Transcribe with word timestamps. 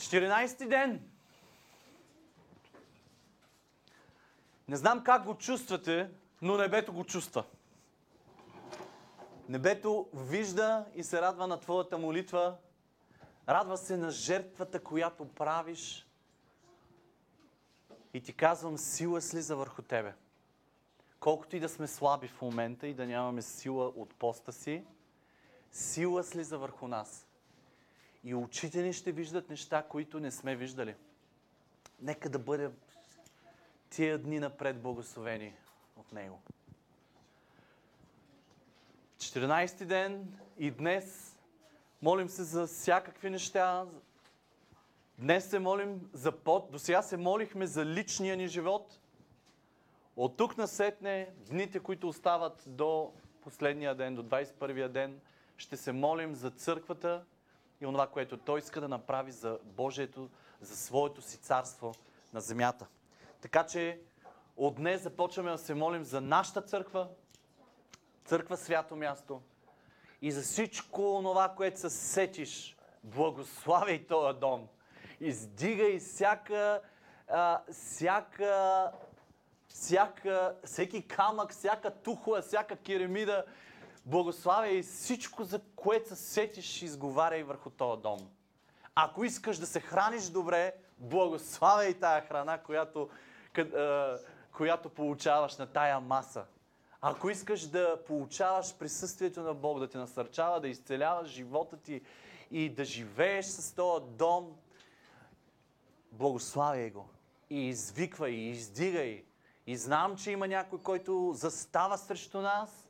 14 0.00 0.68
ден. 0.68 1.10
Не 4.68 4.76
знам 4.76 5.04
как 5.04 5.24
го 5.24 5.34
чувствате, 5.34 6.10
но 6.42 6.56
небето 6.56 6.92
го 6.92 7.04
чувства. 7.04 7.44
Небето 9.48 10.08
вижда 10.14 10.86
и 10.94 11.04
се 11.04 11.22
радва 11.22 11.46
на 11.46 11.60
твоята 11.60 11.98
молитва. 11.98 12.56
Радва 13.48 13.76
се 13.76 13.96
на 13.96 14.10
жертвата, 14.10 14.80
която 14.80 15.28
правиш. 15.28 16.06
И 18.14 18.20
ти 18.20 18.32
казвам, 18.32 18.78
сила 18.78 19.20
слиза 19.20 19.56
върху 19.56 19.82
тебе. 19.82 20.14
Колкото 21.20 21.56
и 21.56 21.60
да 21.60 21.68
сме 21.68 21.86
слаби 21.86 22.28
в 22.28 22.42
момента 22.42 22.86
и 22.86 22.94
да 22.94 23.06
нямаме 23.06 23.42
сила 23.42 23.86
от 23.86 24.14
поста 24.14 24.52
си, 24.52 24.84
сила 25.72 26.24
слиза 26.24 26.58
върху 26.58 26.88
нас. 26.88 27.26
И 28.24 28.34
очите 28.34 28.82
ни 28.82 28.92
ще 28.92 29.12
виждат 29.12 29.50
неща, 29.50 29.82
които 29.82 30.20
не 30.20 30.30
сме 30.30 30.56
виждали. 30.56 30.94
Нека 32.02 32.30
да 32.30 32.38
бъде 32.38 32.70
тия 33.90 34.18
дни 34.18 34.40
напред 34.40 34.82
благословени 34.82 35.54
от 35.96 36.12
Него. 36.12 36.40
14 39.18 39.84
ден 39.84 40.38
и 40.58 40.70
днес 40.70 41.36
молим 42.02 42.28
се 42.28 42.42
за 42.42 42.66
всякакви 42.66 43.30
неща. 43.30 43.86
Днес 45.18 45.50
се 45.50 45.58
молим 45.58 46.10
за 46.12 46.32
под. 46.32 46.70
До 46.70 46.78
сега 46.78 47.02
се 47.02 47.16
молихме 47.16 47.66
за 47.66 47.86
личния 47.86 48.36
ни 48.36 48.48
живот. 48.48 49.00
От 50.16 50.36
тук 50.36 50.56
насетне, 50.56 51.30
дните, 51.50 51.80
които 51.80 52.08
остават 52.08 52.64
до 52.66 53.12
последния 53.40 53.94
ден, 53.94 54.14
до 54.14 54.22
21-я 54.22 54.88
ден, 54.88 55.20
ще 55.56 55.76
се 55.76 55.92
молим 55.92 56.34
за 56.34 56.50
църквата 56.50 57.24
и 57.80 57.86
онова, 57.86 58.06
което 58.06 58.36
Той 58.36 58.58
иска 58.58 58.80
да 58.80 58.88
направи 58.88 59.32
за 59.32 59.58
Божието, 59.64 60.28
за 60.60 60.76
своето 60.76 61.22
си 61.22 61.36
царство 61.36 61.94
на 62.32 62.40
земята. 62.40 62.86
Така 63.40 63.66
че 63.66 64.00
от 64.56 64.74
днес 64.74 65.02
започваме 65.02 65.50
да 65.50 65.58
се 65.58 65.74
молим 65.74 66.04
за 66.04 66.20
нашата 66.20 66.62
църква, 66.62 67.08
църква 68.24 68.56
свято 68.56 68.96
място 68.96 69.42
и 70.22 70.32
за 70.32 70.42
всичко 70.42 71.20
това, 71.22 71.48
което 71.56 71.80
се 71.80 71.90
сетиш. 71.90 72.76
Благославяй 73.04 74.06
този 74.06 74.38
дом. 74.38 74.68
Издигай 75.20 75.98
всяка, 75.98 76.80
а, 77.28 77.60
всяка, 77.72 78.92
всяка, 79.68 80.56
всеки 80.64 81.08
камък, 81.08 81.52
всяка 81.52 81.90
тухла, 81.90 82.42
всяка 82.42 82.76
керамида. 82.76 83.44
Благославяй 84.10 84.82
всичко, 84.82 85.44
за 85.44 85.60
което 85.76 86.08
се 86.08 86.16
сетиш, 86.16 86.82
изговаряй 86.82 87.42
върху 87.42 87.70
този 87.70 88.02
дом. 88.02 88.30
Ако 88.94 89.24
искаш 89.24 89.58
да 89.58 89.66
се 89.66 89.80
храниш 89.80 90.24
добре, 90.24 90.74
благославяй 90.98 91.94
тая 91.94 92.26
храна, 92.26 92.58
която, 92.58 93.08
която 94.52 94.88
получаваш 94.88 95.56
на 95.56 95.66
тая 95.66 96.00
маса. 96.00 96.44
Ако 97.00 97.30
искаш 97.30 97.66
да 97.66 98.04
получаваш 98.06 98.74
присъствието 98.78 99.40
на 99.40 99.54
Бог, 99.54 99.78
да 99.78 99.88
те 99.88 99.98
насърчава, 99.98 100.60
да 100.60 100.68
изцеляваш 100.68 101.28
живота 101.28 101.76
ти 101.76 102.00
и 102.50 102.74
да 102.74 102.84
живееш 102.84 103.46
с 103.46 103.74
този 103.74 104.04
дом, 104.06 104.56
благославяй 106.12 106.90
го. 106.90 107.08
И 107.50 107.68
извиквай, 107.68 108.30
и 108.30 108.50
издигай. 108.50 109.24
И 109.66 109.76
знам, 109.76 110.16
че 110.16 110.30
има 110.30 110.48
някой, 110.48 110.78
който 110.78 111.32
застава 111.34 111.98
срещу 111.98 112.40
нас, 112.40 112.89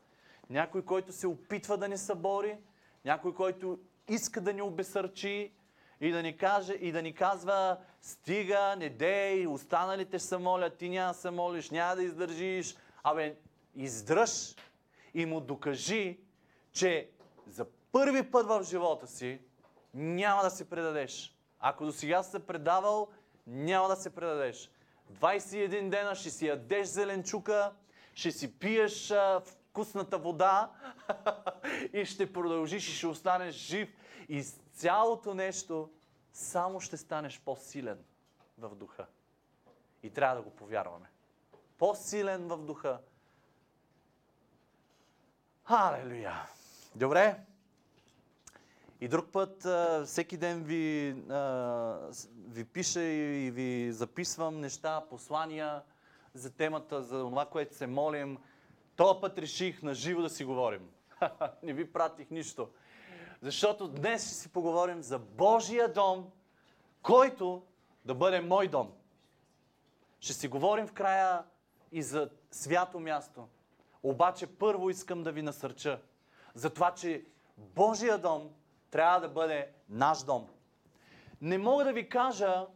някой, 0.50 0.84
който 0.84 1.12
се 1.12 1.26
опитва 1.26 1.76
да 1.76 1.88
ни 1.88 1.98
събори, 1.98 2.58
някой, 3.04 3.34
който 3.34 3.78
иска 4.08 4.40
да 4.40 4.52
ни 4.52 4.62
обесърчи 4.62 5.52
и 6.00 6.10
да 6.10 6.22
ни, 6.22 6.36
каже, 6.36 6.72
и 6.72 6.92
да 6.92 7.02
ни 7.02 7.14
казва 7.14 7.78
стига, 8.00 8.76
не 8.78 8.88
дей, 8.88 9.46
останалите 9.46 10.18
се 10.18 10.36
молят, 10.36 10.76
ти 10.76 10.88
няма 10.88 11.14
се 11.14 11.30
молиш, 11.30 11.70
няма 11.70 11.96
да 11.96 12.02
издържиш. 12.02 12.76
Абе, 13.02 13.36
издръж 13.76 14.54
и 15.14 15.26
му 15.26 15.40
докажи, 15.40 16.20
че 16.72 17.10
за 17.46 17.66
първи 17.92 18.30
път 18.30 18.46
в 18.46 18.62
живота 18.62 19.06
си 19.06 19.40
няма 19.94 20.42
да 20.42 20.50
се 20.50 20.70
предадеш. 20.70 21.36
Ако 21.60 21.84
до 21.84 21.92
сега 21.92 22.22
се 22.22 22.46
предавал, 22.46 23.08
няма 23.46 23.88
да 23.88 23.96
се 23.96 24.10
предадеш. 24.10 24.70
21 25.12 25.88
дена 25.88 26.14
ще 26.14 26.30
си 26.30 26.46
ядеш 26.46 26.86
зеленчука, 26.86 27.72
ще 28.14 28.30
си 28.32 28.58
пиеш 28.58 29.10
а, 29.10 29.42
вкусната 29.70 30.18
вода 30.18 30.70
и 31.92 32.04
ще 32.04 32.32
продължиш 32.32 32.88
и 32.88 32.92
ще 32.92 33.06
останеш 33.06 33.54
жив. 33.54 33.88
И 34.28 34.42
с 34.42 34.52
цялото 34.72 35.34
нещо 35.34 35.90
само 36.32 36.80
ще 36.80 36.96
станеш 36.96 37.40
по-силен 37.44 37.98
в 38.58 38.74
духа. 38.74 39.06
И 40.02 40.10
трябва 40.10 40.36
да 40.36 40.42
го 40.42 40.50
повярваме. 40.50 41.06
По-силен 41.78 42.48
в 42.48 42.56
духа. 42.56 43.00
Халелуя! 45.64 46.46
Добре? 46.94 47.40
И 49.00 49.08
друг 49.08 49.32
път, 49.32 49.66
всеки 50.06 50.36
ден 50.36 50.62
ви, 50.64 51.12
ви 52.48 52.64
пиша 52.64 53.02
и 53.02 53.50
ви 53.50 53.92
записвам 53.92 54.60
неща, 54.60 55.04
послания 55.10 55.82
за 56.34 56.50
темата, 56.50 57.02
за 57.02 57.18
това, 57.18 57.46
което 57.46 57.74
се 57.74 57.86
молим. 57.86 58.38
Този 59.00 59.20
път 59.20 59.38
реших 59.38 59.82
на 59.82 59.94
живо 59.94 60.22
да 60.22 60.30
си 60.30 60.44
говорим. 60.44 60.90
Не 61.62 61.72
ви 61.72 61.92
пратих 61.92 62.30
нищо. 62.30 62.68
Защото 63.42 63.88
днес 63.88 64.26
ще 64.26 64.34
си 64.34 64.52
поговорим 64.52 65.02
за 65.02 65.18
Божия 65.18 65.92
дом, 65.92 66.30
който 67.02 67.62
да 68.04 68.14
бъде 68.14 68.40
мой 68.40 68.68
дом. 68.68 68.92
Ще 70.20 70.32
си 70.32 70.48
говорим 70.48 70.86
в 70.86 70.92
края 70.92 71.44
и 71.92 72.02
за 72.02 72.30
свято 72.50 73.00
място. 73.00 73.48
Обаче 74.02 74.46
първо 74.46 74.90
искам 74.90 75.22
да 75.22 75.32
ви 75.32 75.42
насърча 75.42 76.00
за 76.54 76.70
това, 76.70 76.94
че 76.94 77.24
Божия 77.56 78.18
дом 78.18 78.50
трябва 78.90 79.20
да 79.20 79.28
бъде 79.28 79.72
наш 79.88 80.22
дом. 80.22 80.48
Не 81.40 81.58
мога 81.58 81.84
да 81.84 81.92
ви 81.92 82.08
кажа 82.08 82.66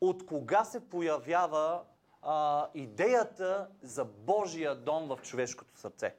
от 0.00 0.26
кога 0.26 0.64
се 0.64 0.88
появява 0.88 1.82
а, 2.22 2.68
идеята 2.74 3.68
за 3.82 4.04
Божия 4.04 4.74
дом 4.74 5.08
в 5.08 5.18
човешкото 5.22 5.76
сърце. 5.76 6.14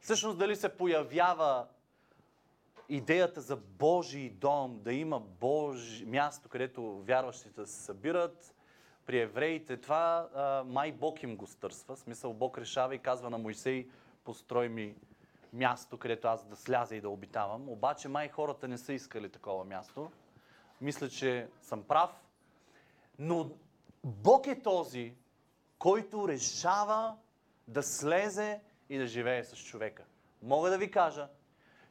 Всъщност 0.00 0.38
дали 0.38 0.56
се 0.56 0.76
появява 0.76 1.66
идеята 2.88 3.40
за 3.40 3.56
Божий 3.56 4.30
дом, 4.30 4.80
да 4.82 4.92
има 4.92 5.20
Божи, 5.20 6.06
място, 6.06 6.48
където 6.48 7.02
вярващите 7.02 7.66
се 7.66 7.82
събират, 7.82 8.54
при 9.06 9.20
евреите 9.20 9.76
това 9.76 10.28
а, 10.34 10.64
май 10.64 10.92
Бог 10.92 11.22
им 11.22 11.36
го 11.36 11.46
стърсва. 11.46 11.96
Смисъл 11.96 12.32
Бог 12.32 12.58
решава 12.58 12.94
и 12.94 12.98
казва 12.98 13.30
на 13.30 13.38
Моисей, 13.38 13.88
построй 14.24 14.68
ми 14.68 14.94
място, 15.52 15.98
където 15.98 16.28
аз 16.28 16.44
да 16.44 16.56
сляза 16.56 16.96
и 16.96 17.00
да 17.00 17.08
обитавам. 17.08 17.68
Обаче 17.68 18.08
май 18.08 18.28
хората 18.28 18.68
не 18.68 18.78
са 18.78 18.92
искали 18.92 19.28
такова 19.28 19.64
място. 19.64 20.10
Мисля, 20.80 21.08
че 21.08 21.48
съм 21.62 21.82
прав. 21.82 22.10
Но 23.18 23.50
Бог 24.04 24.46
е 24.46 24.62
този, 24.62 25.14
който 25.78 26.28
решава 26.28 27.16
да 27.68 27.82
слезе 27.82 28.60
и 28.88 28.98
да 28.98 29.06
живее 29.06 29.44
с 29.44 29.56
човека. 29.56 30.04
Мога 30.42 30.70
да 30.70 30.78
ви 30.78 30.90
кажа, 30.90 31.28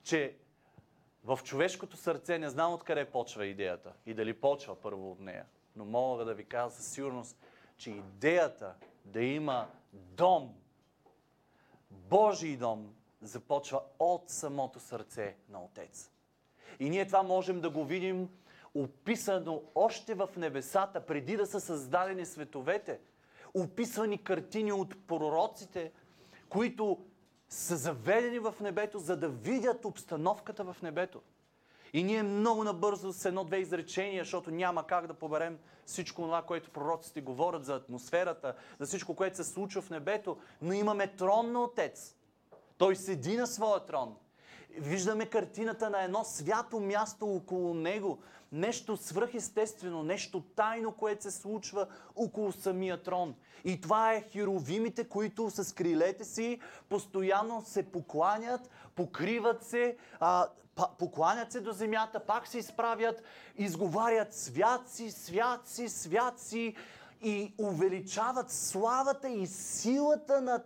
че 0.03 0.38
в 1.24 1.40
човешкото 1.44 1.97
сърце 1.97 2.40
не 2.40 2.50
знам 2.50 2.74
откъде 2.74 3.12
почва 3.12 3.46
идеята 3.46 3.94
и 4.06 4.14
дали 4.14 4.34
почва 4.34 4.81
първо 4.81 5.12
от 5.12 5.20
нея, 5.20 5.46
но 5.75 5.86
мога 5.86 6.25
да 6.25 6.34
ви 6.34 6.46
кажа 6.46 6.75
със 6.75 6.92
сигурност, 6.92 7.38
че 7.78 7.92
идеята 7.92 8.76
да 9.06 9.22
има 9.22 9.68
дом, 9.94 10.56
Божий 11.91 12.58
дом, 12.58 12.96
започва 13.22 13.81
от 14.00 14.30
самото 14.30 14.80
сърце 14.80 15.36
на 15.50 15.64
Отец. 15.64 16.12
И 16.80 16.90
ние 16.90 17.08
това 17.08 17.24
можем 17.24 17.62
да 17.62 17.70
го 17.70 17.86
видим 17.86 18.29
описано 18.75 19.63
още 19.75 20.13
в 20.13 20.29
небесата, 20.37 21.05
преди 21.05 21.37
да 21.37 21.45
са 21.45 21.59
създадени 21.59 22.25
световете. 22.25 22.99
Описвани 23.53 24.23
картини 24.23 24.71
от 24.71 25.07
пророците, 25.07 25.91
които 26.49 26.97
са 27.49 27.77
заведени 27.77 28.39
в 28.39 28.55
небето, 28.61 28.99
за 28.99 29.17
да 29.17 29.29
видят 29.29 29.85
обстановката 29.85 30.63
в 30.63 30.77
небето. 30.81 31.21
И 31.93 32.03
ние 32.03 32.23
много 32.23 32.63
набързо 32.63 33.13
с 33.13 33.25
едно-две 33.25 33.57
изречения, 33.57 34.23
защото 34.23 34.51
няма 34.51 34.87
как 34.87 35.07
да 35.07 35.13
поберем 35.13 35.59
всичко 35.85 36.21
това, 36.21 36.41
което 36.41 36.71
пророците 36.71 37.21
говорят 37.21 37.66
за 37.66 37.75
атмосферата, 37.75 38.55
за 38.79 38.85
всичко, 38.85 39.16
което 39.16 39.37
се 39.37 39.43
случва 39.43 39.81
в 39.81 39.89
небето, 39.89 40.37
но 40.61 40.73
имаме 40.73 41.07
трон 41.07 41.51
на 41.51 41.63
Отец. 41.63 42.16
Той 42.77 42.95
седи 42.95 43.37
на 43.37 43.47
своя 43.47 43.85
трон. 43.85 44.16
Виждаме 44.77 45.25
картината 45.25 45.89
на 45.89 46.03
едно 46.03 46.23
свято 46.23 46.79
място 46.79 47.35
около 47.35 47.73
него. 47.73 48.19
Нещо 48.51 48.97
свръхестествено, 48.97 50.03
нещо 50.03 50.41
тайно, 50.55 50.91
което 50.91 51.23
се 51.23 51.31
случва 51.31 51.87
около 52.16 52.51
самия 52.51 53.03
трон. 53.03 53.35
И 53.66 53.81
това 53.81 54.13
е 54.13 54.21
херовимите, 54.21 55.03
които 55.03 55.49
с 55.49 55.75
крилете 55.75 56.23
си 56.23 56.59
постоянно 56.89 57.63
се 57.66 57.83
покланят, 57.83 58.69
покриват 58.95 59.63
се, 59.63 59.97
а, 60.19 60.47
покланят 60.99 61.51
се 61.51 61.61
до 61.61 61.71
земята, 61.71 62.19
пак 62.19 62.47
се 62.47 62.57
изправят, 62.57 63.23
изговарят 63.57 64.33
свят 64.33 64.89
си, 64.89 65.11
свят 65.11 65.67
си, 65.67 65.89
свят 65.89 66.39
си 66.39 66.75
и 67.21 67.53
увеличават 67.57 68.51
славата 68.51 69.29
и 69.29 69.47
силата 69.47 70.41
на 70.41 70.63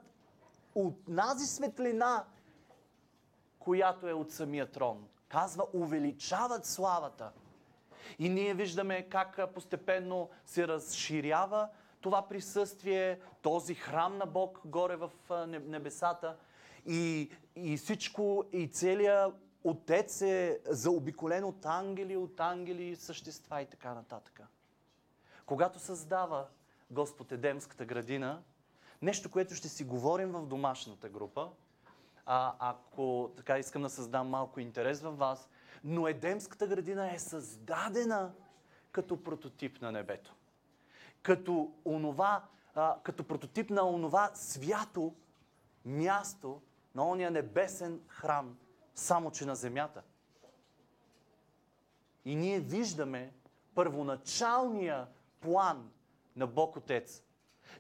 от 0.76 1.08
нази 1.08 1.46
светлина, 1.46 2.24
която 3.64 4.10
е 4.10 4.14
от 4.14 4.32
самия 4.32 4.72
трон. 4.72 5.08
Казва, 5.28 5.68
увеличават 5.74 6.66
славата. 6.66 7.32
И 8.20 8.30
ние 8.30 8.54
виждаме 8.54 9.10
как 9.10 9.54
постепенно 9.54 10.30
се 10.46 10.68
разширява 10.68 11.70
това 12.02 12.28
присъствие, 12.28 13.20
този 13.42 13.76
храм 13.76 14.18
на 14.18 14.26
Бог 14.26 14.60
горе 14.66 14.96
в 14.96 15.12
небесата. 15.48 16.38
И, 16.86 17.32
и 17.56 17.78
всичко, 17.78 18.46
и 18.52 18.68
целият 18.68 19.36
Отец 19.64 20.22
е 20.22 20.60
заобиколен 20.66 21.44
от 21.44 21.66
ангели, 21.66 22.18
от 22.18 22.40
ангели, 22.40 22.96
същества 22.96 23.62
и 23.62 23.66
така 23.66 23.94
нататък. 23.94 24.42
Когато 25.46 25.80
създава 25.80 26.48
Господ 26.92 27.32
Едемската 27.32 27.86
градина, 27.86 28.44
нещо, 29.02 29.32
което 29.32 29.56
ще 29.56 29.70
си 29.70 29.84
говорим 29.84 30.32
в 30.32 30.46
домашната 30.46 31.10
група, 31.10 31.50
а, 32.26 32.56
ако 32.60 33.32
така 33.38 33.60
искам 33.60 33.82
да 33.82 33.90
създам 33.90 34.30
малко 34.30 34.60
интерес 34.60 35.02
в 35.02 35.12
вас, 35.12 35.50
но 35.84 36.08
Едемската 36.08 36.68
градина 36.68 37.14
е 37.14 37.20
създадена 37.20 38.32
като 38.92 39.24
прототип 39.24 39.82
на 39.82 39.92
небето. 39.92 40.36
Като, 41.22 41.74
онова, 41.86 42.44
а, 42.76 42.98
като 43.04 43.24
прототип 43.24 43.70
на 43.70 43.90
онова 43.90 44.32
свято 44.34 45.16
място, 45.86 46.62
на 46.96 47.08
ония 47.08 47.32
небесен 47.32 48.02
храм, 48.08 48.58
само 48.96 49.32
че 49.32 49.46
на 49.46 49.56
земята. 49.56 50.02
И 52.26 52.36
ние 52.36 52.60
виждаме 52.60 53.34
първоначалния 53.76 55.08
план 55.40 55.92
на 56.36 56.48
Бог 56.48 56.76
Отец 56.76 57.24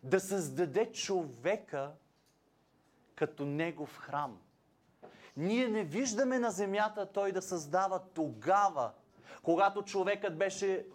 да 0.04 0.19
създаде 0.19 0.92
човека 0.92 1.92
като 3.15 3.45
негов 3.45 3.98
храм. 3.98 4.38
Ние 5.38 5.68
не 5.68 5.83
виждаме 5.83 6.39
на 6.39 6.51
земята 6.51 7.06
той 7.13 7.31
да 7.31 7.42
създава 7.42 8.00
тогава, 8.13 8.92
когато 9.44 9.81
човекът 9.81 10.38
беше 10.38 10.74
е, 10.74 10.86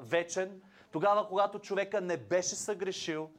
вечен, 0.00 0.62
тогава, 0.92 1.28
когато 1.28 1.58
човека 1.58 2.00
не 2.00 2.16
беше 2.16 2.54
съгрешил. 2.54 3.30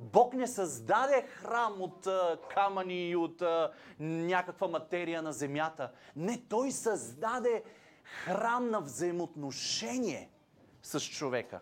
Бог 0.00 0.34
не 0.34 0.46
създаде 0.46 1.22
храм 1.22 1.82
от 1.82 2.06
е, 2.06 2.10
камъни 2.54 3.08
и 3.08 3.16
от 3.16 3.42
е, 3.42 3.68
някаква 4.00 4.68
материя 4.68 5.22
на 5.22 5.32
земята. 5.32 5.90
Не, 6.16 6.42
той 6.48 6.72
създаде 6.72 7.62
храм 8.04 8.70
на 8.70 8.80
взаимоотношение 8.80 10.30
с 10.82 11.00
човека. 11.00 11.60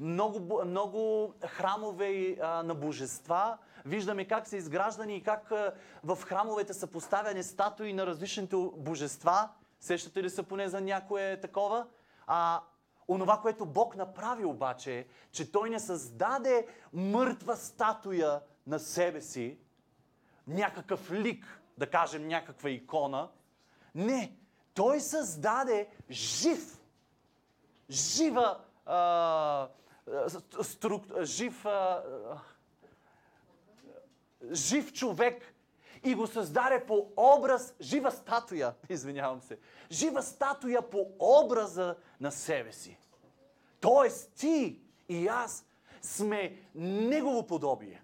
Много, 0.00 0.64
много 0.64 1.34
храмове 1.46 2.36
а, 2.42 2.62
на 2.62 2.74
божества 2.74 3.58
виждаме 3.84 4.24
как 4.24 4.48
са 4.48 4.56
изграждани 4.56 5.16
и 5.16 5.22
как 5.22 5.52
в 6.04 6.18
храмовете 6.24 6.74
са 6.74 6.86
поставяни 6.86 7.42
статуи 7.42 7.92
на 7.92 8.06
различните 8.06 8.56
божества. 8.76 9.48
Сещате 9.80 10.22
ли 10.22 10.30
се 10.30 10.42
поне 10.42 10.68
за 10.68 10.80
някое 10.80 11.40
такова? 11.40 11.86
А 12.26 12.62
онова, 13.08 13.40
което 13.40 13.66
Бог 13.66 13.96
направи 13.96 14.44
обаче 14.44 14.98
е, 14.98 15.06
че 15.32 15.52
Той 15.52 15.70
не 15.70 15.80
създаде 15.80 16.66
мъртва 16.92 17.56
статуя 17.56 18.40
на 18.66 18.78
себе 18.78 19.20
си, 19.20 19.58
някакъв 20.46 21.10
лик, 21.10 21.60
да 21.78 21.90
кажем 21.90 22.28
някаква 22.28 22.70
икона. 22.70 23.28
Не, 23.94 24.36
Той 24.74 25.00
създаде 25.00 25.88
жив, 26.10 26.80
жива, 27.90 28.60
а, 28.86 29.68
струк, 30.62 31.04
жив, 31.22 31.66
а, 31.66 32.02
жив 34.52 34.92
човек 34.92 35.54
и 36.04 36.14
го 36.14 36.26
създаде 36.26 36.86
по 36.86 37.06
образ, 37.16 37.74
жива 37.80 38.10
статуя, 38.10 38.74
извинявам 38.88 39.40
се, 39.40 39.58
жива 39.90 40.22
статуя 40.22 40.90
по 40.90 41.06
образа 41.18 41.96
на 42.20 42.32
себе 42.32 42.72
си. 42.72 42.98
Тоест 43.80 44.32
ти 44.34 44.80
и 45.08 45.26
аз 45.26 45.66
сме 46.02 46.58
Негово 46.74 47.46
подобие. 47.46 48.02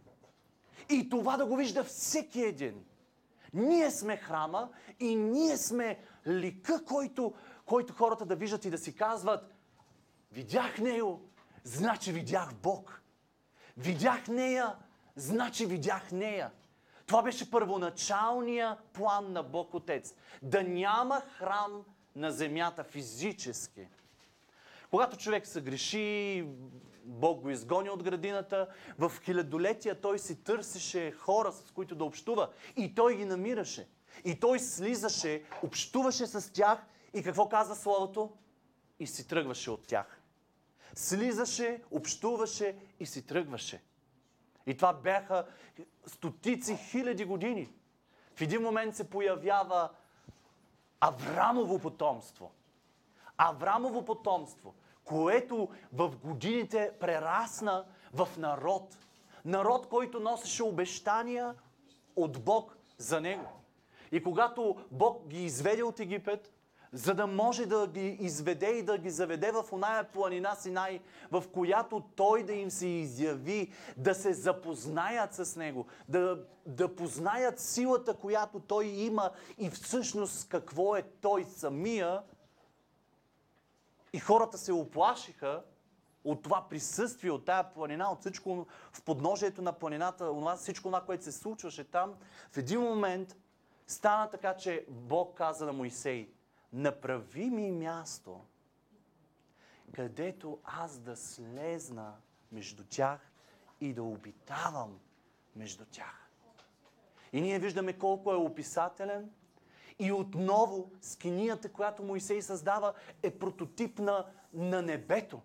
И 0.88 1.08
това 1.08 1.36
да 1.36 1.46
го 1.46 1.56
вижда 1.56 1.84
всеки 1.84 2.42
един. 2.42 2.84
Ние 3.54 3.90
сме 3.90 4.16
храма 4.16 4.70
и 5.00 5.16
ние 5.16 5.56
сме 5.56 5.98
лика, 6.26 6.84
който, 6.84 7.34
който 7.66 7.92
хората 7.92 8.26
да 8.26 8.36
виждат 8.36 8.64
и 8.64 8.70
да 8.70 8.78
си 8.78 8.96
казват 8.96 9.54
Видях 10.32 10.78
Него, 10.78 11.20
значи 11.64 12.12
видях 12.12 12.54
Бог. 12.54 13.02
Видях 13.76 14.28
нея, 14.28 14.76
значи 15.16 15.66
видях 15.66 16.12
нея. 16.12 16.50
Това 17.06 17.22
беше 17.22 17.50
първоначалния 17.50 18.76
план 18.92 19.32
на 19.32 19.42
Бог 19.42 19.74
Отец. 19.74 20.14
Да 20.42 20.62
няма 20.62 21.20
храм 21.20 21.84
на 22.16 22.32
земята 22.32 22.84
физически. 22.84 23.88
Когато 24.90 25.16
човек 25.16 25.46
се 25.46 25.60
греши, 25.60 26.46
Бог 27.04 27.40
го 27.40 27.50
изгони 27.50 27.90
от 27.90 28.02
градината, 28.02 28.68
в 28.98 29.12
хилядолетия 29.24 30.00
той 30.00 30.18
си 30.18 30.44
търсеше 30.44 31.10
хора, 31.10 31.52
с 31.52 31.70
които 31.70 31.94
да 31.94 32.04
общува. 32.04 32.50
И 32.76 32.94
той 32.94 33.16
ги 33.16 33.24
намираше. 33.24 33.88
И 34.24 34.40
той 34.40 34.58
слизаше, 34.58 35.42
общуваше 35.62 36.26
с 36.26 36.52
тях 36.52 36.78
и 37.14 37.22
какво 37.22 37.48
каза 37.48 37.74
Словото? 37.74 38.32
И 38.98 39.06
си 39.06 39.28
тръгваше 39.28 39.70
от 39.70 39.86
тях. 39.86 40.20
Слизаше, 40.94 41.82
общуваше 41.90 42.76
и 43.00 43.06
си 43.06 43.26
тръгваше. 43.26 43.82
И 44.70 44.76
това 44.76 44.92
бяха 44.92 45.46
стотици 46.06 46.76
хиляди 46.76 47.24
години. 47.24 47.68
В 48.34 48.40
един 48.40 48.62
момент 48.62 48.96
се 48.96 49.10
появява 49.10 49.88
Аврамово 51.00 51.78
потомство. 51.78 52.50
Аврамово 53.38 54.04
потомство, 54.04 54.74
което 55.04 55.68
в 55.92 56.16
годините 56.16 56.92
прерасна 57.00 57.84
в 58.12 58.28
народ. 58.38 58.98
Народ, 59.44 59.88
който 59.88 60.20
носеше 60.20 60.62
обещания 60.62 61.54
от 62.16 62.44
Бог 62.44 62.76
за 62.98 63.20
него. 63.20 63.48
И 64.12 64.22
когато 64.22 64.76
Бог 64.90 65.26
ги 65.26 65.44
изведе 65.44 65.82
от 65.82 66.00
Египет, 66.00 66.52
за 66.92 67.14
да 67.14 67.26
може 67.26 67.66
да 67.66 67.86
ги 67.86 68.16
изведе 68.20 68.66
и 68.66 68.82
да 68.82 68.98
ги 68.98 69.10
заведе 69.10 69.52
в 69.52 69.64
оная 69.72 70.04
планина 70.04 70.54
Синай, 70.54 71.00
в 71.30 71.44
която 71.52 72.00
Той 72.16 72.42
да 72.42 72.52
им 72.52 72.70
се 72.70 72.86
изяви, 72.86 73.72
да 73.96 74.14
се 74.14 74.32
запознаят 74.32 75.34
с 75.34 75.56
Него, 75.56 75.86
да, 76.08 76.44
да 76.66 76.96
познаят 76.96 77.60
силата, 77.60 78.14
която 78.14 78.60
Той 78.60 78.86
има 78.86 79.30
и 79.58 79.70
всъщност 79.70 80.48
какво 80.48 80.96
е 80.96 81.02
Той 81.02 81.44
самия. 81.44 82.22
И 84.12 84.18
хората 84.18 84.58
се 84.58 84.72
оплашиха 84.72 85.62
от 86.24 86.42
това 86.42 86.66
присъствие, 86.68 87.30
от 87.30 87.44
тая 87.44 87.72
планина, 87.72 88.12
от 88.12 88.20
всичко 88.20 88.66
в 88.92 89.02
подножието 89.02 89.62
на 89.62 89.72
планината, 89.72 90.56
всичко 90.56 90.88
това, 90.88 91.00
което 91.00 91.24
се 91.24 91.32
случваше 91.32 91.84
там. 91.84 92.14
В 92.52 92.56
един 92.56 92.80
момент 92.80 93.36
стана 93.86 94.30
така, 94.30 94.56
че 94.56 94.86
Бог 94.88 95.36
каза 95.36 95.66
на 95.66 95.72
Моисей– 95.72 96.28
направи 96.72 97.50
ми 97.50 97.72
място, 97.72 98.40
където 99.94 100.58
аз 100.64 100.98
да 100.98 101.16
слезна 101.16 102.14
между 102.52 102.84
тях 102.84 103.20
и 103.80 103.92
да 103.92 104.02
обитавам 104.02 104.98
между 105.56 105.84
тях. 105.84 106.30
И 107.32 107.40
ние 107.40 107.58
виждаме 107.58 107.98
колко 107.98 108.32
е 108.32 108.36
описателен. 108.36 109.30
И 109.98 110.12
отново 110.12 110.90
скинията, 111.00 111.72
която 111.72 112.02
Моисей 112.02 112.42
създава, 112.42 112.94
е 113.22 113.38
прототип 113.38 113.98
на, 113.98 114.26
на 114.52 114.82
небето. 114.82 115.40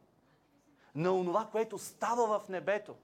На 0.96 1.12
онова, 1.12 1.50
което 1.52 1.78
става 1.78 2.40
в 2.40 2.50
небето. 2.50 2.96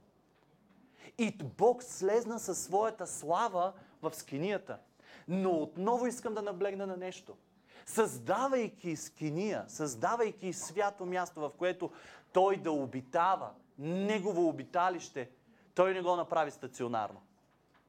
И 1.17 1.37
Бог 1.57 1.83
слезна 1.83 2.39
със 2.39 2.63
своята 2.63 3.07
слава 3.07 3.73
в 4.01 4.13
скинията. 4.13 4.79
Но 5.27 5.51
отново 5.51 6.07
искам 6.07 6.33
да 6.33 6.41
наблегна 6.41 6.87
на 6.87 6.97
нещо– 6.97 7.37
създавайки 7.93 8.95
скиния, 8.95 9.65
създавайки 9.67 10.53
свято 10.53 11.05
място, 11.05 11.39
в 11.39 11.51
което 11.57 11.91
той 12.33 12.57
да 12.57 12.71
обитава, 12.71 13.50
негово 13.79 14.48
обиталище, 14.48 15.29
той 15.75 15.93
не 15.93 16.01
го 16.01 16.15
направи 16.15 16.51
стационарно. 16.51 17.21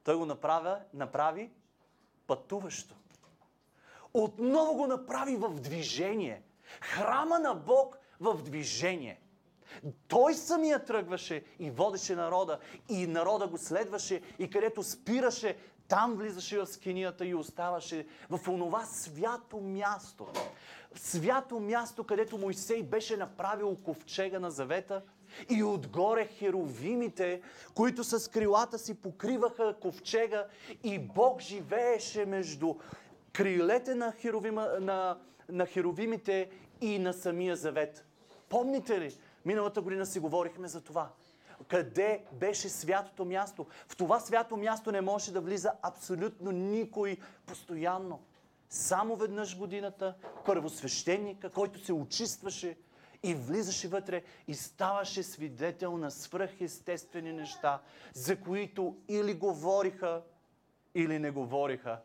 Той 0.03 0.15
го 0.15 0.25
направи, 0.25 0.69
направи 0.93 1.51
пътуващо. 2.27 2.95
Отново 4.13 4.73
го 4.73 4.87
направи 4.87 5.35
в 5.35 5.49
движение. 5.49 6.43
Храма 6.81 7.39
на 7.39 7.53
Бог 7.53 7.97
в 8.19 8.43
движение. 8.43 9.21
Той 10.07 10.33
самия 10.33 10.85
тръгваше 10.85 11.43
и 11.59 11.71
водеше 11.71 12.15
народа, 12.15 12.59
и 12.89 13.07
народа 13.07 13.47
го 13.47 13.57
следваше, 13.57 14.21
и 14.39 14.49
където 14.49 14.83
спираше, 14.83 15.57
Там 15.87 16.15
влизаше 16.15 16.59
в 16.59 16.65
скинията 16.65 17.25
и 17.25 17.35
оставаше 17.35 18.05
в 18.29 18.47
онова 18.47 18.85
свято 18.85 19.57
място. 19.57 20.27
Свято 20.95 21.59
място, 21.59 22.03
където 22.03 22.37
Моисей 22.37 22.83
беше 22.83 23.17
направил 23.17 23.75
ковчега 23.75 24.39
на 24.39 24.51
завета 24.51 25.01
и 25.49 25.63
отгоре 25.63 26.25
херовимите, 26.25 27.41
които 27.75 28.03
с 28.03 28.31
крилата 28.31 28.79
си 28.79 28.93
покриваха 28.93 29.75
ковчега 29.81 30.45
и 30.83 30.99
Бог 30.99 31.41
живееше 31.41 32.25
между 32.25 32.75
крилете 33.33 33.95
на, 33.95 34.11
херовима, 34.11 34.69
на, 34.79 35.17
на 35.49 35.65
херовимите 35.65 36.49
и 36.81 36.99
на 36.99 37.13
самия 37.13 37.55
завет. 37.55 38.05
Помните 38.49 38.99
ли? 38.99 39.17
Миналата 39.45 39.81
година 39.81 40.05
си 40.05 40.19
говорихме 40.19 40.67
за 40.67 40.81
това. 40.81 41.09
Къде 41.67 42.23
беше 42.31 42.69
святото 42.69 43.25
място? 43.25 43.65
В 43.87 43.95
това 43.95 44.19
свято 44.19 44.57
място 44.57 44.91
не 44.91 45.01
може 45.01 45.31
да 45.31 45.41
влиза 45.41 45.71
абсолютно 45.81 46.51
никой 46.51 47.17
постоянно. 47.45 48.23
Само 48.69 49.15
веднъж 49.15 49.57
годината 49.57 50.15
първосвещеника, 50.45 51.49
който 51.49 51.85
се 51.85 51.93
очистваше 51.93 52.77
и 53.23 53.35
влизаше 53.35 53.87
вътре 53.87 54.23
и 54.47 54.53
ставаше 54.53 55.23
свидетел 55.23 55.97
на 55.97 56.11
свръхестествени 56.11 57.33
неща, 57.33 57.81
за 58.13 58.41
които 58.41 58.97
или 59.07 59.33
говориха, 59.33 60.21
или 60.95 61.19
не 61.19 61.31
говориха. 61.31 61.99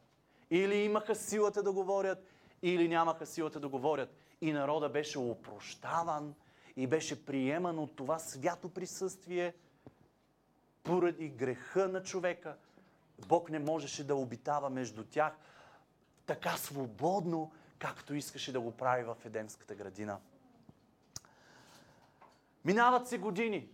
Или 0.51 0.77
имаха 0.77 1.15
силата 1.15 1.63
да 1.63 1.73
говорят, 1.73 2.19
или 2.63 2.89
нямаха 2.89 3.27
силата 3.27 3.61
да 3.61 3.69
говорят. 3.69 4.15
И 4.41 4.53
народа 4.53 4.89
беше 4.89 5.19
опрощаван 5.19 6.35
и 6.79 6.87
беше 6.87 7.27
приеман 7.27 7.79
от 7.79 7.97
това 7.97 8.19
свято 8.19 8.69
присъствие 8.69 9.55
поради 10.83 11.29
греха 11.29 11.89
на 11.89 12.03
човека. 12.03 12.57
Бог 13.27 13.51
не 13.51 13.59
можеше 13.59 14.07
да 14.07 14.15
обитава 14.15 14.71
между 14.71 15.05
тях 15.05 15.33
така 16.27 16.57
свободно, 16.57 17.53
както 17.79 18.15
искаше 18.15 18.53
да 18.53 18.61
го 18.61 18.77
прави 18.77 19.05
в 19.05 19.17
Едемската 19.25 19.75
градина. 19.75 20.19
Минават 22.65 23.09
се 23.09 23.19
години. 23.19 23.69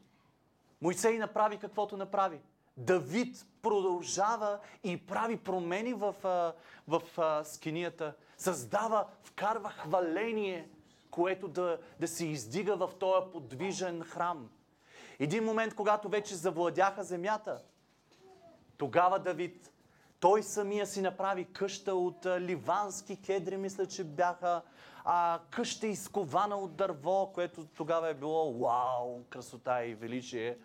Мойсей 0.83 1.19
направи 1.19 1.59
каквото 1.59 1.97
направи. 1.97 2.41
Давид 2.77 3.47
продължава 3.63 4.59
и 4.85 5.07
прави 5.07 5.37
промени 5.37 5.95
в, 5.95 6.15
в, 6.23 7.03
в 7.19 7.45
скинията. 7.45 8.15
Създава, 8.39 9.07
вкарва 9.23 9.71
хваление, 9.71 10.69
което 11.15 11.49
да, 11.49 11.79
да 12.01 12.09
се 12.09 12.27
издига 12.27 12.77
в 12.77 12.91
този 12.99 13.27
подвижен 13.33 14.03
храм. 14.03 14.51
Един 15.19 15.45
момент, 15.45 15.75
когато 15.75 16.09
вече 16.09 16.35
завладяха 16.35 17.05
земята, 17.05 17.63
тогава 18.77 19.19
Давид, 19.19 19.73
той 20.21 20.43
самия 20.43 20.87
си 20.87 21.03
направи 21.03 21.45
къща 21.45 21.95
от 21.95 22.27
ливански 22.27 23.23
кедри, 23.23 23.57
мисля, 23.57 23.87
че 23.87 24.05
бяха, 24.05 24.63
а, 25.05 25.41
къща 25.51 25.87
изкована 25.87 26.57
от 26.57 26.77
дърво, 26.77 27.31
което 27.35 27.67
тогава 27.67 28.09
е 28.09 28.15
било 28.15 28.53
вау, 28.53 29.25
красота 29.31 29.85
и 29.85 29.95
величие. 29.95 30.59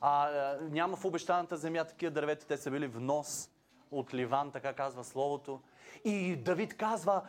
А, 0.00 0.30
няма 0.60 0.96
в 0.96 1.04
обещаната 1.04 1.56
земя 1.56 1.84
такива 1.84 2.10
дървета, 2.10 2.46
те 2.46 2.56
са 2.56 2.70
били 2.70 2.86
внос 2.86 3.50
от 3.90 4.14
Ливан, 4.14 4.50
така 4.50 4.72
казва 4.72 5.04
Словото. 5.04 5.60
И 6.04 6.36
Давид 6.36 6.76
казва, 6.76 7.22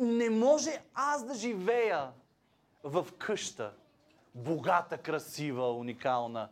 не 0.00 0.30
може 0.30 0.82
аз 0.94 1.26
да 1.26 1.34
живея 1.34 2.12
в 2.84 3.06
къща, 3.18 3.72
богата, 4.34 4.98
красива, 4.98 5.72
уникална, 5.72 6.48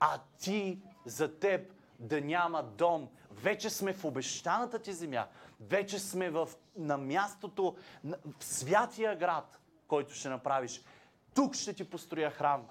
а 0.00 0.18
ти 0.38 0.82
за 1.06 1.38
теб 1.38 1.72
да 1.98 2.20
няма 2.20 2.62
дом. 2.62 3.08
Вече 3.30 3.70
сме 3.70 3.92
в 3.92 4.04
обещаната 4.04 4.78
ти 4.78 4.92
земя. 4.92 5.26
Вече 5.60 5.98
сме 5.98 6.30
в, 6.30 6.48
на 6.76 6.96
мястото, 6.98 7.76
в 8.04 8.44
святия 8.44 9.16
град, 9.16 9.60
който 9.88 10.14
ще 10.14 10.28
направиш. 10.28 10.82
Тук 11.34 11.54
ще 11.54 11.72
ти 11.72 11.90
построя 11.90 12.30
храм. 12.30 12.66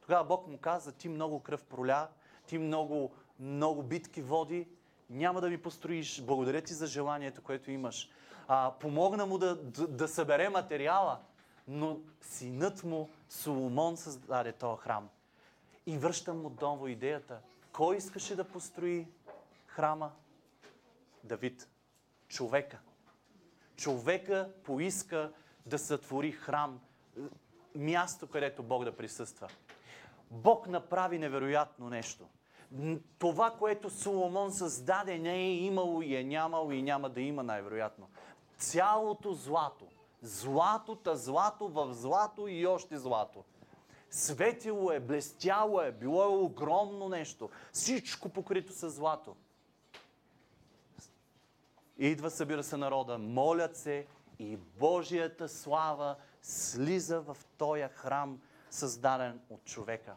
Тогава 0.00 0.24
Бог 0.24 0.46
му 0.46 0.58
каза, 0.58 0.92
ти 0.92 1.08
много 1.08 1.40
кръв 1.40 1.64
проля, 1.64 2.08
ти 2.46 2.58
много, 2.58 3.12
много 3.40 3.82
битки 3.82 4.22
води, 4.22 4.68
няма 5.10 5.40
да 5.40 5.48
ми 5.50 5.62
построиш. 5.62 6.22
Благодаря 6.22 6.62
ти 6.62 6.74
за 6.74 6.86
желанието, 6.86 7.42
което 7.42 7.70
имаш. 7.70 8.10
А, 8.48 8.72
помогна 8.80 9.26
му 9.26 9.38
да, 9.38 9.56
да, 9.56 9.86
да 9.86 10.08
събере 10.08 10.48
материала, 10.48 11.18
но 11.68 11.98
синът 12.20 12.84
му 12.84 13.10
Соломон 13.28 13.96
създаде 13.96 14.52
този 14.52 14.80
храм. 14.80 15.08
И 15.86 15.98
връщам 15.98 16.46
отново 16.46 16.88
идеята. 16.88 17.40
Кой 17.72 17.96
искаше 17.96 18.36
да 18.36 18.44
построи 18.44 19.06
храма? 19.66 20.12
Давид. 21.24 21.68
Човека. 22.28 22.78
Човека 23.76 24.50
поиска 24.64 25.32
да 25.66 25.78
сътвори 25.78 26.32
храм, 26.32 26.80
място, 27.74 28.26
където 28.26 28.62
Бог 28.62 28.84
да 28.84 28.96
присъства. 28.96 29.48
Бог 30.30 30.66
направи 30.66 31.18
невероятно 31.18 31.90
нещо. 31.90 32.24
Това, 33.18 33.50
което 33.50 33.90
Соломон 33.90 34.52
създаде, 34.52 35.18
не 35.18 35.34
е 35.34 35.54
имало 35.54 36.02
и 36.02 36.16
е 36.16 36.24
нямало 36.24 36.72
и 36.72 36.82
няма 36.82 37.10
да 37.10 37.20
има 37.20 37.42
най-вероятно. 37.42 38.08
Цялото 38.58 39.32
злато, 39.32 39.86
златото, 40.22 41.16
злато 41.16 41.68
в 41.68 41.94
злато 41.94 42.48
и 42.48 42.66
още 42.66 42.98
злато. 42.98 43.44
Светило 44.10 44.92
е, 44.92 45.00
блестяло 45.00 45.80
е, 45.80 45.92
било 45.92 46.22
е 46.22 46.26
огромно 46.26 47.08
нещо. 47.08 47.50
Всичко 47.72 48.28
покрито 48.28 48.72
с 48.72 48.90
злато. 48.90 49.36
Идва, 51.98 52.30
събира 52.30 52.62
се 52.62 52.76
народа, 52.76 53.18
молят 53.18 53.76
се 53.76 54.06
и 54.38 54.56
Божията 54.56 55.48
слава 55.48 56.16
слиза 56.42 57.20
в 57.20 57.36
този 57.58 57.82
храм, 57.92 58.40
създаден 58.70 59.40
от 59.50 59.64
човека. 59.64 60.14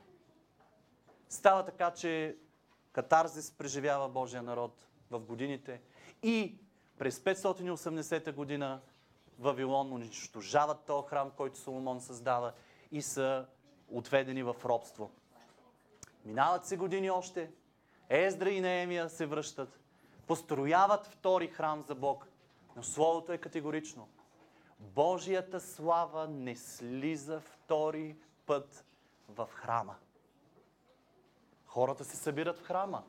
Става 1.29 1.65
така, 1.65 1.91
че 1.91 2.37
катарзис 2.93 3.51
преживява 3.51 4.09
Божия 4.09 4.43
народ 4.43 4.87
в 5.11 5.19
годините 5.19 5.81
и 6.23 6.57
през 7.01 7.19
580 7.19 8.33
година 8.33 8.81
Вавилон 9.39 9.93
унищожават 9.93 10.85
този 10.85 11.07
храм, 11.07 11.31
който 11.37 11.59
Соломон 11.59 12.01
създава 12.01 12.53
и 12.91 13.01
са 13.01 13.45
отведени 13.87 14.43
в 14.43 14.55
робство. 14.65 15.11
Минават 16.25 16.65
се 16.65 16.77
години 16.77 17.11
още. 17.11 17.51
Ездра 18.09 18.49
и 18.49 18.61
Неемия 18.61 19.09
се 19.09 19.25
връщат. 19.25 19.79
Построяват 20.27 21.07
втори 21.07 21.47
храм 21.47 21.83
за 21.87 21.95
Бог. 21.95 22.27
Но 22.75 22.83
Словото 22.83 23.31
е 23.31 23.37
категорично. 23.37 24.09
Божията 24.79 25.59
слава 25.59 26.27
не 26.27 26.55
слиза 26.55 27.39
втори 27.39 28.15
път 28.45 28.85
в 29.29 29.49
храма. 29.51 29.95
Хората 31.65 32.05
се 32.05 32.17
събират 32.17 32.59
в 32.59 32.63
храма. 32.63 33.03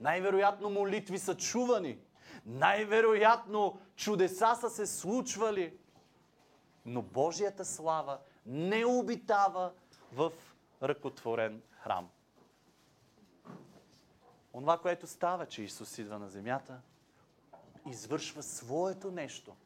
Най-вероятно 0.00 0.70
молитви 0.70 1.18
са 1.18 1.36
чувани. 1.36 1.98
Най-вероятно 2.46 3.80
чудеса 3.96 4.56
са 4.60 4.70
се 4.70 4.86
случвали. 4.86 5.78
Но 6.84 7.02
Божията 7.02 7.64
слава 7.64 8.18
не 8.46 8.84
обитава 8.84 9.72
в 10.12 10.32
ръкотворен 10.82 11.62
храм. 11.70 12.08
Онова, 14.54 14.78
което 14.78 15.06
става, 15.06 15.46
че 15.46 15.62
Исус 15.62 15.98
идва 15.98 16.18
на 16.18 16.28
земята, 16.28 16.80
извършва 17.90 18.42
своето 18.42 19.10
нещо. 19.10 19.56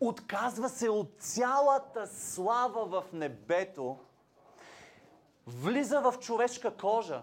Отказва 0.00 0.68
се 0.68 0.88
от 0.88 1.12
цялата 1.18 2.06
слава 2.06 2.86
в 2.86 3.12
небето, 3.12 3.98
влиза 5.46 6.00
в 6.00 6.14
човешка 6.20 6.76
кожа 6.76 7.22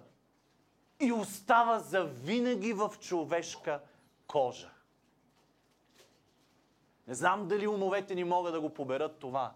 и 1.00 1.12
остава 1.12 1.80
завинаги 1.80 2.74
в 2.74 2.94
човешка 3.00 3.82
кожа. 4.28 4.73
Не 7.08 7.14
знам 7.14 7.48
дали 7.48 7.68
умовете 7.68 8.16
ни 8.16 8.24
могат 8.24 8.54
да 8.54 8.62
го 8.62 8.70
поберат 8.70 9.20
това. 9.20 9.54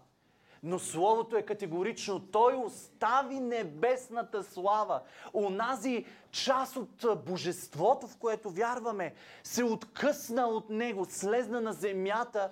Но 0.62 0.78
Словото 0.78 1.36
е 1.36 1.42
категорично. 1.42 2.20
Той 2.20 2.54
остави 2.54 3.40
небесната 3.40 4.42
слава. 4.42 5.00
Онази 5.34 6.04
част 6.30 6.76
от 6.76 7.24
Божеството, 7.26 8.06
в 8.06 8.16
което 8.16 8.50
вярваме, 8.50 9.14
се 9.42 9.64
откъсна 9.64 10.46
от 10.46 10.70
Него, 10.70 11.06
слезна 11.08 11.60
на 11.60 11.72
земята, 11.72 12.50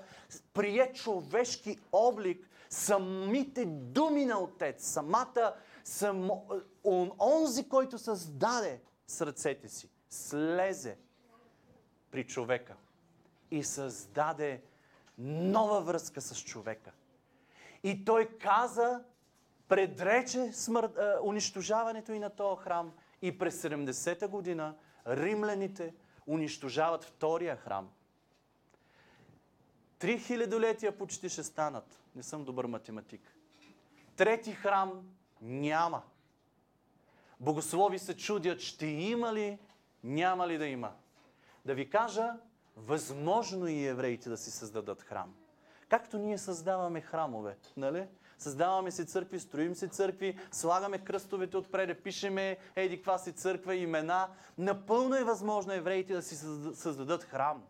прие 0.54 0.92
човешки 0.92 1.78
облик, 1.92 2.48
самите 2.70 3.64
думи 3.66 4.24
на 4.24 4.38
Отец, 4.38 4.84
самата, 4.84 5.54
сам, 5.84 6.30
он, 6.84 7.10
онзи, 7.20 7.68
който 7.68 7.98
създаде 7.98 8.80
с 9.06 9.26
ръцете 9.26 9.68
си, 9.68 9.88
слезе 10.10 10.98
при 12.10 12.26
човека 12.26 12.74
и 13.50 13.64
създаде 13.64 14.62
нова 15.18 15.80
връзка 15.80 16.20
с 16.20 16.44
човека. 16.44 16.92
И 17.82 18.04
той 18.04 18.38
каза, 18.38 19.04
предрече 19.68 20.52
смърт, 20.52 20.98
а, 20.98 21.18
унищожаването 21.22 22.12
и 22.12 22.18
на 22.18 22.30
този 22.30 22.62
храм. 22.62 22.92
И 23.22 23.38
през 23.38 23.62
70-та 23.62 24.28
година 24.28 24.74
римляните 25.06 25.94
унищожават 26.26 27.04
втория 27.04 27.56
храм. 27.56 27.90
Три 29.98 30.18
хилядолетия 30.18 30.98
почти 30.98 31.28
ще 31.28 31.42
станат. 31.42 32.00
Не 32.14 32.22
съм 32.22 32.44
добър 32.44 32.64
математик. 32.64 33.36
Трети 34.16 34.52
храм 34.52 35.02
няма. 35.40 36.02
Богослови 37.40 37.98
се 37.98 38.16
чудят, 38.16 38.60
ще 38.60 38.86
има 38.86 39.34
ли, 39.34 39.58
няма 40.04 40.48
ли 40.48 40.58
да 40.58 40.66
има. 40.66 40.92
Да 41.64 41.74
ви 41.74 41.90
кажа, 41.90 42.34
възможно 42.76 43.66
и 43.68 43.86
евреите 43.86 44.28
да 44.28 44.36
си 44.36 44.50
създадат 44.50 45.02
храм. 45.02 45.34
Както 45.88 46.18
ние 46.18 46.38
създаваме 46.38 47.00
храмове, 47.00 47.56
нали? 47.76 48.06
Създаваме 48.38 48.90
си 48.90 49.06
църкви, 49.06 49.40
строим 49.40 49.74
си 49.74 49.88
църкви, 49.88 50.38
слагаме 50.52 50.98
кръстовете 50.98 51.56
отпред, 51.56 52.02
пишеме 52.02 52.56
еди 52.76 52.96
каква 52.96 53.18
си 53.18 53.32
църква, 53.32 53.74
имена. 53.74 54.28
Напълно 54.58 55.16
е 55.16 55.24
възможно 55.24 55.72
евреите 55.72 56.14
да 56.14 56.22
си 56.22 56.36
създадат 56.74 57.22
храм. 57.22 57.62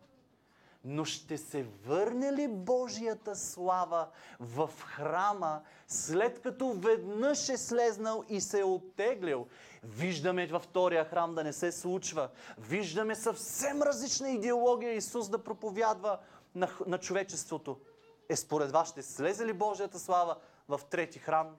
Но 0.83 1.05
ще 1.05 1.37
се 1.37 1.63
върне 1.63 2.33
ли 2.33 2.47
Божията 2.47 3.35
слава 3.35 4.07
в 4.39 4.69
храма, 4.85 5.61
след 5.87 6.41
като 6.41 6.73
веднъж 6.73 7.49
е 7.49 7.57
слезнал 7.57 8.23
и 8.29 8.41
се 8.41 8.59
е 8.59 8.63
оттеглил? 8.63 9.47
Виждаме 9.83 10.47
във 10.47 10.63
втория 10.63 11.05
храм 11.05 11.35
да 11.35 11.43
не 11.43 11.53
се 11.53 11.71
случва. 11.71 12.29
Виждаме 12.57 13.15
съвсем 13.15 13.81
различна 13.81 14.29
идеология 14.29 14.93
Исус 14.93 15.29
да 15.29 15.43
проповядва 15.43 16.19
на, 16.55 16.69
на 16.87 16.97
човечеството. 16.97 17.79
Е, 18.29 18.35
според 18.35 18.71
вас 18.71 18.89
ще 18.89 19.03
слезе 19.03 19.45
ли 19.45 19.53
Божията 19.53 19.99
слава 19.99 20.37
в 20.67 20.81
трети 20.89 21.19
храм? 21.19 21.55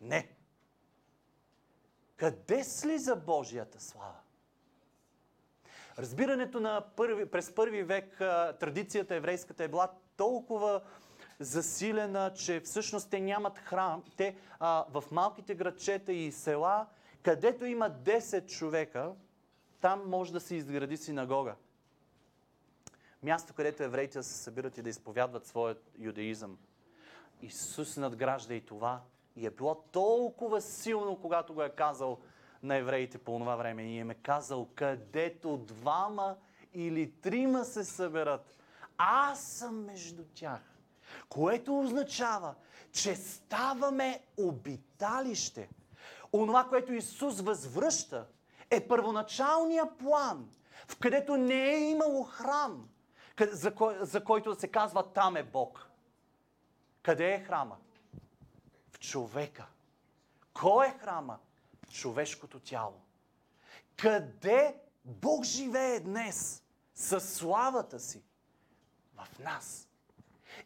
Не. 0.00 0.28
Къде 2.16 2.64
слиза 2.64 3.16
Божията 3.16 3.80
слава? 3.80 4.17
Разбирането 5.98 6.60
на 6.60 6.84
първи, 6.96 7.26
през 7.26 7.54
първи 7.54 7.82
век 7.82 8.16
традицията 8.60 9.14
еврейската 9.14 9.64
е 9.64 9.68
била 9.68 9.90
толкова 10.16 10.80
засилена, 11.38 12.32
че 12.34 12.60
всъщност 12.60 13.10
те 13.10 13.20
нямат 13.20 13.58
храм. 13.58 14.02
Те 14.16 14.36
а, 14.60 14.84
в 14.90 15.04
малките 15.10 15.54
градчета 15.54 16.12
и 16.12 16.32
села, 16.32 16.86
където 17.22 17.64
има 17.64 17.90
10 17.90 18.46
човека, 18.46 19.12
там 19.80 20.02
може 20.06 20.32
да 20.32 20.40
се 20.40 20.54
изгради 20.54 20.96
синагога. 20.96 21.54
Място, 23.22 23.54
където 23.54 23.82
евреите 23.82 24.22
се 24.22 24.34
събират 24.34 24.78
и 24.78 24.82
да 24.82 24.88
изповядват 24.88 25.46
своят 25.46 25.90
юдеизъм. 25.98 26.58
Исус 27.42 27.96
надгражда 27.96 28.54
и 28.54 28.60
това. 28.60 29.00
И 29.36 29.46
е 29.46 29.50
било 29.50 29.74
толкова 29.74 30.60
силно, 30.60 31.20
когато 31.20 31.54
го 31.54 31.62
е 31.62 31.70
казал 31.70 32.18
на 32.62 32.76
евреите 32.76 33.18
по 33.18 33.38
това 33.38 33.56
време. 33.56 33.82
И 33.82 33.96
им 33.96 34.10
е 34.10 34.14
казал, 34.14 34.68
където 34.74 35.56
двама 35.56 36.36
или 36.74 37.12
трима 37.12 37.64
се 37.64 37.84
съберат, 37.84 38.58
аз 38.98 39.42
съм 39.42 39.84
между 39.84 40.24
тях. 40.34 40.60
Което 41.28 41.80
означава, 41.80 42.54
че 42.92 43.16
ставаме 43.16 44.20
обиталище. 44.36 45.68
Онова, 46.32 46.68
което 46.68 46.92
Исус 46.92 47.40
възвръща, 47.40 48.26
е 48.70 48.88
първоначалния 48.88 49.96
план, 49.98 50.50
в 50.88 50.98
където 50.98 51.36
не 51.36 51.70
е 51.70 51.90
имало 51.90 52.24
храм, 52.24 52.88
за, 53.40 53.74
кой, 53.74 53.96
за 54.00 54.24
който 54.24 54.54
се 54.54 54.68
казва 54.68 55.12
там 55.12 55.36
е 55.36 55.42
Бог. 55.42 55.88
Къде 57.02 57.34
е 57.34 57.40
храма? 57.40 57.76
В 58.90 58.98
човека. 58.98 59.66
Кой 60.54 60.86
е 60.86 60.98
храма? 60.98 61.38
Човешкото 61.88 62.60
тяло. 62.60 63.00
Къде 63.96 64.80
Бог 65.04 65.44
живее 65.44 66.00
днес 66.00 66.62
със 66.94 67.34
славата 67.34 68.00
си? 68.00 68.22
В 69.14 69.38
нас. 69.38 69.88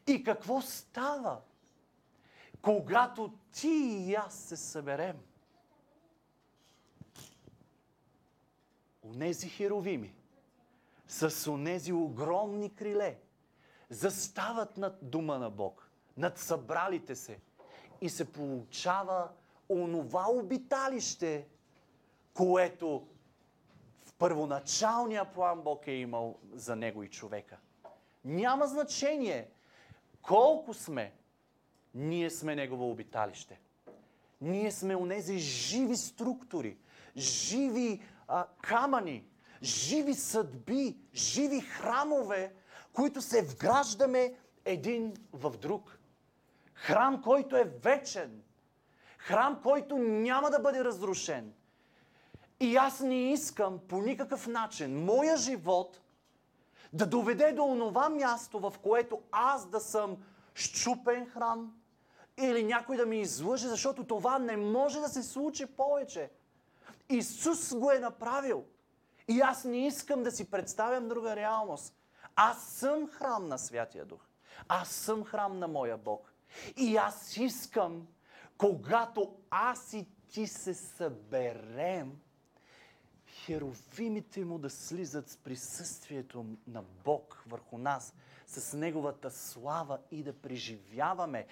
И 0.07 0.25
какво 0.25 0.61
става, 0.61 1.41
когато 2.63 3.35
ти 3.53 3.69
и 4.09 4.15
аз 4.15 4.35
се 4.35 4.57
съберем? 4.57 5.19
Онези 9.03 9.49
херовими 9.49 10.15
с 11.09 11.51
онези 11.51 11.93
огромни 11.93 12.75
криле 12.75 13.19
застават 13.91 14.77
над 14.77 14.99
дума 15.03 15.39
на 15.39 15.51
Бог, 15.51 15.91
над 16.17 16.39
събралите 16.39 17.17
се 17.17 17.41
и 18.01 18.09
се 18.09 18.33
получава 18.33 19.29
онова 19.73 20.27
обиталище, 20.29 21.47
което 22.35 23.07
в 24.05 24.15
първоначалния 24.15 25.33
план 25.33 25.63
Бог 25.63 25.87
е 25.87 25.93
имал 25.93 26.39
за 26.53 26.77
него 26.77 27.03
и 27.03 27.09
човека. 27.09 27.57
Няма 28.25 28.67
значение 28.67 29.51
колко 30.23 30.75
сме, 30.75 31.13
ние 31.95 32.31
сме 32.31 32.55
негово 32.55 32.91
обиталище. 32.91 33.61
Ние 34.41 34.71
сме 34.71 34.97
онези 34.97 35.39
живи 35.39 35.97
структури, 35.97 36.79
живи 37.17 38.03
а, 38.29 38.47
камъни, 38.63 39.25
живи 39.63 40.15
съдби, 40.15 40.97
живи 41.15 41.61
храмове, 41.61 42.55
които 42.93 43.23
се 43.23 43.43
вграждаме 43.43 44.35
един 44.65 45.15
в 45.33 45.57
друг. 45.59 45.99
Храм, 46.75 47.23
който 47.23 47.57
е 47.57 47.65
вечен, 47.65 48.43
Храм, 49.27 49.61
който 49.63 49.99
няма 49.99 50.51
да 50.51 50.59
бъде 50.59 50.85
разрушен. 50.85 51.53
И 52.61 52.77
аз 52.77 53.01
не 53.01 53.33
искам 53.33 53.79
по 53.89 54.03
никакъв 54.03 54.47
начин 54.47 55.05
моя 55.05 55.37
живот 55.37 56.01
да 56.93 57.07
доведе 57.07 57.53
до 57.53 57.65
онова 57.65 58.09
място, 58.09 58.59
в 58.59 58.75
което 58.83 59.21
аз 59.33 59.67
да 59.67 59.81
съм 59.81 60.17
щупен 60.55 61.27
храм 61.27 61.75
или 62.39 62.65
някой 62.65 62.97
да 62.97 63.07
ми 63.07 63.21
излъже, 63.21 63.69
защото 63.69 64.05
това 64.05 64.39
не 64.39 64.57
може 64.57 65.01
да 65.01 65.09
се 65.09 65.23
случи 65.23 65.67
повече. 65.67 66.31
Исус 67.09 67.75
го 67.75 67.91
е 67.91 67.99
направил. 67.99 68.65
И 69.29 69.41
аз 69.41 69.65
не 69.65 69.87
искам 69.87 70.23
да 70.23 70.31
си 70.31 70.51
представям 70.51 71.09
друга 71.09 71.37
реалност. 71.37 71.95
Аз 72.37 72.63
съм 72.63 73.09
храм 73.09 73.49
на 73.49 73.59
Святия 73.59 74.05
Дух. 74.05 74.21
Аз 74.69 74.89
съм 74.89 75.25
храм 75.25 75.59
на 75.59 75.69
моя 75.69 75.97
Бог. 75.97 76.33
И 76.77 76.97
аз 76.97 77.37
искам 77.37 78.07
когато 78.63 79.35
аз 79.51 79.93
и 79.93 80.07
ти 80.29 80.47
се 80.47 80.75
съберем, 80.75 82.19
херовимите 83.27 84.45
му 84.45 84.59
да 84.59 84.71
слизат 84.71 85.31
с 85.31 85.37
присъствието 85.37 86.47
на 86.67 86.83
Бог 86.83 87.43
върху 87.47 87.79
нас, 87.79 88.15
с 88.47 88.77
Неговата 88.77 89.31
слава 89.31 89.99
и 90.11 90.23
да 90.23 90.33
преживяваме 90.33 91.47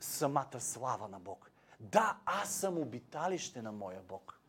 самата 0.00 0.60
слава 0.60 1.08
на 1.08 1.20
Бог. 1.20 1.50
Да, 1.80 2.18
аз 2.26 2.54
съм 2.54 2.78
обиталище 2.78 3.62
на 3.62 3.72
моя 3.72 4.02
Бог. 4.02 4.40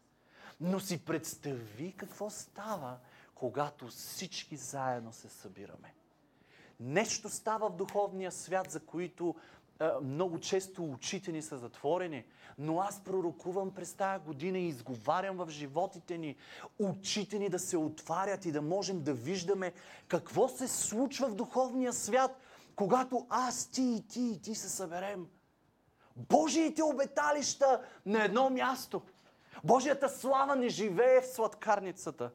Но 0.59 0.79
си 0.79 1.05
представи 1.05 1.93
какво 1.97 2.29
става, 2.29 2.97
когато 3.35 3.87
всички 3.87 4.57
заедно 4.57 5.13
се 5.13 5.29
събираме. 5.29 5.93
Нещо 6.79 7.29
става 7.29 7.69
в 7.69 7.75
духовния 7.75 8.31
свят, 8.31 8.71
за 8.71 8.79
които 8.79 9.35
много 10.03 10.39
често 10.39 10.91
очите 10.91 11.31
ни 11.31 11.41
са 11.41 11.57
затворени, 11.57 12.25
но 12.57 12.79
аз 12.79 13.03
пророкувам 13.03 13.71
през 13.71 13.93
тази 13.93 14.23
година 14.23 14.59
и 14.59 14.67
изговарям 14.67 15.37
в 15.37 15.49
животите 15.49 16.17
ни 16.17 16.35
очите 16.79 17.39
ни 17.39 17.49
да 17.49 17.59
се 17.59 17.77
отварят 17.77 18.45
и 18.45 18.51
да 18.51 18.61
можем 18.61 19.03
да 19.03 19.13
виждаме 19.13 19.73
какво 20.07 20.47
се 20.47 20.67
случва 20.67 21.27
в 21.27 21.35
духовния 21.35 21.93
свят, 21.93 22.41
когато 22.75 23.27
аз, 23.29 23.67
ти 23.67 23.81
и 23.81 24.07
ти 24.07 24.21
и 24.21 24.41
ти 24.41 24.55
се 24.55 24.69
съберем. 24.69 25.27
Божиите 26.15 26.83
обеталища 26.83 27.81
на 28.05 28.23
едно 28.23 28.49
място. 28.49 29.01
Божията 29.63 30.09
слава 30.09 30.55
не 30.55 30.69
живее 30.69 31.21
в 31.21 31.27
сладкарницата. 31.27 32.31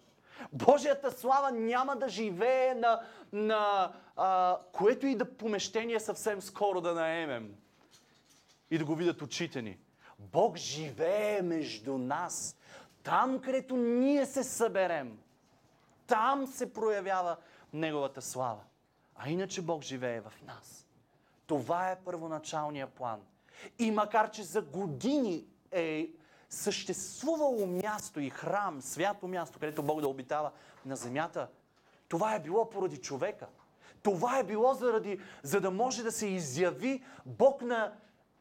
Божията 0.52 1.10
слава 1.12 1.50
няма 1.52 1.96
да 1.96 2.08
живее 2.08 2.74
на, 2.74 3.00
на 3.32 3.92
а, 4.16 4.58
което 4.72 5.06
и 5.06 5.14
да 5.14 5.36
помещение 5.36 6.00
съвсем 6.00 6.42
скоро 6.42 6.80
да 6.80 6.94
наемем 6.94 7.54
и 8.70 8.78
да 8.78 8.84
го 8.84 8.94
видят 8.94 9.22
очите 9.22 9.62
ни. 9.62 9.78
Бог 10.18 10.56
живее 10.56 11.42
между 11.42 11.98
нас. 11.98 12.56
Там, 13.02 13.40
където 13.40 13.76
ние 13.76 14.26
се 14.26 14.44
съберем, 14.44 15.18
там 16.06 16.46
се 16.46 16.72
проявява 16.72 17.36
Неговата 17.74 18.22
слава. 18.22 18.60
А 19.16 19.30
иначе 19.30 19.62
Бог 19.62 19.82
живее 19.82 20.20
в 20.20 20.32
нас. 20.46 20.86
Това 21.46 21.90
е 21.90 22.00
първоначалният 22.04 22.92
план. 22.92 23.20
И 23.78 23.90
макар, 23.90 24.30
че 24.30 24.42
за 24.42 24.62
години 24.62 25.46
е 25.70 26.10
съществувало 26.54 27.66
място 27.66 28.20
и 28.20 28.30
храм, 28.30 28.82
свято 28.82 29.28
място, 29.28 29.58
където 29.58 29.82
Бог 29.82 30.00
да 30.00 30.08
обитава 30.08 30.50
на 30.86 30.96
земята, 30.96 31.48
това 32.08 32.34
е 32.34 32.40
било 32.40 32.70
поради 32.70 32.96
човека. 32.96 33.46
Това 34.02 34.38
е 34.38 34.44
било 34.44 34.74
заради, 34.74 35.20
за 35.42 35.60
да 35.60 35.70
може 35.70 36.02
да 36.02 36.12
се 36.12 36.26
изяви 36.26 37.04
Бог 37.26 37.62
на, 37.62 37.92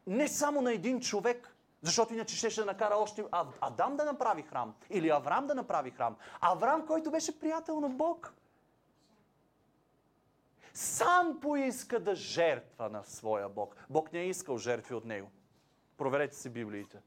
не 0.06 0.28
само 0.28 0.62
на 0.62 0.72
един 0.72 1.00
човек, 1.00 1.50
Защото 1.84 2.14
иначе 2.14 2.50
ще, 2.50 2.64
накара 2.64 2.94
още 2.96 3.24
Адам 3.60 3.96
да 3.96 4.04
направи 4.04 4.42
храм. 4.42 4.74
Или 4.90 5.10
Авраам 5.10 5.46
да 5.46 5.54
направи 5.54 5.90
храм. 5.90 6.16
Авраам, 6.40 6.86
който 6.86 7.10
беше 7.10 7.40
приятел 7.40 7.80
на 7.80 7.88
Бог. 7.88 8.34
Сам 10.74 11.40
поиска 11.40 12.00
да 12.00 12.14
жертва 12.14 12.88
на 12.88 13.04
своя 13.04 13.48
Бог. 13.48 13.76
Бог 13.90 14.12
не 14.12 14.20
е 14.20 14.28
искал 14.28 14.58
жертви 14.58 14.94
от 14.94 15.04
него. 15.04 15.30
Проверете 15.96 16.36
си 16.36 16.50
Библиите. 16.50 16.98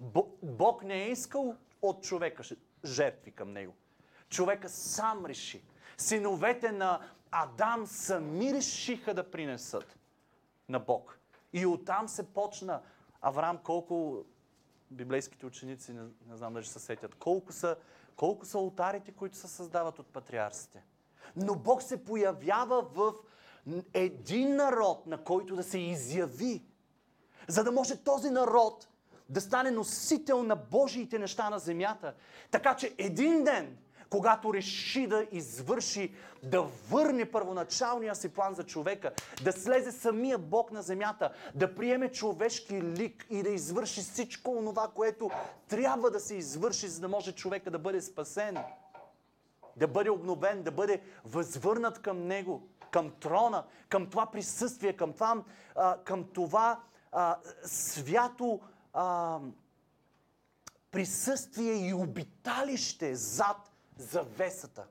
Бо- 0.00 0.28
Бог 0.42 0.84
не 0.84 1.04
е 1.04 1.10
искал 1.10 1.56
от 1.82 2.04
човека 2.04 2.42
жертви 2.84 3.30
към 3.30 3.52
него. 3.52 3.74
Човека 4.28 4.68
сам 4.68 5.26
реши. 5.26 5.62
Синовете 5.98 6.72
на 6.72 7.00
Адам 7.30 7.86
сами 7.86 8.54
решиха 8.54 9.14
да 9.14 9.30
принесат 9.30 9.98
на 10.68 10.78
Бог. 10.78 11.18
И 11.52 11.66
оттам 11.66 12.08
се 12.08 12.32
почна 12.32 12.82
Авраам 13.22 13.58
колко 13.58 14.24
библейските 14.90 15.46
ученици, 15.46 15.92
не, 15.92 16.02
не 16.26 16.36
знам 16.36 16.52
дали 16.52 16.64
ще 16.64 16.72
се 16.72 16.80
сетят, 16.80 17.14
колко 17.14 17.52
са, 17.52 17.76
колко 18.16 18.46
са 18.46 18.58
алтарите, 18.58 19.12
които 19.12 19.36
се 19.36 19.48
създават 19.48 19.98
от 19.98 20.06
патриарсите. 20.06 20.84
Но 21.36 21.54
Бог 21.54 21.82
се 21.82 22.04
появява 22.04 22.82
в 22.82 23.14
един 23.94 24.56
народ, 24.56 25.06
на 25.06 25.24
който 25.24 25.56
да 25.56 25.62
се 25.62 25.78
изяви. 25.78 26.64
За 27.48 27.64
да 27.64 27.72
може 27.72 28.04
този 28.04 28.30
народ 28.30 28.88
да 29.30 29.40
стане 29.40 29.70
носител 29.70 30.42
на 30.42 30.56
Божиите 30.56 31.18
неща 31.18 31.50
на 31.50 31.58
земята. 31.58 32.14
Така 32.50 32.76
че 32.76 32.94
един 32.98 33.44
ден, 33.44 33.76
когато 34.10 34.54
реши 34.54 35.06
да 35.06 35.26
извърши, 35.32 36.14
да 36.42 36.62
върне 36.90 37.30
първоначалния 37.30 38.14
си 38.14 38.28
план 38.28 38.54
за 38.54 38.64
човека, 38.64 39.12
да 39.44 39.52
слезе 39.52 39.92
самия 39.92 40.38
Бог 40.38 40.72
на 40.72 40.82
земята, 40.82 41.32
да 41.54 41.74
приеме 41.74 42.08
човешки 42.08 42.82
лик 42.82 43.26
и 43.30 43.42
да 43.42 43.48
извърши 43.48 44.00
всичко 44.00 44.50
онова, 44.50 44.88
което 44.94 45.30
трябва 45.68 46.10
да 46.10 46.20
се 46.20 46.34
извърши, 46.34 46.88
за 46.88 47.00
да 47.00 47.08
може 47.08 47.32
човека 47.32 47.70
да 47.70 47.78
бъде 47.78 48.00
спасен 48.00 48.58
да 49.76 49.88
бъде 49.88 50.10
обновен, 50.10 50.62
да 50.62 50.70
бъде 50.70 51.02
възвърнат 51.24 52.02
към 52.02 52.26
Него, 52.26 52.68
към 52.90 53.10
трона, 53.10 53.64
към 53.88 54.06
това 54.06 54.26
присъствие, 54.26 54.92
към 54.92 55.12
това, 55.12 55.42
към 56.04 56.24
това 56.24 56.80
а, 57.12 57.36
свято 57.64 58.60
а, 58.92 59.40
присъствие 60.90 61.88
и 61.88 61.94
обиталище 61.94 63.14
зад 63.14 63.70
завесата. 63.96 64.86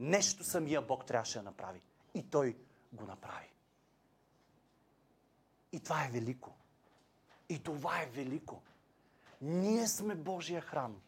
Нещо 0.00 0.44
самия 0.44 0.82
Бог 0.82 1.06
трябваше 1.06 1.38
да 1.38 1.44
направи. 1.44 1.82
И 2.14 2.30
Той 2.30 2.56
го 2.92 3.04
направи. 3.04 3.52
И 5.72 5.80
това 5.80 6.04
е 6.04 6.08
велико. 6.08 6.54
И 7.48 7.62
това 7.62 8.02
е 8.02 8.06
велико. 8.06 8.62
Ние 9.40 9.86
сме 9.86 10.14
Божия 10.14 10.60
храм. 10.60 11.00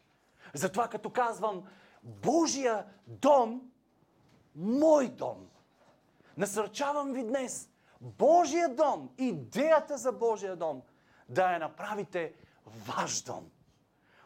Затова 0.53 0.87
като 0.87 1.09
казвам 1.09 1.63
Божия 2.03 2.85
дом, 3.07 3.71
мой 4.55 5.09
дом. 5.09 5.49
Насърчавам 6.37 7.13
ви 7.13 7.23
днес 7.23 7.69
Божия 8.01 8.75
дом, 8.75 9.09
идеята 9.17 9.97
за 9.97 10.11
Божия 10.11 10.55
дом, 10.55 10.81
да 11.29 11.53
я 11.53 11.59
направите 11.59 12.33
ваш 12.65 13.21
дом. 13.21 13.51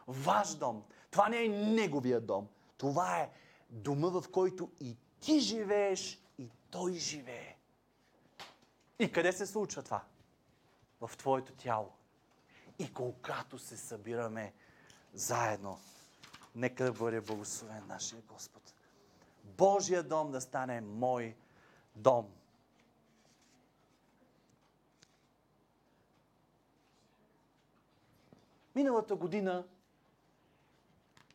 Ваш 0.08 0.54
дом. 0.54 0.84
Това 1.10 1.28
не 1.28 1.44
е 1.44 1.48
неговия 1.48 2.20
дом. 2.20 2.48
Това 2.78 3.18
е 3.18 3.30
дома, 3.70 4.08
в 4.08 4.24
който 4.32 4.70
и 4.80 4.96
ти 5.20 5.40
живееш, 5.40 6.20
и 6.38 6.50
той 6.70 6.92
живее. 6.92 7.56
И 8.98 9.12
къде 9.12 9.32
се 9.32 9.46
случва 9.46 9.82
това? 9.82 10.02
В 11.00 11.10
твоето 11.16 11.52
тяло. 11.52 11.92
И 12.78 12.92
когато 12.92 13.58
се 13.58 13.76
събираме 13.76 14.52
заедно, 15.14 15.78
нека 16.54 16.84
да 16.84 16.92
бъде 16.92 17.20
благословен 17.20 17.86
нашия 17.86 18.22
Господ. 18.22 18.74
Божия 19.44 20.02
дом 20.02 20.30
да 20.30 20.40
стане 20.40 20.80
мой 20.80 21.36
дом. 21.96 22.28
Миналата 28.76 29.16
година, 29.16 29.64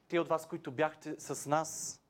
те 0.08 0.20
от 0.20 0.28
вас, 0.28 0.48
които 0.48 0.72
бяхте 0.72 1.16
с 1.20 1.50
нас, 1.50 2.02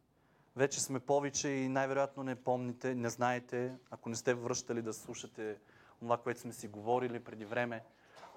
вече 0.56 0.82
сме 0.82 1.00
повече 1.00 1.50
и 1.50 1.70
най-вероятно 1.70 2.24
не 2.24 2.36
помните, 2.36 2.96
не 2.96 3.10
знаете, 3.10 3.78
ако 3.92 4.10
не 4.10 4.16
сте 4.16 4.34
връщали 4.34 4.82
да 4.82 4.94
слушате 4.94 5.58
това, 6.00 6.18
което 6.18 6.40
сме 6.40 6.54
си 6.54 6.68
говорили 6.68 7.24
преди 7.24 7.46
време. 7.46 7.84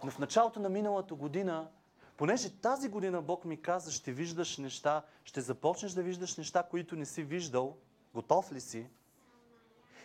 Но 0.04 0.11
в 0.11 0.18
началото 0.18 0.61
на 0.61 0.68
миналата 0.68 1.14
година, 1.14 1.70
понеже 2.16 2.61
тази 2.61 2.88
година 2.88 3.22
Бог 3.22 3.44
ми 3.44 3.62
каза, 3.62 3.92
ще 3.92 4.12
виждаш 4.12 4.59
неща, 4.59 5.02
ще 5.24 5.40
започнеш 5.40 5.92
да 5.92 6.02
виждаш 6.02 6.37
неща, 6.37 6.62
които 6.62 6.96
не 6.96 7.07
си 7.07 7.22
виждал, 7.22 7.76
готов 8.14 8.52
ли 8.52 8.61
си? 8.61 8.87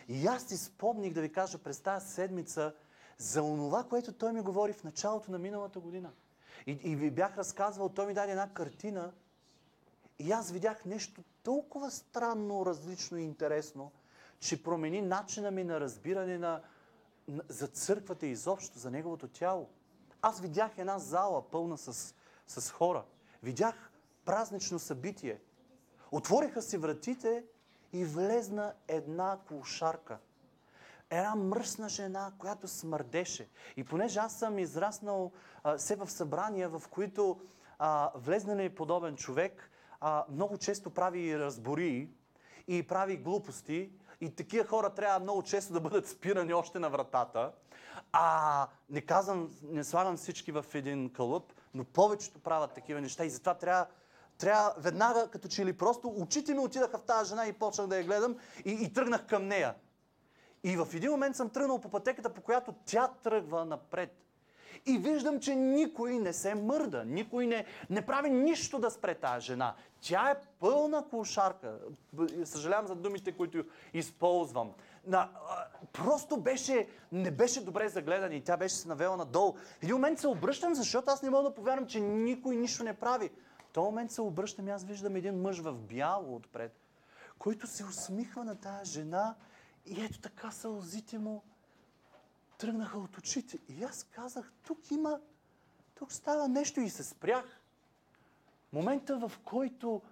И 0.08 0.26
аз 0.26 0.44
си 0.44 0.56
спомних 0.56 1.12
да 1.12 1.20
ви 1.20 1.32
кажа 1.32 1.58
през 1.58 1.80
тази 1.80 2.08
седмица 2.08 2.74
за 3.18 3.42
онова, 3.42 3.84
което 3.84 4.12
той 4.12 4.32
ми 4.32 4.40
говори 4.40 4.72
в 4.72 4.84
началото 4.84 5.32
на 5.32 5.38
миналата 5.38 5.80
година. 5.80 6.12
И, 6.66 6.72
и 6.72 6.96
ви 6.96 7.10
бях 7.10 7.38
разказвал, 7.38 7.88
той 7.88 8.06
ми 8.06 8.14
даде 8.14 8.32
една 8.32 8.54
картина 8.54 9.12
и 10.20 10.32
аз 10.32 10.50
видях 10.50 10.84
нещо 10.84 11.22
толкова 11.42 11.90
странно, 11.90 12.66
различно 12.66 13.18
и 13.18 13.22
интересно, 13.22 13.92
че 14.40 14.62
промени 14.62 15.02
начина 15.02 15.50
ми 15.50 15.64
на 15.64 15.80
разбиране 15.80 16.38
на, 16.38 16.62
на, 17.28 17.42
за 17.48 17.66
църквата 17.66 18.26
и 18.26 18.30
изобщо, 18.30 18.78
за 18.78 18.90
неговото 18.90 19.28
тяло. 19.28 19.68
Аз 20.22 20.40
видях 20.40 20.78
една 20.78 20.98
зала 20.98 21.50
пълна 21.50 21.78
с, 21.78 22.14
с 22.46 22.70
хора. 22.70 23.04
Видях 23.42 23.90
празнично 24.24 24.78
събитие. 24.78 25.40
Отвориха 26.12 26.62
си 26.62 26.78
вратите 26.78 27.44
и 27.92 28.04
влезна 28.04 28.74
една 28.88 29.38
клошарка. 29.48 30.18
Една 31.10 31.34
мръсна 31.34 31.88
жена, 31.88 32.32
която 32.38 32.68
смърдеше. 32.68 33.48
И 33.76 33.84
понеже 33.84 34.18
аз 34.18 34.38
съм 34.38 34.58
израснал 34.58 35.32
се 35.76 35.96
в 35.96 36.10
събрания, 36.10 36.68
в 36.68 36.82
които 36.90 37.40
а, 37.78 38.10
влезнали 38.14 38.74
подобен 38.74 39.16
човек, 39.16 39.70
а, 40.00 40.24
много 40.30 40.58
често 40.58 40.90
прави 40.90 41.38
разбори 41.38 42.08
и 42.68 42.82
прави 42.82 43.16
глупости. 43.16 43.90
И 44.20 44.34
такива 44.34 44.64
хора 44.64 44.90
трябва 44.90 45.20
много 45.20 45.42
често 45.42 45.72
да 45.72 45.80
бъдат 45.80 46.08
спирани 46.08 46.54
още 46.54 46.78
на 46.78 46.90
вратата. 46.90 47.52
А 48.12 48.66
не 48.90 49.00
казвам, 49.00 49.50
не 49.62 49.84
слагам 49.84 50.16
всички 50.16 50.52
в 50.52 50.64
един 50.74 51.12
кълъп, 51.12 51.52
но 51.74 51.84
повечето 51.84 52.38
правят 52.38 52.74
такива 52.74 53.00
неща 53.00 53.24
и 53.24 53.30
затова 53.30 53.54
трябва 53.54 53.86
трябва 54.38 54.74
веднага, 54.78 55.28
като 55.30 55.48
че 55.48 55.66
ли 55.66 55.72
просто 55.72 56.08
очите 56.08 56.54
ми 56.54 56.60
отидаха 56.60 56.98
в 56.98 57.02
тази 57.02 57.28
жена 57.28 57.46
и 57.46 57.52
почнах 57.52 57.86
да 57.86 57.96
я 57.96 58.04
гледам 58.04 58.36
и, 58.64 58.70
и 58.70 58.92
тръгнах 58.92 59.26
към 59.26 59.46
нея. 59.46 59.74
И 60.64 60.76
в 60.76 60.88
един 60.94 61.10
момент 61.10 61.36
съм 61.36 61.50
тръгнал 61.50 61.78
по 61.78 61.88
пътеката, 61.88 62.34
по 62.34 62.40
която 62.40 62.74
тя 62.84 63.08
тръгва 63.22 63.64
напред. 63.64 64.16
И 64.86 64.98
виждам, 64.98 65.40
че 65.40 65.54
никой 65.54 66.18
не 66.18 66.32
се 66.32 66.54
мърда, 66.54 67.04
никой 67.04 67.46
не, 67.46 67.64
не 67.90 68.06
прави 68.06 68.30
нищо 68.30 68.78
да 68.78 68.90
спре 68.90 69.14
тази 69.14 69.46
жена. 69.46 69.74
Тя 70.00 70.30
е 70.30 70.40
пълна 70.60 71.08
клошарка. 71.10 71.78
Б- 72.12 72.46
Съжалявам 72.46 72.86
за 72.86 72.94
думите, 72.94 73.32
които 73.32 73.64
използвам. 73.94 74.72
На, 75.06 75.28
просто 75.92 76.36
беше, 76.36 76.88
не 77.12 77.30
беше 77.30 77.64
добре 77.64 77.88
загледана 77.88 78.34
и 78.34 78.44
тя 78.44 78.56
беше 78.56 78.74
се 78.74 78.88
навела 78.88 79.16
надолу. 79.16 79.52
В 79.52 79.82
един 79.82 79.94
момент 79.94 80.18
се 80.18 80.28
обръщам, 80.28 80.74
защото 80.74 81.10
аз 81.10 81.22
не 81.22 81.30
мога 81.30 81.48
да 81.48 81.54
повярвам, 81.54 81.86
че 81.86 82.00
никой 82.00 82.56
нищо 82.56 82.84
не 82.84 82.94
прави. 82.94 83.30
В 83.68 83.72
този 83.72 83.84
момент 83.84 84.10
се 84.10 84.22
обръщам 84.22 84.68
и 84.68 84.70
аз 84.70 84.84
виждам 84.84 85.16
един 85.16 85.40
мъж 85.40 85.60
в 85.60 85.72
бяло 85.72 86.36
отпред, 86.36 86.76
който 87.38 87.66
се 87.66 87.84
усмихва 87.84 88.44
на 88.44 88.54
тази 88.54 88.92
жена 88.92 89.34
и 89.90 90.04
ето 90.04 90.20
така 90.20 90.50
сълзите 90.50 91.18
му 91.18 91.42
тръгнаха 92.58 92.98
от 92.98 93.18
очите. 93.18 93.58
И 93.68 93.84
аз 93.84 94.04
казах, 94.04 94.52
тук 94.62 94.90
има, 94.90 95.20
тук 95.94 96.12
става 96.12 96.48
нещо 96.48 96.80
и 96.80 96.90
се 96.90 97.04
спрях. 97.04 97.60
Момента, 98.72 99.28
в 99.28 99.32
който 99.44 100.02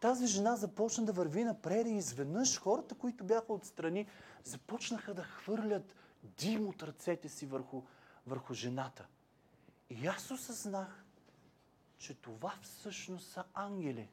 тази 0.00 0.26
жена 0.26 0.56
започна 0.56 1.04
да 1.04 1.12
върви 1.12 1.44
напред 1.44 1.86
и 1.86 1.90
изведнъж 1.90 2.60
хората, 2.60 2.94
които 2.94 3.24
бяха 3.24 3.52
отстрани, 3.52 4.06
започнаха 4.44 5.14
да 5.14 5.22
хвърлят 5.22 5.94
дим 6.22 6.68
от 6.68 6.82
ръцете 6.82 7.28
си 7.28 7.46
върху, 7.46 7.82
върху 8.26 8.54
жената. 8.54 9.06
И 9.90 10.06
аз 10.06 10.30
осъзнах, 10.30 11.04
че 11.98 12.14
това 12.14 12.54
всъщност 12.62 13.30
са 13.30 13.44
ангели. 13.54 14.08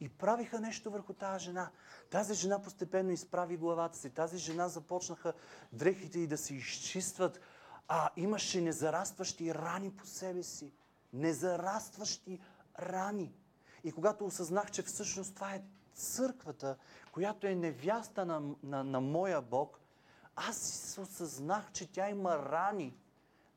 И 0.00 0.08
правиха 0.08 0.60
нещо 0.60 0.90
върху 0.90 1.12
тази 1.12 1.44
жена. 1.44 1.70
Тази 2.10 2.34
жена 2.34 2.62
постепенно 2.62 3.10
изправи 3.10 3.56
главата 3.56 3.98
си. 3.98 4.10
Тази 4.10 4.38
жена 4.38 4.68
започнаха 4.68 5.32
дрехите 5.72 6.18
и 6.18 6.26
да 6.26 6.38
се 6.38 6.54
изчистват. 6.54 7.40
А 7.88 8.10
имаше 8.16 8.60
незарастващи 8.60 9.54
рани 9.54 9.90
по 9.90 10.06
себе 10.06 10.42
си. 10.42 10.72
Незарастващи 11.12 12.40
рани. 12.78 13.32
И 13.84 13.92
когато 13.92 14.26
осъзнах, 14.26 14.70
че 14.70 14.82
всъщност 14.82 15.34
това 15.34 15.54
е 15.54 15.62
църквата, 15.94 16.76
която 17.12 17.46
е 17.46 17.54
невяста 17.54 18.26
на, 18.26 18.54
на, 18.62 18.84
на 18.84 19.00
моя 19.00 19.42
Бог, 19.42 19.80
аз 20.36 20.98
осъзнах, 21.02 21.72
че 21.72 21.92
тя 21.92 22.10
има 22.10 22.38
рани. 22.38 22.96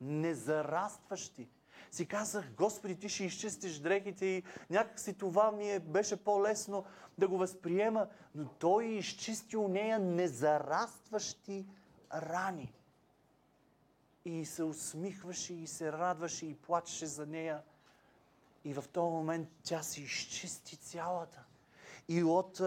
незарастващи. 0.01 1.49
Си 1.91 2.05
казах, 2.05 2.51
Господи, 2.57 2.95
ти 2.95 3.09
ще 3.09 3.23
изчистиш 3.23 3.79
дрехите 3.79 4.25
и 4.25 4.43
някак 4.69 4.99
си 4.99 5.13
това 5.13 5.51
ми 5.51 5.71
е, 5.71 5.79
беше 5.79 6.15
по-лесно 6.23 6.85
да 7.17 7.27
го 7.27 7.37
възприема, 7.37 8.07
но 8.35 8.45
Той 8.45 8.85
изчисти 8.85 9.57
у 9.57 9.67
нея 9.67 9.99
незарастващи 9.99 11.65
рани. 12.13 12.73
И 14.25 14.45
се 14.45 14.63
усмихваше 14.63 15.53
и 15.53 15.67
се 15.67 15.91
радваше 15.91 16.45
и 16.45 16.55
плачеше 16.55 17.05
за 17.05 17.25
нея. 17.25 17.61
И 18.65 18.73
в 18.73 18.83
този 18.91 19.11
момент 19.11 19.49
тя 19.63 19.83
се 19.83 20.01
изчисти 20.01 20.75
цялата. 20.75 21.43
И 22.07 22.23
от, 22.23 22.61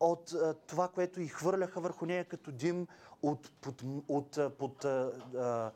от 0.00 0.34
това, 0.66 0.88
което 0.88 1.20
и 1.20 1.28
хвърляха 1.28 1.80
върху 1.80 2.06
нея 2.06 2.24
като 2.24 2.52
дим, 2.52 2.86
от, 3.22 3.50
под, 3.60 3.82
от, 4.08 4.38
под 4.58 4.84
а, 4.84 5.72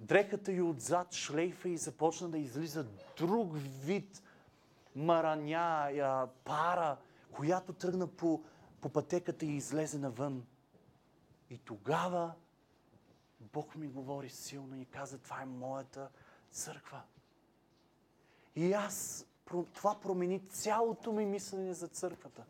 дрехата 0.00 0.52
й 0.52 0.60
отзад 0.60 1.14
шлейфа 1.14 1.68
и 1.68 1.76
започна 1.76 2.28
да 2.28 2.38
излиза 2.38 2.86
друг 3.16 3.52
вид 3.84 4.22
мараня, 4.96 6.28
пара, 6.44 6.96
която 7.32 7.72
тръгна 7.72 8.06
по, 8.06 8.42
по 8.80 8.88
пътеката 8.88 9.46
и 9.46 9.56
излезе 9.56 9.98
навън. 9.98 10.46
И 11.50 11.58
тогава 11.58 12.32
Бог 13.40 13.76
ми 13.76 13.88
говори 13.88 14.28
силно 14.28 14.80
и 14.80 14.84
каза, 14.84 15.18
това 15.18 15.42
е 15.42 15.46
моята 15.46 16.08
църква. 16.50 17.02
И 18.56 18.72
аз, 18.72 19.26
това 19.74 20.00
промени 20.00 20.48
цялото 20.48 21.12
ми 21.12 21.26
мислене 21.26 21.74
за 21.74 21.88
църквата. 21.88 22.44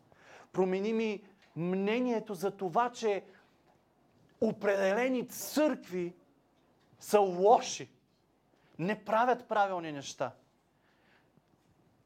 Промени 0.51 0.93
ми 0.93 1.23
мнението 1.55 2.33
за 2.33 2.51
това, 2.51 2.91
че 2.91 3.23
определени 4.41 5.27
църкви 5.27 6.15
са 7.01 7.19
лоши. 7.19 7.89
Не 8.79 9.05
правят 9.05 9.47
правилни 9.47 9.91
неща. 9.91 10.31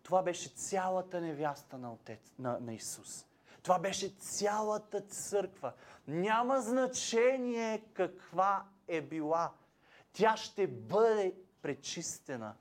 Това 0.03 0.23
беше 0.23 0.49
цялата 0.49 1.21
невяста 1.21 1.77
на, 1.77 1.93
отец, 1.93 2.19
на, 2.39 2.59
на 2.59 2.73
Исус. 2.73 3.25
Това 3.63 3.79
беше 3.79 4.09
цялата 4.09 5.01
църква. 5.01 5.73
Няма 6.07 6.61
значение 6.61 7.83
каква 7.93 8.65
е 8.87 9.01
била. 9.01 9.51
Тя 10.13 10.37
ще 10.37 10.67
бъде 10.67 11.35
пречистена. 11.61 12.55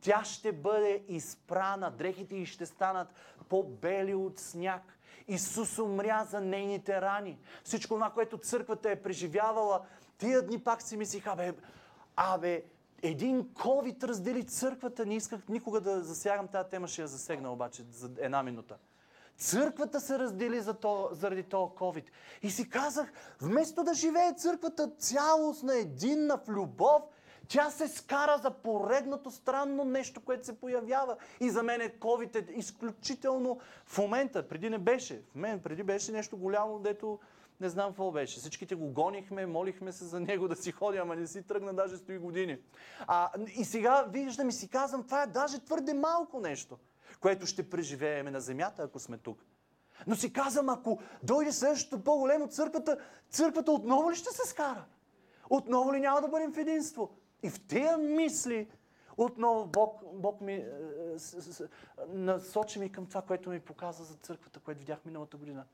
Тя 0.00 0.24
ще 0.24 0.52
бъде 0.52 1.04
изпрана. 1.08 1.90
Дрехите 1.90 2.36
й 2.36 2.46
ще 2.46 2.66
станат 2.66 3.08
по-бели 3.48 4.14
от 4.14 4.38
сняг. 4.38 4.98
Исус 5.28 5.78
умря 5.78 6.24
за 6.24 6.40
нейните 6.40 7.00
рани. 7.00 7.38
Всичко 7.64 7.94
това, 7.94 8.10
което 8.10 8.38
църквата 8.38 8.90
е 8.90 9.02
преживявала, 9.02 9.86
тия 10.18 10.42
дни 10.42 10.58
пак 10.58 10.82
си 10.82 10.96
мислиха, 10.96 11.30
абе, 11.30 11.52
абе, 12.16 12.64
един 13.02 13.44
COVID 13.44 14.04
раздели 14.04 14.44
църквата. 14.44 15.06
Не 15.06 15.16
исках 15.16 15.48
никога 15.48 15.80
да 15.80 16.04
засягам 16.04 16.48
тази 16.48 16.68
тема, 16.68 16.88
ще 16.88 17.02
я 17.02 17.08
засегна 17.08 17.52
обаче 17.52 17.84
за 17.92 18.10
една 18.18 18.42
минута. 18.42 18.76
Църквата 19.38 20.00
се 20.00 20.18
раздели 20.18 20.60
за 20.60 20.74
то, 20.74 21.08
заради 21.12 21.42
този 21.42 21.72
COVID. 21.72 22.04
И 22.42 22.50
си 22.50 22.70
казах, 22.70 23.12
вместо 23.40 23.84
да 23.84 23.94
живее 23.94 24.34
църквата 24.36 24.90
цялостна, 24.98 25.74
единна, 25.74 26.38
в 26.38 26.48
любов, 26.48 27.02
тя 27.48 27.70
се 27.70 27.88
скара 27.88 28.38
за 28.38 28.50
поредното 28.50 29.30
странно 29.30 29.84
нещо, 29.84 30.20
което 30.20 30.46
се 30.46 30.60
появява. 30.60 31.16
И 31.40 31.50
за 31.50 31.62
мен 31.62 31.80
COVID 31.80 32.36
е 32.36 32.58
изключително 32.58 33.60
в 33.86 33.98
момента. 33.98 34.48
Преди 34.48 34.70
не 34.70 34.78
беше. 34.78 35.22
В 35.32 35.34
мен 35.34 35.60
преди 35.60 35.82
беше 35.82 36.12
нещо 36.12 36.36
голямо, 36.36 36.78
дето 36.78 37.18
не 37.60 37.68
знам 37.68 37.88
какво 37.88 38.10
беше. 38.10 38.40
Всичките 38.40 38.74
го 38.74 38.88
гонихме, 38.88 39.46
молихме 39.46 39.92
се 39.92 40.04
за 40.04 40.20
него 40.20 40.48
да 40.48 40.56
си 40.56 40.72
ходи, 40.72 40.98
ама 40.98 41.16
не 41.16 41.26
си 41.26 41.42
тръгна 41.42 41.74
даже 41.74 41.96
стои 41.96 42.18
години. 42.18 42.58
А, 43.06 43.30
и 43.56 43.64
сега 43.64 44.02
виждам 44.02 44.48
и 44.48 44.52
си 44.52 44.68
казвам, 44.68 45.04
това 45.04 45.22
е 45.22 45.26
даже 45.26 45.58
твърде 45.58 45.94
малко 45.94 46.40
нещо, 46.40 46.78
което 47.20 47.46
ще 47.46 47.70
преживееме 47.70 48.30
на 48.30 48.40
земята, 48.40 48.82
ако 48.82 48.98
сме 48.98 49.18
тук. 49.18 49.44
Но 50.06 50.16
си 50.16 50.32
казвам, 50.32 50.68
ако 50.68 51.00
дойде 51.22 51.52
следващото 51.52 52.04
по-големо 52.04 52.48
църквата, 52.48 52.98
църквата 53.30 53.72
отново 53.72 54.10
ли 54.10 54.16
ще 54.16 54.30
се 54.30 54.48
скара? 54.48 54.84
Отново 55.50 55.94
ли 55.94 56.00
няма 56.00 56.20
да 56.20 56.28
бъдем 56.28 56.52
в 56.52 56.58
единство? 56.58 57.10
И 57.42 57.50
в 57.50 57.66
тези 57.66 57.96
мисли 57.96 58.68
отново 59.16 59.66
Бог, 59.66 60.02
Бог 60.12 60.40
ми 60.40 60.52
е, 60.52 60.58
е, 60.58 61.64
насочи 62.08 62.78
ми 62.78 62.92
към 62.92 63.06
това, 63.06 63.22
което 63.22 63.50
ми 63.50 63.60
показа 63.60 64.04
за 64.04 64.14
църквата, 64.14 64.60
което 64.60 64.80
видях 64.80 65.04
миналата 65.04 65.36
година. 65.36 65.64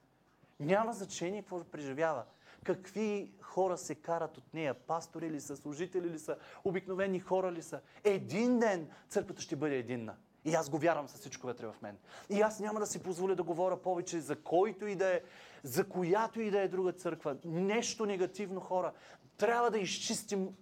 Няма 0.60 0.92
значение 0.92 1.42
какво 1.42 1.64
преживява. 1.64 2.24
Какви 2.64 3.32
хора 3.40 3.78
се 3.78 3.94
карат 3.94 4.38
от 4.38 4.54
нея, 4.54 4.74
пастори 4.74 5.30
ли 5.30 5.40
са, 5.40 5.56
служители 5.56 6.10
ли 6.10 6.18
са, 6.18 6.36
обикновени 6.64 7.20
хора 7.20 7.52
ли 7.52 7.62
са. 7.62 7.80
Един 8.04 8.58
ден 8.58 8.88
църквата 9.08 9.42
ще 9.42 9.56
бъде 9.56 9.76
единна. 9.76 10.16
И 10.44 10.54
аз 10.54 10.70
го 10.70 10.78
вярвам 10.78 11.08
с 11.08 11.14
всичко 11.14 11.46
вътре 11.46 11.66
в 11.66 11.74
мен. 11.82 11.98
И 12.30 12.40
аз 12.40 12.60
няма 12.60 12.80
да 12.80 12.86
си 12.86 13.02
позволя 13.02 13.34
да 13.34 13.42
говоря 13.42 13.82
повече 13.82 14.20
за 14.20 14.36
който 14.36 14.86
и 14.86 14.96
да 14.96 15.14
е, 15.14 15.20
за 15.62 15.88
която 15.88 16.40
и 16.40 16.50
да 16.50 16.60
е 16.60 16.68
друга 16.68 16.92
църква. 16.92 17.36
Нещо 17.44 18.06
негативно, 18.06 18.60
хора. 18.60 18.92
Трябва 19.36 19.70
да 19.70 19.78
изчистим 19.78 20.56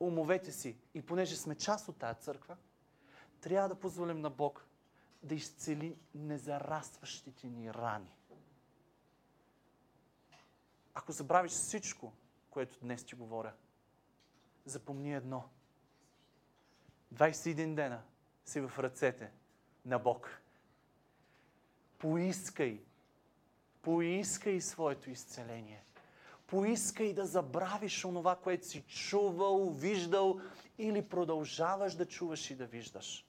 умовете 0.00 0.52
си. 0.52 0.76
И 0.94 1.02
понеже 1.02 1.36
сме 1.36 1.54
част 1.54 1.88
от 1.88 1.96
тази 1.96 2.20
църква, 2.20 2.56
трябва 3.40 3.68
да 3.68 3.74
позволим 3.74 4.20
на 4.20 4.30
Бог 4.30 4.65
да 5.22 5.34
изцели 5.34 5.96
незарастващите 6.14 7.46
ни 7.46 7.74
рани. 7.74 8.16
Ако 10.94 11.12
забравиш 11.12 11.52
всичко, 11.52 12.12
което 12.50 12.78
днес 12.80 13.04
ти 13.04 13.14
говоря, 13.14 13.52
запомни 14.64 15.14
едно. 15.14 15.48
21 17.14 17.74
дена 17.74 18.02
си 18.44 18.60
в 18.60 18.72
ръцете 18.78 19.30
на 19.84 19.98
Бог. 19.98 20.40
Поискай, 21.98 22.80
поискай 23.82 24.60
своето 24.60 25.10
изцеление. 25.10 25.84
Поискай 26.46 27.14
да 27.14 27.26
забравиш 27.26 28.04
онова, 28.04 28.36
което 28.36 28.66
си 28.66 28.82
чувал, 28.82 29.70
виждал 29.70 30.40
или 30.78 31.08
продължаваш 31.08 31.94
да 31.94 32.06
чуваш 32.06 32.50
и 32.50 32.54
да 32.54 32.66
виждаш. 32.66 33.25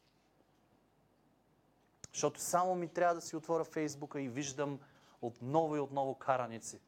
Защото 2.18 2.40
само 2.40 2.76
ми 2.76 2.88
трябва 2.88 3.16
да 3.16 3.22
си 3.22 3.36
отворя 3.36 3.64
Фейсбука 3.64 4.22
и 4.22 4.30
виждам 4.30 4.80
отново 5.22 5.76
и 5.76 5.80
отново 5.80 6.16
караници. 6.16 6.80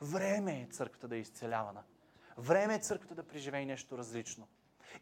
Време 0.00 0.60
е 0.60 0.72
църквата 0.72 1.08
да 1.08 1.16
е 1.16 1.18
изцелявана. 1.18 1.82
Време 2.38 2.74
е 2.74 2.78
църквата 2.78 3.14
да 3.14 3.22
преживее 3.22 3.66
нещо 3.66 3.98
различно. 3.98 4.48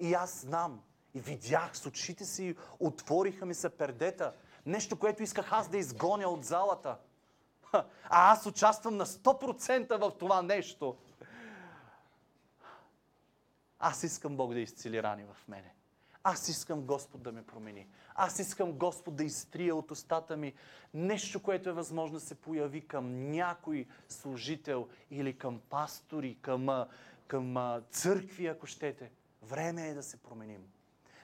И 0.01 0.15
аз 0.15 0.41
знам, 0.41 0.83
и 1.15 1.21
видях 1.21 1.77
с 1.77 1.87
очите 1.87 2.25
си, 2.25 2.57
отвориха 2.79 3.47
ми 3.47 3.55
се 3.55 3.77
пердета. 3.77 4.35
Нещо, 4.67 4.99
което 4.99 5.23
исках 5.23 5.53
аз 5.53 5.69
да 5.69 5.79
изгоня 5.79 6.29
от 6.29 6.45
залата. 6.45 6.99
А 7.73 7.85
аз 8.33 8.47
участвам 8.47 8.97
на 8.97 9.07
100% 9.07 9.99
в 9.99 10.19
това 10.19 10.43
нещо. 10.43 10.97
Аз 13.79 14.03
искам 14.03 14.37
Бог 14.37 14.55
да 14.55 14.61
изцели 14.61 15.03
рани 15.03 15.25
в 15.25 15.49
мене. 15.49 15.75
Аз 16.25 16.49
искам 16.49 16.83
Господ 16.83 17.23
да 17.23 17.33
ме 17.33 17.47
промени. 17.47 17.87
Аз 18.15 18.39
искам 18.39 18.73
Господ 18.73 19.17
да 19.17 19.25
изтрия 19.25 19.77
от 19.77 19.91
устата 19.91 20.37
ми 20.37 20.55
нещо, 20.95 21.43
което 21.43 21.69
е 21.69 21.73
възможно 21.73 22.19
да 22.19 22.25
се 22.25 22.35
появи 22.35 22.87
към 22.87 23.31
някой 23.31 23.87
служител 24.09 24.89
или 25.11 25.39
към 25.39 25.61
пастори, 25.71 26.39
към, 26.43 26.85
към 27.27 27.81
църкви, 27.91 28.47
ако 28.47 28.67
щете. 28.67 29.11
Време 29.43 29.89
е 29.89 29.95
да 29.95 30.03
се 30.03 30.17
променим. 30.17 30.65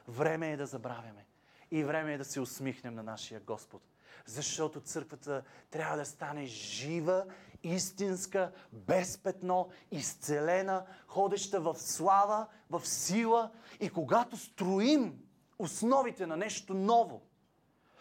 Време 0.09 0.53
е 0.53 0.57
да 0.57 0.67
забравяме. 0.67 1.27
И 1.71 1.85
време 1.85 2.15
е 2.15 2.19
да 2.19 2.25
се 2.25 2.41
усмихнем 2.41 2.95
на 2.95 3.03
нашия 3.03 3.41
Господ. 3.41 3.83
Защото 4.27 4.81
църквата 4.81 5.43
трябва 5.71 5.97
да 5.97 6.05
стане 6.05 6.47
жива, 6.47 7.25
истинска, 7.63 8.53
без 8.73 9.19
петно, 9.19 9.69
изцелена, 9.91 10.85
ходеща 11.07 11.61
в 11.61 11.77
слава, 11.79 12.47
в 12.71 12.87
сила. 12.87 13.51
И 13.81 13.91
когато 13.91 14.37
строим 14.37 15.19
основите 15.59 16.27
на 16.27 16.37
нещо 16.37 16.75
ново, 16.75 17.23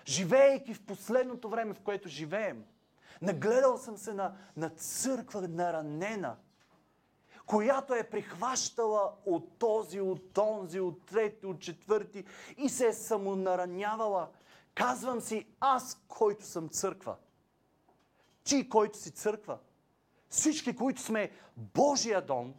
живеейки 0.07 0.73
в 0.73 0.85
последното 0.85 1.49
време, 1.49 1.73
в 1.73 1.79
което 1.79 2.09
живеем, 2.09 2.63
нагледал 3.21 3.77
съм 3.77 3.97
се 3.97 4.13
на, 4.13 4.35
на 4.57 4.69
църква 4.69 5.47
наранена, 5.47 6.35
която 7.45 7.93
е 7.93 8.09
прихващала 8.09 9.11
от 9.25 9.57
този, 9.57 10.01
от 10.01 10.33
този, 10.33 10.79
от 10.79 11.05
трети, 11.05 11.45
от 11.45 11.59
четвърти 11.59 12.25
и 12.57 12.69
се 12.69 12.87
е 12.87 12.93
самонаранявала– 12.93 14.29
Казвам 14.75 15.21
си 15.21 15.47
аз, 15.59 16.03
който 16.07 16.45
съм 16.45 16.69
църква. 16.69 17.15
Ти, 18.45 18.69
който 18.69 18.97
си 18.97 19.11
църква. 19.11 19.57
Всички, 20.29 20.75
които 20.75 21.01
сме 21.01 21.31
Божия 21.57 22.25
дом, 22.25 22.53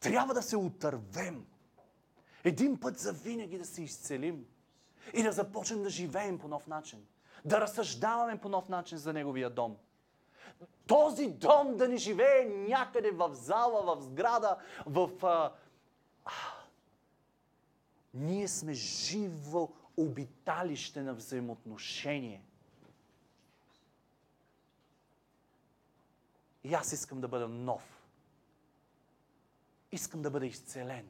трябва 0.00 0.34
да 0.34 0.42
се 0.42 0.56
отървем. 0.56 1.46
Един 2.44 2.80
път 2.80 2.98
за 2.98 3.12
винаги 3.12 3.58
да 3.58 3.64
се 3.64 3.82
изцелим. 3.82 4.46
И 5.14 5.22
да 5.22 5.32
започнем 5.32 5.82
да 5.82 5.90
живеем 5.90 6.38
по 6.38 6.48
нов 6.48 6.66
начин. 6.66 7.06
Да 7.44 7.60
разсъждаваме 7.60 8.40
по 8.40 8.48
нов 8.48 8.68
начин 8.68 8.98
за 8.98 9.12
Неговия 9.12 9.50
дом. 9.50 9.76
Този 10.86 11.26
дом 11.26 11.76
да 11.76 11.88
не 11.88 11.96
живее 11.96 12.44
някъде 12.44 13.10
в 13.10 13.34
зала, 13.34 13.96
в 13.96 14.02
сграда, 14.02 14.56
в... 14.86 15.26
А... 15.26 15.52
А... 16.24 16.32
Ние 18.14 18.48
сме 18.48 18.72
живо 18.72 19.68
обиталище 19.96 21.02
на 21.02 21.14
взаимоотношение. 21.14 22.47
И 26.68 26.74
аз 26.74 26.92
искам 26.92 27.20
да 27.20 27.28
бъда 27.28 27.48
нов. 27.48 28.02
Искам 29.92 30.22
да 30.22 30.30
бъда 30.30 30.46
изцелен. 30.46 31.08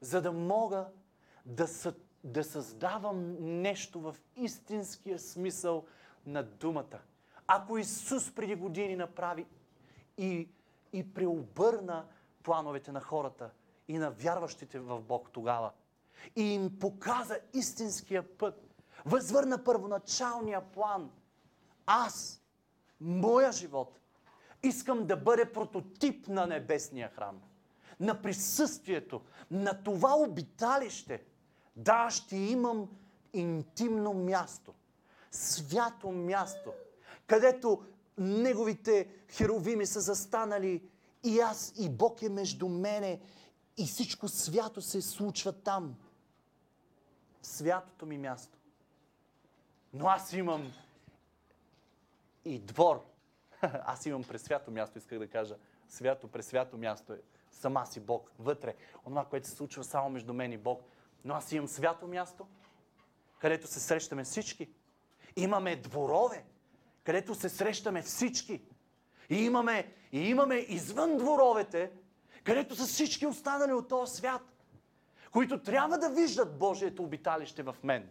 За 0.00 0.22
да 0.22 0.32
мога 0.32 0.88
да, 1.44 1.68
съ, 1.68 1.94
да 2.24 2.44
създавам 2.44 3.36
нещо 3.62 4.00
в 4.00 4.16
истинския 4.36 5.18
смисъл 5.18 5.86
на 6.26 6.42
думата. 6.42 6.98
Ако 7.46 7.78
Исус 7.78 8.34
преди 8.34 8.54
години 8.54 8.96
направи 8.96 9.46
и, 10.18 10.48
и 10.92 11.14
преобърна 11.14 12.06
плановете 12.42 12.92
на 12.92 13.00
хората 13.00 13.50
и 13.88 13.98
на 13.98 14.10
вярващите 14.10 14.78
в 14.78 15.00
Бог 15.00 15.30
тогава, 15.32 15.72
и 16.36 16.42
им 16.42 16.78
показа 16.78 17.38
истинския 17.54 18.36
път, 18.38 18.74
възвърна 19.04 19.64
първоначалния 19.64 20.72
план, 20.72 21.10
аз 21.86 22.42
моя 23.00 23.52
живот, 23.52 23.98
искам 24.62 25.06
да 25.06 25.16
бъде 25.16 25.52
прототип 25.52 26.28
на 26.28 26.46
небесния 26.46 27.08
храм, 27.08 27.40
на 28.00 28.22
присъствието, 28.22 29.20
на 29.50 29.82
това 29.82 30.14
обиталище. 30.14 31.22
Да, 31.76 32.10
ще 32.10 32.36
имам 32.36 32.88
интимно 33.32 34.14
място, 34.14 34.74
свято 35.30 36.10
място, 36.10 36.72
където 37.26 37.82
неговите 38.18 39.08
херовими 39.30 39.86
са 39.86 40.00
застанали 40.00 40.82
и 41.24 41.40
аз 41.40 41.72
и 41.78 41.90
Бог 41.90 42.22
е 42.22 42.28
между 42.28 42.68
мене 42.68 43.20
и 43.76 43.86
всичко 43.86 44.28
свято 44.28 44.82
се 44.82 45.02
случва 45.02 45.52
там. 45.52 45.96
Святото 47.42 48.06
ми 48.06 48.18
място. 48.18 48.58
Но 49.92 50.08
аз 50.08 50.32
имам 50.32 50.72
и 52.46 52.58
двор. 52.58 53.04
Аз 53.62 54.06
имам 54.06 54.24
пресвято 54.24 54.70
място, 54.70 54.98
исках 54.98 55.18
да 55.18 55.28
кажа. 55.28 55.56
Свято, 55.88 56.28
пресвято 56.28 56.78
място 56.78 57.12
е. 57.12 57.20
Сама 57.50 57.86
си 57.86 58.00
Бог, 58.00 58.32
вътре. 58.38 58.74
Онова, 59.06 59.24
което 59.24 59.48
се 59.48 59.54
случва 59.54 59.84
само 59.84 60.10
между 60.10 60.34
мен 60.34 60.52
и 60.52 60.58
Бог. 60.58 60.82
Но 61.24 61.34
аз 61.34 61.52
имам 61.52 61.68
свято 61.68 62.08
място, 62.08 62.46
където 63.38 63.66
се 63.66 63.80
срещаме 63.80 64.24
всички. 64.24 64.70
Имаме 65.36 65.76
дворове, 65.76 66.44
където 67.04 67.34
се 67.34 67.48
срещаме 67.48 68.02
всички. 68.02 68.62
И 69.30 69.44
имаме, 69.44 69.94
и 70.12 70.20
имаме 70.28 70.54
извън 70.54 71.16
дворовете, 71.16 71.92
където 72.44 72.76
са 72.76 72.86
всички 72.86 73.26
останали 73.26 73.72
от 73.72 73.88
този 73.88 74.16
свят, 74.16 74.42
които 75.32 75.62
трябва 75.62 75.98
да 75.98 76.10
виждат 76.10 76.58
Божието 76.58 77.02
обиталище 77.02 77.62
в 77.62 77.76
мен. 77.82 78.10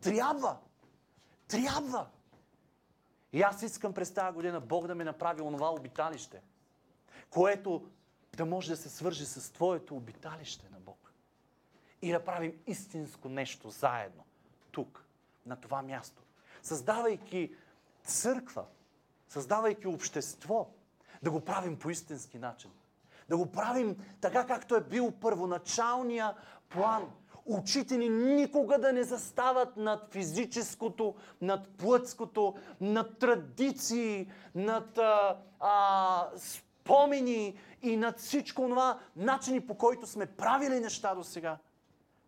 Трябва. 0.00 0.58
Трябва. 1.48 2.06
И 3.32 3.42
аз 3.42 3.62
искам 3.62 3.92
през 3.92 4.14
тази 4.14 4.34
година 4.34 4.60
Бог 4.60 4.86
да 4.86 4.94
ме 4.94 5.04
направи 5.04 5.42
онова 5.42 5.70
обиталище, 5.70 6.42
което 7.30 7.88
да 8.36 8.46
може 8.46 8.70
да 8.70 8.76
се 8.76 8.88
свържи 8.88 9.26
с 9.26 9.52
Твоето 9.52 9.96
обиталище 9.96 10.68
на 10.72 10.80
Бог. 10.80 11.12
И 12.02 12.12
да 12.12 12.24
правим 12.24 12.52
истинско 12.66 13.28
нещо 13.28 13.70
заедно, 13.70 14.24
тук, 14.70 15.04
на 15.46 15.56
това 15.56 15.82
място. 15.82 16.22
Създавайки 16.62 17.54
църква, 18.04 18.64
създавайки 19.28 19.86
общество, 19.86 20.68
да 21.22 21.30
го 21.30 21.40
правим 21.40 21.78
по 21.78 21.90
истински 21.90 22.38
начин. 22.38 22.70
Да 23.28 23.36
го 23.36 23.52
правим 23.52 24.16
така, 24.20 24.46
както 24.46 24.74
е 24.74 24.80
бил 24.80 25.12
първоначалния 25.20 26.34
план– 26.68 27.10
Очите 27.46 27.98
ни 27.98 28.08
никога 28.08 28.78
да 28.78 28.92
не 28.92 29.04
застават 29.04 29.76
над 29.76 30.12
физическото, 30.12 31.14
над 31.40 31.68
плътското, 31.68 32.54
над 32.80 33.18
традиции, 33.18 34.30
над 34.54 34.98
а, 34.98 35.38
а, 35.60 36.30
спомени 36.36 37.58
и 37.82 37.96
над 37.96 38.18
всичко 38.18 38.62
това, 38.62 38.98
начини 39.16 39.66
по 39.66 39.74
който 39.74 40.06
сме 40.06 40.26
правили 40.26 40.80
неща 40.80 41.14
до 41.14 41.24
сега. 41.24 41.58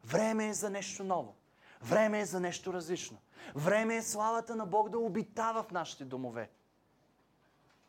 Време 0.04 0.48
е 0.48 0.54
за 0.54 0.70
нещо 0.70 1.04
ново. 1.04 1.34
Време 1.82 2.20
е 2.20 2.26
за 2.26 2.40
нещо 2.40 2.72
различно. 2.72 3.18
Време 3.54 3.96
е 3.96 4.02
славата 4.02 4.56
на 4.56 4.66
Бог 4.66 4.88
да 4.88 4.98
обитава 4.98 5.62
в 5.62 5.70
нашите 5.70 6.04
домове. 6.04 6.50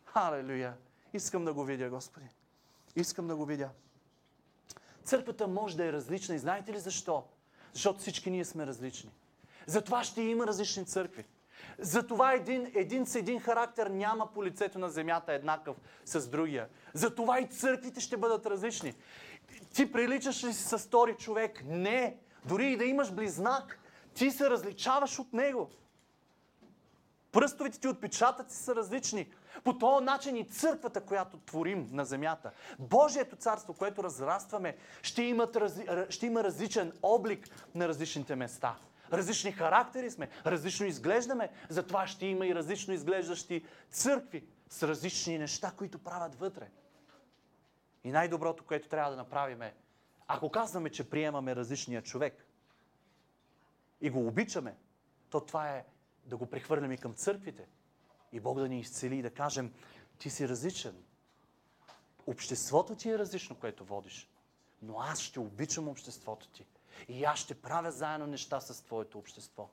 Халелуя! 0.06 0.74
Искам 1.13 1.46
да 1.46 1.54
го 1.54 1.63
видя, 1.63 1.89
Господи. 1.89 2.28
Искам 2.96 3.28
да 3.28 3.36
го 3.36 3.46
видя. 3.46 3.70
Църквата 5.03 5.47
може 5.47 5.77
да 5.77 5.85
е 5.85 5.93
различна 5.93 6.35
и 6.35 6.39
знаете 6.39 6.73
ли 6.73 6.79
защо? 6.79 7.23
Защото 7.73 7.99
всички 7.99 8.31
ние 8.31 8.45
сме 8.45 8.67
различни. 8.67 9.12
Затова 9.65 10.03
ще 10.03 10.21
има 10.21 10.47
различни 10.47 10.85
църкви. 10.85 11.25
Затова 11.79 12.33
един, 12.33 12.71
един 12.75 13.05
с 13.05 13.15
един 13.15 13.39
характер 13.39 13.88
няма 13.88 14.33
по 14.33 14.45
лицето 14.45 14.79
на 14.79 14.89
земята 14.89 15.33
еднакъв 15.33 15.77
с 16.05 16.27
другия. 16.27 16.67
Затова 16.93 17.39
и 17.39 17.47
църквите 17.47 17.99
ще 17.99 18.17
бъдат 18.17 18.45
различни. 18.45 18.93
Ти 19.73 19.91
приличаш 19.91 20.43
ли 20.43 20.53
си 20.53 20.63
с 20.63 20.77
втори 20.77 21.13
човек? 21.13 21.63
Не. 21.65 22.17
Дори 22.45 22.71
и 22.71 22.77
да 22.77 22.85
имаш 22.85 23.12
близнак, 23.12 23.79
ти 24.13 24.31
се 24.31 24.49
различаваш 24.49 25.19
от 25.19 25.33
него. 25.33 25.69
Пръстовите 27.32 27.80
ти 27.80 27.88
отпечатъци 27.88 28.58
са 28.58 28.76
различни. 28.76 29.32
По 29.63 29.78
този 29.78 30.06
начин 30.06 30.36
и 30.36 30.48
църквата, 30.48 31.02
която 31.02 31.38
творим 31.38 31.88
на 31.92 32.06
земята, 32.06 32.52
Божието 32.80 33.36
царство, 33.36 33.74
което 33.74 34.04
разрастваме, 34.04 34.78
ще, 35.02 35.24
имат, 35.24 35.58
ще 36.10 36.26
има 36.26 36.44
различен 36.44 36.94
облик 37.04 37.50
на 37.76 37.88
различните 37.88 38.36
места. 38.36 38.78
Различни 39.13 39.52
характери 39.52 40.12
сме, 40.12 40.30
различно 40.46 40.86
изглеждаме, 40.86 41.50
затова 41.70 42.08
ще 42.08 42.26
има 42.26 42.48
и 42.48 42.56
различно 42.56 42.94
изглеждащи 42.94 43.65
църкви 43.92 44.48
с 44.70 44.84
различни 44.84 45.38
неща, 45.38 45.72
които 45.78 46.00
правят 46.00 46.36
вътре. 46.36 46.70
И 48.04 48.12
най-доброто, 48.12 48.65
което 48.65 48.89
трябва 48.89 49.12
да 49.12 49.18
направим 49.18 49.62
е, 49.62 49.74
ако 50.28 50.52
казваме, 50.52 50.89
че 50.89 51.10
приемаме 51.10 51.56
различния 51.56 52.02
човек 52.02 52.46
и 54.02 54.10
го 54.10 54.28
обичаме, 54.28 54.76
то 55.30 55.42
това 55.42 55.70
е 55.70 55.86
да 56.30 56.38
го 56.38 56.46
прехвърляме 56.46 56.98
към 56.98 57.13
църквите– 57.13 57.68
и 58.32 58.39
Бог 58.39 58.60
да 58.60 58.70
ни 58.70 58.80
изцели 58.80 59.15
и 59.15 59.22
да 59.22 59.30
кажем, 59.30 59.74
ти 60.18 60.30
си 60.30 60.50
различен. 60.50 61.04
Обществото 62.28 62.96
ти 62.96 63.10
е 63.10 63.18
различно, 63.18 63.56
което 63.56 63.86
водиш. 63.86 64.30
Но 64.82 65.00
аз 65.00 65.20
ще 65.20 65.39
обичам 65.39 65.88
обществото 65.88 66.48
ти. 66.48 66.65
И 67.08 67.24
аз 67.24 67.39
ще 67.39 67.62
правя 67.62 67.92
заедно 67.92 68.28
неща 68.28 68.62
с 68.62 68.82
твоето 68.82 69.20
общество. 69.20 69.70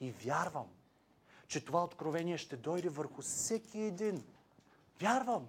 И 0.00 0.12
вярвам, 0.12 0.66
че 1.48 1.64
това 1.64 1.84
откровение 1.84 2.38
ще 2.38 2.56
дойде 2.56 2.88
върху 2.88 3.22
всеки 3.22 3.80
един. 3.80 4.24
Вярвам. 5.00 5.48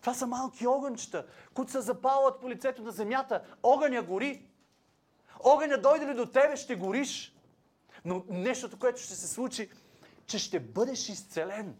Това 0.00 0.14
са 0.14 0.26
малки 0.26 0.66
огънчета, 0.66 1.26
които 1.54 1.72
се 1.72 1.80
запалват 1.80 2.40
по 2.40 2.50
лицето 2.50 2.82
на 2.82 2.90
земята. 2.90 3.56
Огъня 3.62 4.02
гори. 4.02 4.42
Огъня 5.40 5.78
дойде 5.78 6.06
ли 6.06 6.14
до 6.14 6.26
тебе, 6.26 6.56
ще 6.56 6.76
гориш. 6.76 7.34
Но 8.04 8.24
нещото, 8.28 8.78
което 8.78 9.00
ще 9.00 9.14
се 9.14 9.28
случи, 9.28 9.70
че 10.28 10.38
ще 10.38 10.60
бъдеш 10.60 11.08
изцелен. 11.08 11.76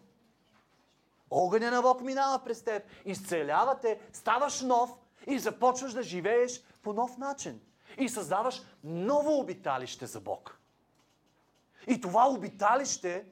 Огъня 1.30 1.70
на 1.70 1.82
Бог 1.82 2.00
минава 2.00 2.44
през 2.44 2.62
теб, 2.62 2.82
изцелява 3.04 3.78
те, 3.80 4.00
ставаш 4.12 4.60
нов 4.60 4.90
и 5.26 5.38
започваш 5.38 5.92
да 5.92 6.02
живееш 6.02 6.62
по 6.82 6.92
нов 6.92 7.18
начин. 7.18 7.60
И 7.98 8.08
създаваш 8.08 8.62
ново 8.84 9.40
обиталище 9.40 10.06
за 10.06 10.20
Бог. 10.20 10.58
И 11.86 12.00
това 12.00 12.28
обиталище, 12.28 13.26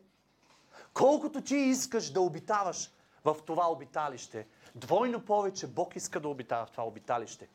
колкото 0.94 1.40
ти 1.40 1.57
искаш 1.57 2.11
да 2.11 2.20
обитаваш 2.20 2.90
в 3.24 3.37
това 3.46 3.70
обиталище, 3.70 4.46
двойно 4.74 5.24
повече 5.24 5.66
Бог 5.66 5.96
иска 5.96 6.20
да 6.20 6.29
обитава 6.29 6.66
в 6.66 6.70
това 6.70 6.87
обиталище. 6.87 7.48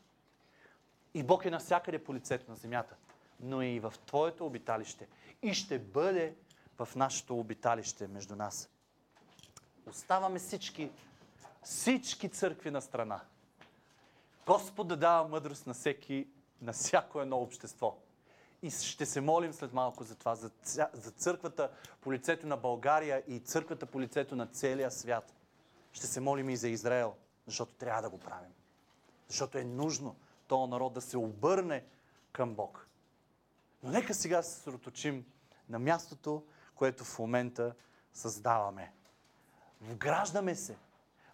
И 1.14 1.22
Бог 1.22 1.44
е 1.44 1.50
навсякъде 1.50 2.04
по 2.04 2.14
лицето 2.14 2.50
на 2.50 2.56
земята, 2.56 2.96
но 3.40 3.62
е 3.62 3.66
и 3.66 3.80
в 3.80 3.94
твоето 4.06 4.46
обиталище. 4.46 5.08
И 5.42 5.54
ще 5.54 5.78
бъде 5.78 6.34
в 6.78 6.88
нашето 6.96 7.38
обиталище 7.38 8.06
между 8.06 8.36
нас. 8.36 8.68
Оставаме 9.86 10.38
всички, 10.38 10.90
всички 11.62 12.28
църкви 12.28 12.70
на 12.70 12.82
страна. 12.82 13.20
Господ 14.46 14.88
да 14.88 14.96
дава 14.96 15.28
мъдрост 15.28 15.66
на 15.66 15.74
всеки, 15.74 16.28
на 16.60 16.72
всяко 16.72 17.20
едно 17.20 17.36
общество. 17.36 17.96
И 18.62 18.70
ще 18.70 19.06
се 19.06 19.20
молим 19.20 19.52
след 19.52 19.72
малко 19.72 20.04
за 20.04 20.14
това, 20.14 20.34
за, 20.34 20.50
за 20.92 21.10
църквата 21.10 21.70
по 22.00 22.12
лицето 22.12 22.46
на 22.46 22.56
България 22.56 23.22
и 23.28 23.40
църквата 23.40 23.86
по 23.86 24.00
лицето 24.00 24.36
на 24.36 24.46
целия 24.46 24.90
свят. 24.90 25.32
Ще 25.92 26.06
се 26.06 26.20
молим 26.20 26.50
и 26.50 26.56
за 26.56 26.68
Израел, 26.68 27.14
защото 27.46 27.74
трябва 27.74 28.02
да 28.02 28.10
го 28.10 28.18
правим. 28.18 28.52
Защото 29.28 29.58
е 29.58 29.64
нужно 29.64 30.16
този 30.46 30.70
народ 30.70 30.92
да 30.92 31.00
се 31.00 31.18
обърне 31.18 31.84
към 32.32 32.54
Бог. 32.54 32.88
Но 33.82 33.90
нека 33.90 34.14
сега 34.14 34.42
се 34.42 34.50
съсредоточим 34.50 35.24
на 35.68 35.78
мястото, 35.78 36.42
което 36.74 37.04
в 37.04 37.18
момента 37.18 37.74
създаваме. 38.12 38.92
Вграждаме 39.80 40.54
се 40.54 40.76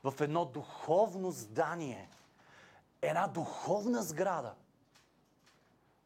в 0.04 0.14
едно 0.20 0.44
духовно 0.44 1.30
здание, 1.30 2.08
една 3.02 3.26
духовна 3.26 4.02
сграда, 4.02 4.54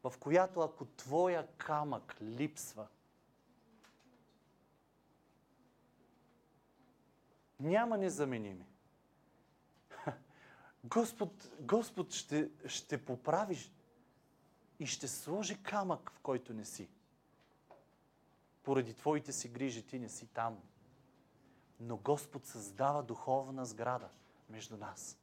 в 0.03 0.13
която 0.19 0.61
ако 0.61 0.85
твоя 0.85 1.47
камък 1.57 2.15
липсва, 2.21 2.87
няма 7.59 7.97
незаменими. 7.97 8.65
Господ, 10.83 11.49
Господ 11.59 12.13
ще, 12.13 12.49
ще 12.67 13.05
поправиш 13.05 13.71
и 14.79 14.87
ще 14.87 15.07
сложи 15.07 15.63
камък, 15.63 16.11
в 16.15 16.19
който 16.19 16.53
не 16.53 16.65
си. 16.65 16.89
Поради 18.63 18.93
твоите 18.93 19.31
си 19.31 19.47
грижи 19.47 19.83
ти 19.83 19.99
не 19.99 20.09
си 20.09 20.27
там. 20.27 20.59
Но 21.79 21.97
Господ 21.97 22.45
създава 22.45 23.03
духовна 23.03 23.65
сграда 23.65 24.09
между 24.49 24.77
нас. 24.77 25.17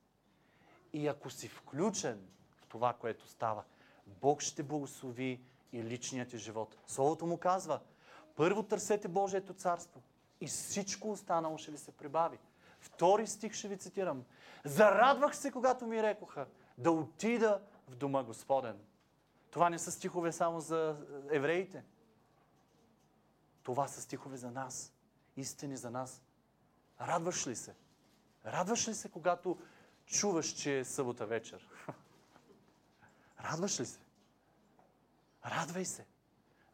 И 0.92 1.08
ако 1.08 1.30
си 1.30 1.48
включен 1.48 2.28
в 2.56 2.66
това, 2.66 2.92
което 2.92 3.26
става, 3.26 3.64
Бог 4.06 4.40
ще 4.40 4.62
благослови 4.62 5.40
и 5.72 5.84
личният 5.84 6.28
ти 6.28 6.38
живот. 6.38 6.76
Словото 6.86 7.26
му 7.26 7.38
казва, 7.38 7.80
първо 8.36 8.62
търсете 8.62 9.08
Божието 9.08 9.54
царство 9.54 10.02
и 10.40 10.46
всичко 10.46 11.10
останало 11.10 11.58
ще 11.58 11.70
ви 11.70 11.78
се 11.78 11.92
прибави. 11.92 12.38
Втори 12.80 13.26
стих 13.26 13.52
ще 13.52 13.68
ви 13.68 13.76
цитирам. 13.76 14.24
Зарадвах 14.64 15.36
се, 15.36 15.50
когато 15.50 15.86
ми 15.86 16.02
рекоха 16.02 16.46
да 16.78 16.90
отида 16.90 17.60
в 17.88 17.96
дома 17.96 18.22
Господен. 18.22 18.78
Това 19.50 19.70
не 19.70 19.78
са 19.78 19.90
стихове 19.90 20.32
само 20.32 20.60
за 20.60 20.96
евреите. 21.30 21.84
Това 23.62 23.88
са 23.88 24.00
стихове 24.00 24.36
за 24.36 24.50
нас. 24.50 24.92
Истини 25.36 25.76
за 25.76 25.90
нас. 25.90 26.22
Радваш 27.00 27.46
ли 27.46 27.56
се? 27.56 27.74
Радваш 28.46 28.88
ли 28.88 28.94
се, 28.94 29.10
когато 29.10 29.58
чуваш, 30.06 30.46
че 30.46 30.78
е 30.78 30.84
събота 30.84 31.26
вечер? 31.26 31.68
Радваш 33.40 33.80
ли 33.80 33.86
се? 33.86 34.00
Радвай 35.46 35.84
се. 35.84 36.06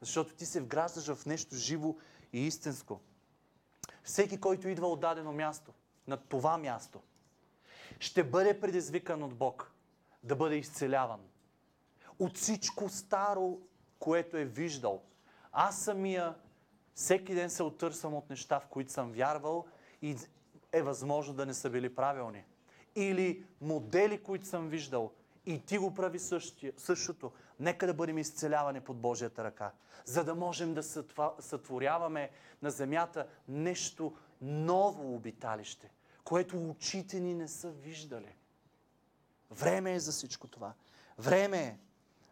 Защото 0.01 0.35
ти 0.35 0.47
се 0.47 0.61
вграждаш 0.61 1.15
в 1.15 1.27
нещо 1.27 1.57
живо 1.57 1.97
и 2.33 2.47
истинско. 2.47 3.01
Всеки, 4.03 4.41
който 4.41 4.69
идва 4.69 4.87
от 4.87 5.01
дадено 5.01 5.33
място, 5.33 5.73
на 6.07 6.17
това 6.17 6.59
място, 6.59 7.03
ще 8.01 8.25
бъде 8.25 8.61
предизвикан 8.61 9.23
от 9.23 9.35
Бог 9.35 9.73
да 10.23 10.37
бъде 10.37 10.57
изцеляван. 10.57 11.21
От 12.19 12.37
всичко 12.37 12.89
старо, 12.89 13.61
което 13.99 14.37
е 14.37 14.45
виждал. 14.45 15.03
Аз 15.53 15.81
самия 15.81 16.35
всеки 16.97 17.35
ден 17.35 17.51
се 17.51 17.63
отърсвам 17.63 18.15
от 18.15 18.31
неща, 18.31 18.61
в 18.61 18.67
които 18.67 18.93
съм 18.93 19.13
вярвал 19.13 19.67
и 20.03 20.17
е 20.73 20.83
възможно 20.83 21.35
да 21.35 21.47
не 21.47 21.55
са 21.55 21.71
били 21.71 21.95
правилни. 21.95 22.45
Или 22.95 23.45
модели, 23.61 24.23
които 24.23 24.47
съм 24.47 24.69
виждал 24.69 25.13
и 25.47 25.67
ти 25.67 25.79
го 25.79 25.95
прави 25.95 26.19
същото. 26.77 27.33
Нека 27.61 27.87
да 27.87 27.95
бъдем 27.95 28.19
изцелявани 28.19 28.81
под 28.81 29.01
Божията 29.01 29.45
ръка, 29.45 29.73
за 30.05 30.25
да 30.25 30.35
можем 30.35 30.75
да 30.75 30.83
сътворяваме 31.41 32.31
на 32.63 32.71
земята 32.71 33.27
нещо 33.49 34.17
ново 34.41 35.15
обиталище, 35.15 35.91
което 36.25 36.71
очите 36.71 37.21
ни 37.21 37.35
не 37.35 37.49
са 37.49 37.71
виждали. 37.71 38.35
Време 39.51 39.95
е 39.95 40.01
за 40.01 40.13
всичко 40.13 40.49
това. 40.49 40.73
Време 41.19 41.59
е. 41.59 41.79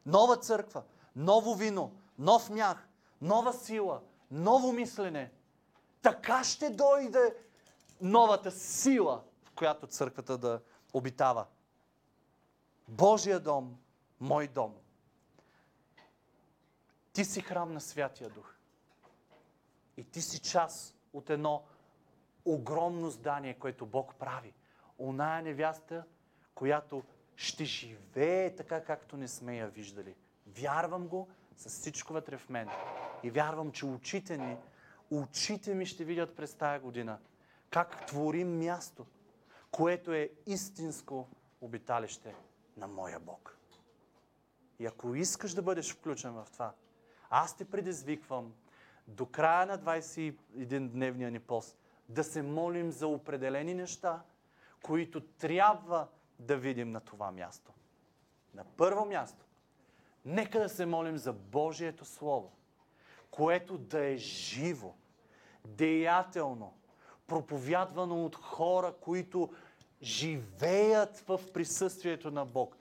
Нова 0.06 0.36
църква, 0.36 0.82
ново 1.16 1.54
вино, 1.54 1.96
нов 2.18 2.50
мях, 2.50 2.88
нова 3.22 3.52
сила, 3.52 4.00
ново 4.30 4.72
мислене. 4.72 5.32
Така 6.02 6.44
ще 6.44 6.70
дойде 6.70 7.34
новата 8.00 8.50
сила, 8.50 9.22
в 9.44 9.50
която 9.50 9.86
църквата 9.86 10.38
да 10.38 10.60
обитава. 10.92 11.46
Божия 12.88 13.40
дом, 13.40 13.78
мой 14.20 14.48
дом. 14.48 14.74
Ти 17.12 17.24
си 17.24 17.40
храм 17.40 17.72
на 17.72 17.80
Святия 17.80 18.30
Дух. 18.30 18.54
И 19.96 20.04
ти 20.04 20.22
си 20.22 20.40
част 20.40 20.96
от 21.12 21.30
едно 21.30 21.62
огромно 22.44 23.10
здание, 23.10 23.54
което 23.54 23.86
Бог 23.86 24.14
прави. 24.14 24.54
Оная 24.98 25.42
невяста, 25.42 26.04
която 26.54 27.02
ще 27.36 27.64
живее 27.64 28.56
така, 28.56 28.84
както 28.84 29.16
не 29.16 29.28
сме 29.28 29.56
я 29.56 29.68
виждали. 29.68 30.14
Вярвам 30.46 31.08
го 31.08 31.28
с 31.56 31.68
всичко 31.68 32.12
вътре 32.12 32.38
в 32.38 32.48
мен. 32.48 32.68
И 33.22 33.30
вярвам, 33.30 33.72
че 33.72 33.86
очите 33.86 34.36
ни, 34.36 34.56
очите 35.10 35.74
ми 35.74 35.86
ще 35.86 36.04
видят 36.04 36.36
през 36.36 36.54
тая 36.54 36.80
година 36.80 37.18
как 37.70 38.06
творим 38.06 38.58
място, 38.58 39.06
което 39.70 40.12
е 40.12 40.30
истинско 40.46 41.28
обиталище 41.60 42.34
на 42.76 42.86
моя 42.86 43.20
Бог. 43.20 43.58
И 44.78 44.86
ако 44.86 45.14
искаш 45.14 45.54
да 45.54 45.62
бъдеш 45.62 45.94
включен 45.94 46.32
в 46.32 46.46
това, 46.52 46.72
аз 47.30 47.56
те 47.56 47.64
предизвиквам 47.64 48.54
до 49.08 49.26
края 49.26 49.66
на 49.66 49.78
21-дневния 49.78 51.30
ни 51.30 51.40
пост 51.40 51.78
да 52.08 52.24
се 52.24 52.42
молим 52.42 52.90
за 52.90 53.06
определени 53.06 53.74
неща, 53.74 54.22
които 54.82 55.20
трябва 55.20 56.08
да 56.38 56.56
видим 56.56 56.90
на 56.90 57.00
това 57.00 57.30
място. 57.30 57.72
На 58.54 58.64
първо 58.64 59.04
място, 59.04 59.43
нека 60.24 60.60
да 60.60 60.68
се 60.68 60.86
молим 60.86 61.16
за 61.16 61.32
Божието 61.32 62.04
Слово, 62.04 62.52
което 63.30 63.78
да 63.78 64.04
е 64.04 64.16
живо, 64.16 64.92
деятелно, 65.64 66.74
проповядвано 67.26 68.24
от 68.24 68.36
хора, 68.36 68.94
които 69.00 69.50
живеят 70.02 71.18
в 71.18 71.40
присъствието 71.52 72.30
на 72.30 72.44
Бог. 72.44 72.76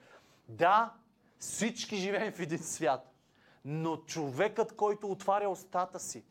Да, 0.48 0.92
всички 1.38 1.96
живеем 1.96 2.32
в 2.32 2.40
един 2.40 2.58
свят, 2.58 3.12
но 3.64 3.96
човекът, 3.96 4.76
който 4.76 5.10
отваря 5.10 5.48
устата 5.48 5.98
си, 6.00 6.24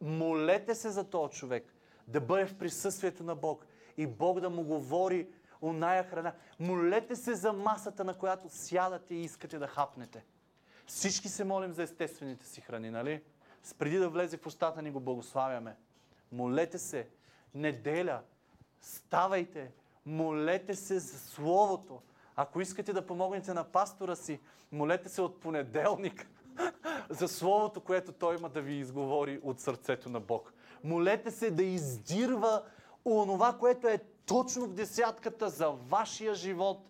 молете 0.00 0.74
се 0.74 0.90
за 0.90 1.10
този 1.10 1.32
човек, 1.32 1.74
да 2.08 2.20
бъде 2.20 2.46
в 2.46 2.58
присъствието 2.58 3.24
на 3.24 3.34
Бог 3.34 3.66
и 3.96 4.06
Бог 4.06 4.40
да 4.40 4.50
му 4.50 4.64
говори 4.64 5.28
оная 5.62 6.04
храна. 6.04 6.32
Молете 6.60 7.16
се 7.16 7.34
за 7.34 7.52
масата, 7.52 8.04
на 8.04 8.14
която 8.14 8.48
сядате 8.48 9.14
и 9.14 9.20
искате 9.20 9.58
да 9.58 9.66
хапнете. 9.66 10.24
Всички 10.86 11.28
се 11.28 11.44
молим 11.44 11.72
за 11.72 11.82
естествените 11.82 12.46
си 12.46 12.60
храни, 12.60 12.90
нали? 12.90 13.22
Преди 13.78 13.98
да 13.98 14.08
влезе 14.08 14.36
в 14.36 14.46
устата 14.46 14.82
ни 14.82 14.90
го 14.90 15.00
благославяме. 15.00 15.76
Молете 16.32 16.78
се. 16.78 17.08
Неделя. 17.54 18.20
Ставайте. 18.80 19.70
Молете 20.06 20.74
се 20.74 20.98
за 20.98 21.18
Словото. 21.18 22.02
Ако 22.36 22.60
искате 22.60 22.92
да 22.92 23.06
помогнете 23.06 23.54
на 23.54 23.64
пастора 23.64 24.16
си, 24.16 24.40
молете 24.72 25.08
се 25.08 25.22
от 25.22 25.40
понеделник 25.40 26.28
за 27.10 27.28
Словото, 27.28 27.80
което 27.80 28.12
той 28.12 28.36
има 28.36 28.48
да 28.48 28.60
ви 28.60 28.74
изговори 28.74 29.40
от 29.42 29.60
сърцето 29.60 30.08
на 30.08 30.20
Бог. 30.20 30.52
Молете 30.84 31.30
се 31.30 31.50
да 31.50 31.62
издирва 31.62 32.62
онова, 33.04 33.58
което 33.58 33.88
е 33.88 33.98
точно 34.26 34.66
в 34.66 34.74
десятката 34.74 35.48
за 35.48 35.68
вашия 35.68 36.34
живот, 36.34 36.88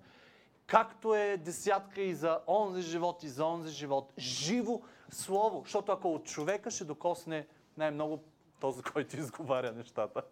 както 0.66 1.14
е 1.14 1.36
десятка 1.36 2.00
и 2.00 2.14
за 2.14 2.40
онзи 2.46 2.82
живот, 2.82 3.22
и 3.22 3.28
за 3.28 3.44
онзи 3.44 3.72
живот. 3.72 4.12
Живо 4.18 4.80
Слово. 5.10 5.60
Защото 5.64 5.92
ако 5.92 6.14
от 6.14 6.24
човека 6.24 6.70
ще 6.70 6.84
докосне 6.84 7.46
най-много 7.76 8.22
този, 8.60 8.82
който 8.82 9.16
изговаря 9.16 9.72
нещата. 9.72 10.22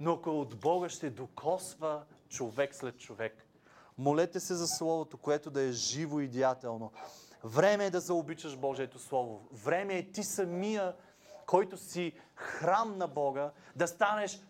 Но 0.00 0.12
ако 0.12 0.40
от 0.40 0.60
Бога 0.60 0.88
ще 0.88 1.10
докосва 1.10 2.02
човек 2.28 2.74
след 2.74 2.98
човек. 2.98 3.46
Молете 3.98 4.40
се 4.40 4.54
за 4.54 4.66
Словото, 4.66 5.16
което 5.16 5.50
да 5.50 5.62
е 5.62 5.72
живо 5.72 6.20
и 6.20 6.28
деятелно. 6.28 6.92
Време 7.44 7.86
е 7.86 7.90
да 7.90 8.00
заобичаш 8.00 8.56
Божието 8.56 8.98
Слово. 8.98 9.48
Време 9.52 9.98
е 9.98 10.12
ти 10.12 10.22
самия, 10.22 10.94
който 11.46 11.76
си 11.76 12.12
храм 12.34 12.98
на 12.98 13.08
Бога, 13.08 13.50
да 13.76 13.88
станеш 13.88 14.40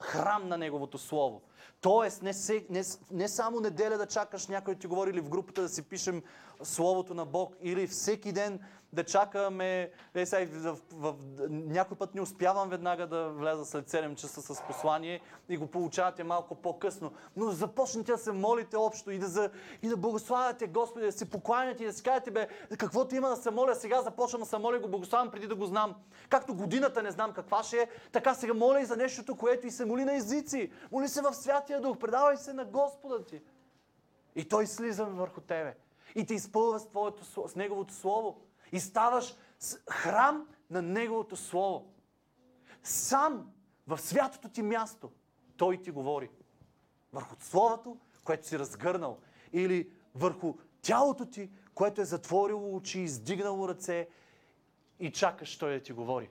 храм 0.00 0.48
на 0.48 0.58
Неговото 0.58 0.98
Слово. 0.98 1.42
Тоест, 1.80 2.22
не, 2.22 2.32
се, 2.32 2.66
не, 2.70 2.82
не 3.10 3.28
само 3.28 3.60
неделя 3.60 3.98
да 3.98 4.06
чакаш 4.06 4.46
някой 4.46 4.74
да 4.74 4.80
ти 4.80 4.86
говори 4.86 5.10
или 5.10 5.20
в 5.20 5.28
групата 5.28 5.62
да 5.62 5.68
си 5.68 5.82
пишем 5.82 6.22
Словото 6.62 7.14
на 7.14 7.26
Бог, 7.26 7.54
или 7.62 7.86
всеки 7.86 8.32
ден 8.32 8.60
да 8.92 9.04
чакаме, 9.04 9.90
е, 10.14 10.26
сега, 10.26 10.72
в, 10.72 10.78
в, 10.92 11.14
някой 11.48 11.96
път 11.96 12.14
не 12.14 12.20
успявам 12.20 12.68
веднага 12.68 13.06
да 13.06 13.28
вляза 13.28 13.64
след 13.64 13.90
7 13.90 14.14
часа 14.14 14.42
с 14.42 14.62
послание 14.62 15.20
и 15.48 15.56
го 15.56 15.66
получавате 15.66 16.24
малко 16.24 16.54
по-късно. 16.54 17.12
Но 17.36 17.50
започнете 17.50 18.12
да 18.12 18.18
се 18.18 18.32
молите 18.32 18.76
общо 18.76 19.10
и 19.10 19.18
да, 19.18 19.26
за, 19.26 19.50
и 19.82 19.88
да 19.88 19.96
благославяте 19.96 20.66
Господи, 20.66 21.06
да 21.06 21.12
се 21.12 21.30
покланяте 21.30 21.82
и 21.82 21.86
да 21.86 21.92
си 21.92 22.02
кажете, 22.02 22.30
бе, 22.30 22.48
каквото 22.78 23.14
има 23.14 23.28
да 23.28 23.36
се 23.36 23.50
моля, 23.50 23.74
сега 23.74 24.02
започвам 24.02 24.40
да 24.40 24.46
се 24.46 24.58
моля 24.58 24.76
и 24.76 24.80
го 24.80 24.88
благославям 24.88 25.30
преди 25.30 25.46
да 25.46 25.54
го 25.54 25.66
знам. 25.66 25.94
Както 26.28 26.54
годината 26.54 27.02
не 27.02 27.10
знам 27.10 27.32
каква 27.32 27.62
ще 27.62 27.76
е, 27.76 27.88
така 28.12 28.34
сега 28.34 28.54
моля 28.54 28.80
и 28.80 28.84
за 28.84 28.96
нещото, 28.96 29.36
което 29.36 29.66
и 29.66 29.70
се 29.70 29.84
моли 29.84 30.04
на 30.04 30.16
езици. 30.16 30.72
Моли 30.92 31.08
се 31.08 31.22
в 31.22 31.34
Святия 31.34 31.80
Дух, 31.80 31.98
предавай 31.98 32.36
се 32.36 32.52
на 32.52 32.64
Господа 32.64 33.24
ти. 33.24 33.40
И 34.36 34.48
Той 34.48 34.66
слиза 34.66 35.04
върху 35.04 35.40
тебе. 35.40 35.74
И 36.14 36.26
те 36.26 36.34
изпълва 36.34 36.78
с, 36.78 36.88
твоето, 36.88 37.48
с 37.48 37.56
Неговото 37.56 37.94
Слово. 37.94 38.47
И 38.72 38.80
ставаш 38.80 39.36
храм 39.90 40.48
на 40.70 40.82
Неговото 40.82 41.36
Слово. 41.36 41.92
Сам 42.82 43.50
в 43.86 43.98
святото 43.98 44.48
ти 44.48 44.62
място 44.62 45.12
Той 45.56 45.82
ти 45.82 45.90
говори. 45.90 46.30
Върху 47.12 47.36
Словото, 47.40 47.98
което 48.24 48.46
си 48.46 48.58
разгърнал. 48.58 49.18
Или 49.52 49.90
върху 50.14 50.54
тялото 50.82 51.26
ти, 51.26 51.50
което 51.74 52.00
е 52.00 52.04
затворило 52.04 52.76
очи, 52.76 53.00
издигнало 53.00 53.68
ръце 53.68 54.08
и 55.00 55.12
чакаш 55.12 55.58
Той 55.58 55.74
да 55.74 55.82
ти 55.82 55.92
говори. 55.92 56.30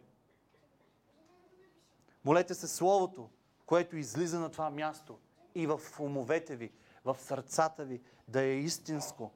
Молете 2.26 2.54
се 2.54 2.68
Словото, 2.68 3.30
което 3.66 3.98
излиза 3.98 4.40
на 4.40 4.50
това 4.50 4.70
място 4.70 5.20
и 5.56 5.68
в 5.68 5.82
умовете 6.00 6.56
ви, 6.56 6.72
в 7.06 7.18
сърцата 7.20 7.86
ви, 7.86 8.02
да 8.28 8.42
е 8.42 8.54
истинско, 8.54 9.32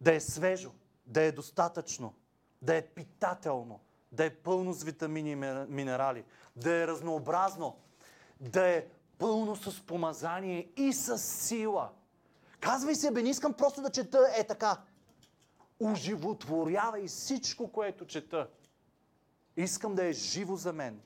да 0.00 0.14
е 0.14 0.20
свежо, 0.20 0.72
да 1.06 1.22
е 1.22 1.32
достатъчно, 1.32 2.14
да 2.62 2.76
е 2.76 2.86
питателно, 2.86 3.80
да 4.12 4.24
е 4.24 4.30
пълно 4.30 4.72
с 4.72 4.82
витамини 4.82 5.30
и 5.30 5.36
минерали, 5.68 6.24
да 6.56 6.72
е 6.72 6.86
разнообразно, 6.86 7.76
да 8.40 8.66
е 8.66 8.86
пълно 9.18 9.56
с 9.56 9.86
помазание 9.86 10.68
и 10.76 10.92
с 10.92 11.18
сила. 11.18 11.90
Казвай 12.60 12.94
се, 12.94 13.10
бе, 13.10 13.22
не 13.22 13.30
искам 13.30 13.52
просто 13.52 13.82
да 13.82 13.90
чета 13.90 14.28
е 14.36 14.46
така. 14.46 14.80
Оживотворявай 15.80 17.06
всичко, 17.06 17.72
което 17.72 18.06
чета. 18.06 18.48
Искам 19.56 19.94
да 19.94 20.04
е 20.04 20.12
живо 20.12 20.56
за 20.56 20.72
мен. 20.72 21.00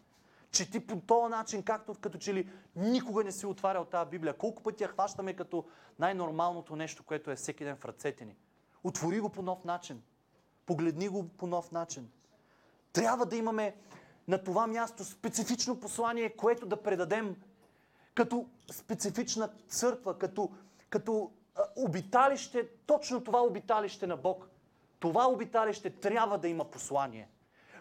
Чети 0.50 0.86
по 0.86 1.00
този 1.00 1.30
начин, 1.30 1.62
както 1.62 1.94
като 1.94 2.18
че 2.18 2.34
ли 2.34 2.50
никога 2.76 3.24
не 3.24 3.32
си 3.32 3.46
отварял 3.46 3.84
тази 3.84 4.10
Библия. 4.10 4.34
Колко 4.34 4.62
пъти 4.62 4.82
я 4.82 4.88
хващаме 4.88 5.36
като 5.36 5.64
най-нормалното 5.98 6.76
нещо, 6.76 7.04
което 7.04 7.30
е 7.30 7.36
всеки 7.36 7.64
ден 7.64 7.76
в 7.76 7.84
ръцете 7.84 8.24
ни. 8.24 8.36
Отвори 8.86 9.20
го 9.20 9.28
по 9.28 9.42
нов 9.42 9.64
начин. 9.64 10.02
Погледни 10.66 11.08
го 11.08 11.28
по 11.28 11.46
нов 11.46 11.72
начин. 11.72 12.10
Трябва 12.92 13.26
да 13.26 13.36
имаме 13.36 13.76
на 14.28 14.44
това 14.44 14.66
място 14.66 15.04
специфично 15.04 15.80
послание, 15.80 16.36
което 16.36 16.66
да 16.66 16.82
предадем 16.82 17.36
като 18.14 18.46
специфична 18.72 19.50
църква, 19.68 20.18
като, 20.18 20.50
като 20.90 21.30
обиталище, 21.76 22.68
точно 22.86 23.24
това 23.24 23.42
обиталище 23.42 24.06
на 24.06 24.16
Бог. 24.16 24.48
Това 24.98 25.28
обиталище 25.28 25.90
трябва 25.90 26.38
да 26.38 26.48
има 26.48 26.64
послание, 26.64 27.28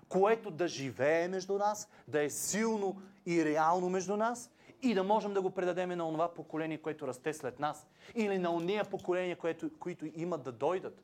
което 0.10 0.52
да 0.52 0.68
живее 0.68 1.28
между 1.28 1.58
нас, 1.58 1.90
да 2.08 2.24
е 2.24 2.30
силно 2.30 3.02
и 3.26 3.46
реално 3.46 3.90
между 3.90 4.18
нас 4.18 4.50
и 4.82 4.94
да 4.94 5.04
можем 5.04 5.34
да 5.34 5.42
го 5.42 5.50
предадем 5.50 5.90
на 5.90 6.12
това 6.12 6.34
поколение, 6.34 6.78
което 6.78 7.08
расте 7.08 7.34
след 7.34 7.60
нас. 7.60 7.88
Или 8.16 8.38
на 8.38 8.52
ония 8.52 8.86
поколения, 8.86 9.36
което, 9.36 9.70
които 9.80 10.06
имат 10.16 10.44
да 10.44 10.52
дойдат. 10.52 11.04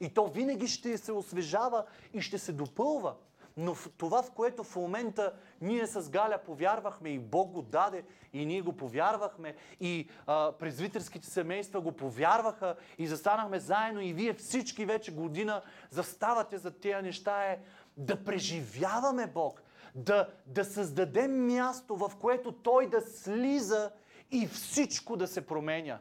И 0.00 0.14
то 0.14 0.26
винаги 0.26 0.66
ще 0.66 0.98
се 0.98 1.12
освежава 1.12 1.84
и 2.14 2.20
ще 2.20 2.38
се 2.38 2.52
допълва. 2.52 3.14
Но 3.56 3.74
в 3.74 3.90
това, 3.96 4.22
в 4.22 4.30
което 4.30 4.64
в 4.64 4.76
момента 4.76 5.32
ние 5.60 5.86
с 5.86 6.10
Галя 6.10 6.38
повярвахме 6.46 7.08
и 7.08 7.18
Бог 7.18 7.50
го 7.50 7.62
даде 7.62 8.04
и 8.32 8.46
ние 8.46 8.62
го 8.62 8.72
повярвахме 8.72 9.54
и 9.80 10.08
а, 10.26 10.52
презвитерските 10.52 11.26
семейства 11.26 11.80
го 11.80 11.92
повярваха 11.92 12.76
и 12.98 13.06
застанахме 13.06 13.60
заедно 13.60 14.00
и 14.00 14.12
вие 14.12 14.34
всички 14.34 14.84
вече 14.84 15.14
година 15.14 15.62
заставате 15.90 16.58
за 16.58 16.70
тези 16.70 17.02
неща 17.02 17.44
е 17.44 17.58
да 17.96 18.24
преживяваме 18.24 19.26
Бог, 19.26 19.62
да, 19.98 20.28
да 20.46 20.64
създадем 20.64 21.46
място, 21.46 21.96
в 21.96 22.12
което 22.20 22.52
Той 22.52 22.90
да 22.90 23.00
слиза 23.00 23.90
и 24.30 24.46
всичко 24.46 25.16
да 25.16 25.26
се 25.26 25.46
променя. 25.46 25.98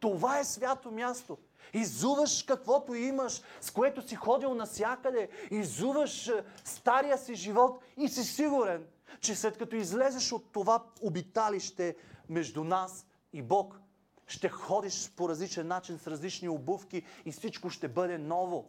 Това 0.00 0.38
е 0.38 0.44
свято 0.44 0.90
място. 0.90 1.38
Изуваш 1.72 2.42
каквото 2.42 2.94
имаш, 2.94 3.42
с 3.60 3.70
което 3.70 4.08
си 4.08 4.14
ходил 4.14 4.54
насякъде. 4.54 5.28
Изуваш 5.50 6.28
е, 6.28 6.44
стария 6.64 7.18
си 7.18 7.34
живот 7.34 7.82
и 7.96 8.08
си 8.08 8.24
сигурен, 8.24 8.86
че 9.20 9.34
след 9.34 9.58
като 9.58 9.76
излезеш 9.76 10.32
от 10.32 10.52
това 10.52 10.84
обиталище 11.00 11.96
между 12.28 12.64
нас 12.64 13.06
и 13.32 13.42
Бог, 13.42 13.80
ще 14.26 14.48
ходиш 14.48 15.10
по 15.16 15.28
различен 15.28 15.66
начин, 15.66 15.98
с 15.98 16.06
различни 16.06 16.48
обувки 16.48 17.02
и 17.24 17.32
всичко 17.32 17.70
ще 17.70 17.88
бъде 17.88 18.18
ново. 18.18 18.66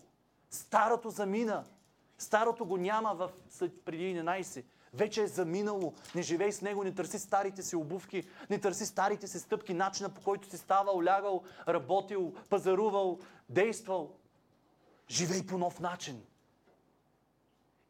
Старото 0.49 1.09
замина. 1.09 1.65
Старото 2.19 2.65
го 2.65 2.77
няма 2.77 3.13
в, 3.15 3.29
след 3.49 3.85
преди 3.85 4.03
11. 4.03 4.63
Вече 4.93 5.23
е 5.23 5.27
заминало. 5.27 5.93
Не 6.15 6.21
живей 6.21 6.51
с 6.51 6.61
него, 6.61 6.83
не 6.83 6.95
търси 6.95 7.19
старите 7.19 7.63
си 7.63 7.75
обувки, 7.75 8.23
не 8.49 8.59
търси 8.59 8.85
старите 8.85 9.27
си 9.27 9.39
стъпки, 9.39 9.73
начина 9.73 10.09
по 10.09 10.21
който 10.21 10.49
си 10.49 10.57
ставал, 10.57 11.03
лягал, 11.03 11.43
работил, 11.67 12.33
пазарувал, 12.49 13.19
действал. 13.49 14.11
Живей 15.09 15.45
по 15.45 15.57
нов 15.57 15.79
начин. 15.79 16.23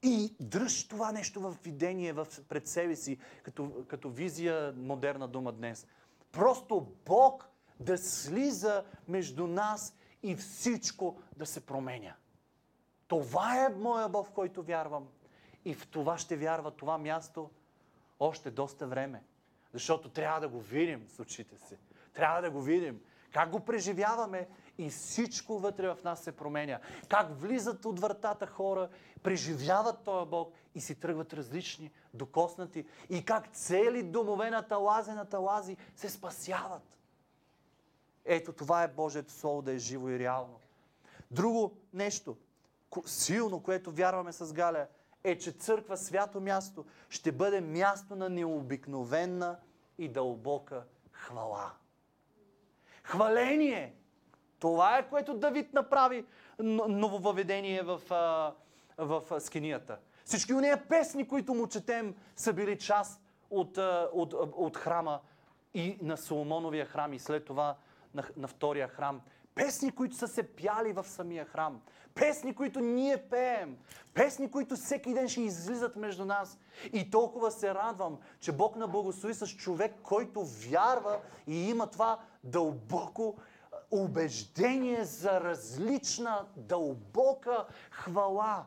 И 0.04 0.36
дръж 0.40 0.88
това 0.88 1.12
нещо 1.12 1.42
в 1.42 1.56
видение 1.64 2.14
в, 2.14 2.28
пред 2.50 2.68
себе 2.68 2.96
си, 2.96 3.18
като, 3.44 3.72
като 3.88 4.10
визия, 4.10 4.74
модерна 4.78 5.28
дума 5.28 5.52
днес. 5.52 5.88
Просто 6.32 6.88
Бог 7.06 7.50
да 7.80 7.98
слиза 7.98 8.84
между 9.08 9.48
нас 9.48 9.94
и 10.24 10.36
всичко 10.36 11.22
да 11.38 11.46
се 11.46 11.66
променя. 11.66 12.16
Това 13.10 13.66
е 13.66 13.70
моя 13.70 14.10
Бог, 14.10 14.28
в 14.28 14.32
който 14.32 14.64
вярвам. 14.64 15.08
И 15.66 15.74
в 15.74 15.88
това 15.88 16.18
ще 16.18 16.38
вярва 16.38 16.72
това 16.72 16.98
място 16.98 17.50
още 18.20 18.52
доста 18.52 18.88
време. 18.88 19.24
Защото 19.74 20.10
трябва 20.10 20.40
да 20.40 20.48
го 20.48 20.60
видим 20.60 21.08
с 21.10 21.20
очите 21.20 21.58
си. 21.58 21.78
Трябва 22.14 22.42
да 22.42 22.52
го 22.52 22.62
видим. 22.62 23.02
Как 23.34 23.50
го 23.50 23.60
преживяваме 23.60 24.48
и 24.78 24.90
всичко 24.90 25.60
вътре 25.60 25.88
в 25.88 25.98
нас 26.04 26.24
се 26.24 26.32
променя. 26.32 26.80
Как 27.08 27.40
влизат 27.40 27.86
от 27.86 28.00
вратата 28.00 28.48
хора, 28.48 28.90
преживяват 29.24 30.04
този 30.04 30.30
Бог 30.30 30.54
и 30.76 30.82
си 30.82 30.96
тръгват 30.96 31.34
различни, 31.34 31.92
докоснати. 32.14 32.86
И 33.10 33.26
как 33.26 33.48
цели 33.54 34.04
домове 34.04 34.50
на 34.50 34.62
талази 34.62 35.12
на 35.12 35.26
талази 35.26 35.78
се 35.96 36.10
спасяват. 36.10 36.98
Ето 38.26 38.54
това 38.54 38.84
е 38.84 38.88
Божието 38.88 39.32
Слово 39.32 39.62
да 39.62 39.72
е 39.72 39.78
живо 39.78 40.10
и 40.10 40.20
реално. 40.20 40.60
Друго 41.32 41.78
нещо, 41.94 42.38
силно, 43.06 43.64
което 43.64 43.92
вярваме 43.92 44.34
с 44.34 44.54
Галя, 44.54 44.88
е, 45.24 45.38
че 45.38 45.52
църква, 45.52 45.98
свято 45.98 46.42
място, 46.42 46.86
ще 47.10 47.32
бъде 47.32 47.62
място 47.62 48.16
на 48.16 48.30
необикновена 48.30 49.58
и 49.98 50.10
дълбока 50.10 50.84
хвала. 51.12 51.72
Хваление! 53.04 53.96
Това 54.60 54.98
е 54.98 55.10
което 55.10 55.34
Давид 55.34 55.74
направи 55.74 56.26
нововъведение 56.60 57.82
в, 57.82 58.02
в 58.98 59.40
скинията. 59.40 59.98
Всички 60.26 60.54
уния 60.54 60.88
песни, 60.88 61.28
които 61.28 61.54
му 61.54 61.68
четем, 61.68 62.16
са 62.36 62.54
били 62.54 62.78
част 62.78 63.22
от, 63.50 63.78
от, 64.14 64.34
от 64.34 64.78
храма 64.78 65.20
и 65.74 65.98
на 66.02 66.18
Соломоновия 66.18 66.86
храм 66.86 67.14
и 67.14 67.20
след 67.20 67.46
това 67.46 67.76
на, 68.14 68.24
на 68.38 68.48
втория 68.48 68.88
храм. 68.88 69.22
Песни, 69.56 69.92
които 69.92 70.16
са 70.16 70.28
се 70.28 70.44
пяли 70.56 70.94
в 70.94 71.04
самия 71.04 71.46
храм. 71.46 71.82
Песни, 72.20 72.56
които 72.56 72.80
ние 72.80 73.18
пеем. 73.18 73.78
Песни, 74.14 74.52
които 74.52 74.76
всеки 74.76 75.14
ден 75.14 75.30
ще 75.30 75.42
излизат 75.42 75.96
между 75.96 76.26
нас. 76.26 76.58
И 76.94 77.12
толкова 77.12 77.52
се 77.52 77.74
радвам, 77.74 78.18
че 78.40 78.52
Бог 78.52 78.76
на 78.76 78.88
благослови 78.88 79.34
с 79.34 79.48
човек, 79.48 79.96
който 80.04 80.46
вярва 80.46 81.20
и 81.48 81.70
има 81.70 81.88
това 81.88 82.20
дълбоко 82.44 83.38
убеждение 83.92 85.04
за 85.04 85.42
различна, 85.42 86.46
дълбока 86.56 87.66
хвала. 87.92 88.66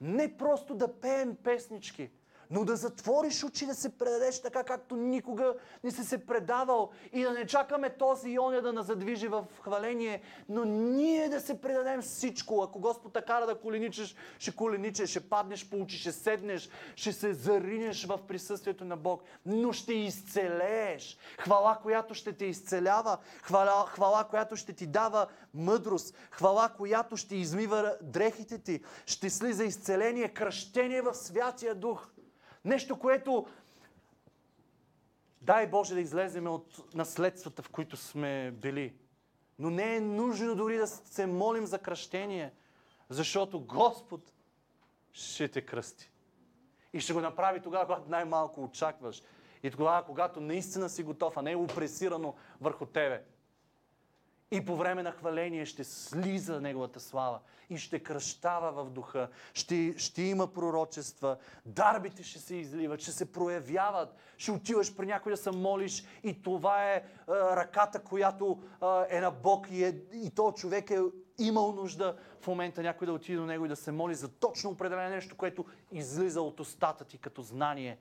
Не 0.00 0.36
просто 0.36 0.74
да 0.74 1.00
пеем 1.00 1.36
песнички– 1.44 2.10
но 2.52 2.64
да 2.64 2.76
затвориш 2.76 3.44
очи, 3.44 3.66
да 3.66 3.74
се 3.74 3.98
предадеш 3.98 4.42
така, 4.42 4.64
както 4.64 4.96
никога 4.96 5.54
не 5.84 5.90
си 5.90 6.04
се 6.04 6.26
предавал 6.26 6.90
и 7.12 7.22
да 7.22 7.30
не 7.30 7.46
чакаме 7.46 7.90
този 7.90 8.30
и 8.30 8.38
оня 8.38 8.62
да 8.62 8.72
нас 8.72 8.86
задвижи 8.86 9.28
в 9.28 9.44
хваление, 9.60 10.22
но 10.48 10.64
ние 10.64 11.28
да 11.28 11.40
се 11.40 11.60
предадем 11.60 12.02
всичко. 12.02 12.62
Ако 12.62 12.80
Господ 12.80 13.12
така 13.12 13.34
да 13.34 13.54
коленичеш, 13.54 14.16
ще 14.38 14.56
коленичеш, 14.56 15.10
ще 15.10 15.20
паднеш 15.20 15.70
по 15.70 15.76
очи, 15.76 15.98
ще 15.98 16.12
седнеш, 16.12 16.68
ще 16.96 17.12
се 17.12 17.32
заринеш 17.32 18.06
в 18.06 18.20
присъствието 18.28 18.84
на 18.84 18.96
Бог, 18.96 19.22
но 19.46 19.72
ще 19.72 19.94
изцелееш. 19.94 21.18
Хвала, 21.38 21.78
която 21.82 22.14
ще 22.14 22.32
те 22.32 22.44
изцелява, 22.44 23.18
хвала, 23.42 23.86
хвала 23.86 24.24
която 24.24 24.56
ще 24.56 24.72
ти 24.72 24.86
дава 24.86 25.26
мъдрост, 25.54 26.14
хвала, 26.30 26.68
която 26.76 27.16
ще 27.16 27.36
измива 27.36 27.96
дрехите 28.02 28.58
ти, 28.58 28.80
ще 29.06 29.30
слиза 29.30 29.64
изцеление, 29.64 30.28
кръщение 30.28 31.02
в 31.02 31.14
Святия 31.14 31.74
Дух. 31.74 32.12
Нещо, 32.64 32.98
което 32.98 33.46
дай 35.40 35.66
Боже 35.66 35.94
да 35.94 36.00
излеземе 36.00 36.48
от 36.48 36.94
наследствата, 36.94 37.62
в 37.62 37.68
които 37.68 37.96
сме 37.96 38.50
били. 38.50 38.94
Но 39.58 39.70
не 39.70 39.96
е 39.96 40.00
нужно 40.00 40.54
дори 40.54 40.76
да 40.76 40.86
се 40.86 41.26
молим 41.26 41.66
за 41.66 41.78
кръщение, 41.78 42.52
защото 43.08 43.60
Господ 43.60 44.32
ще 45.12 45.48
те 45.48 45.66
кръсти. 45.66 46.10
И 46.92 47.00
ще 47.00 47.12
го 47.12 47.20
направи 47.20 47.60
тогава, 47.60 47.86
когато 47.86 48.10
най-малко 48.10 48.64
очакваш. 48.64 49.22
И 49.62 49.70
тогава, 49.70 50.04
когато 50.04 50.40
наистина 50.40 50.88
си 50.88 51.02
готов, 51.02 51.36
а 51.36 51.42
не 51.42 51.52
е 51.52 51.56
опресирано 51.56 52.34
върху 52.60 52.86
тебе. 52.86 53.24
И 54.52 54.64
по 54.64 54.76
време 54.76 55.02
на 55.02 55.12
хваление 55.12 55.66
ще 55.66 55.84
слиза 55.84 56.60
Неговата 56.60 57.00
слава 57.00 57.38
и 57.70 57.78
ще 57.78 57.98
кръщава 57.98 58.84
в 58.84 58.90
духа, 58.90 59.28
ще, 59.54 59.94
ще 59.96 60.22
има 60.22 60.46
пророчества, 60.46 61.36
дарбите 61.66 62.22
ще 62.22 62.38
се 62.38 62.56
изливат, 62.56 63.00
ще 63.00 63.12
се 63.12 63.32
проявяват, 63.32 64.16
ще 64.36 64.52
отиваш 64.52 64.96
при 64.96 65.06
някой 65.06 65.32
да 65.32 65.36
се 65.36 65.50
молиш. 65.50 66.04
И 66.22 66.42
това 66.42 66.92
е 66.92 67.02
а, 67.28 67.56
ръката, 67.56 68.02
която 68.02 68.62
а, 68.80 69.06
е 69.10 69.20
на 69.20 69.30
Бог 69.30 69.66
и, 69.70 69.84
е, 69.84 70.02
и 70.12 70.30
то 70.30 70.52
човек 70.52 70.90
е 70.90 71.00
имал 71.38 71.72
нужда 71.72 72.16
в 72.40 72.46
момента 72.46 72.82
някой 72.82 73.06
да 73.06 73.12
отиде 73.12 73.38
до 73.38 73.46
него 73.46 73.64
и 73.64 73.68
да 73.68 73.76
се 73.76 73.92
моли 73.92 74.14
за 74.14 74.28
точно 74.28 74.70
определено 74.70 75.10
нещо, 75.10 75.36
което 75.36 75.64
излиза 75.92 76.42
от 76.42 76.60
устата 76.60 77.04
ти 77.04 77.18
като 77.18 77.42
знание 77.42 77.98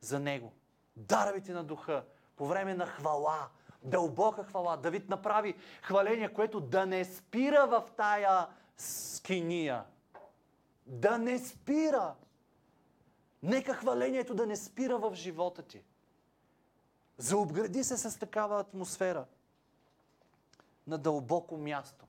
за 0.00 0.20
него. 0.20 0.52
Дарбите 0.96 1.52
на 1.52 1.64
духа 1.64 2.04
по 2.36 2.46
време 2.46 2.74
на 2.74 2.86
хвала, 2.86 3.48
дълбока 3.84 4.44
хвала. 4.44 4.76
Давид 4.76 5.08
направи 5.08 5.54
хваление, 5.82 6.32
което 6.32 6.60
да 6.60 6.86
не 6.86 7.04
спира 7.04 7.66
в 7.66 7.84
тая 7.96 8.46
скиния. 8.76 9.84
Да 10.86 11.18
не 11.18 11.38
спира. 11.38 12.14
Нека 13.42 13.74
хвалението 13.74 14.34
да 14.34 14.46
не 14.46 14.56
спира 14.56 14.98
в 14.98 15.14
живота 15.14 15.62
ти. 15.62 15.82
Заобгради 17.18 17.84
се 17.84 17.96
с 17.96 18.18
такава 18.18 18.60
атмосфера 18.60 19.24
на 20.86 20.98
дълбоко 20.98 21.56
място, 21.56 22.06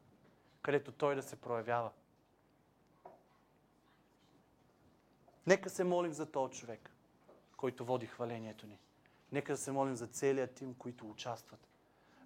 където 0.62 0.92
той 0.92 1.16
да 1.16 1.24
се 1.24 1.36
проявява. 1.36 1.92
Нека 5.48 5.70
се 5.70 5.84
молим 5.84 6.14
за 6.14 6.26
този 6.26 6.54
човек, 6.54 6.92
който 7.58 7.86
води 7.86 8.06
хвалението 8.06 8.68
ни. 8.68 8.80
Нека 9.36 9.54
да 9.54 9.58
се 9.58 9.72
молим 9.72 9.96
за 9.96 10.08
целият 10.08 10.52
тим, 10.52 10.74
които 10.74 11.10
участват. 11.10 11.68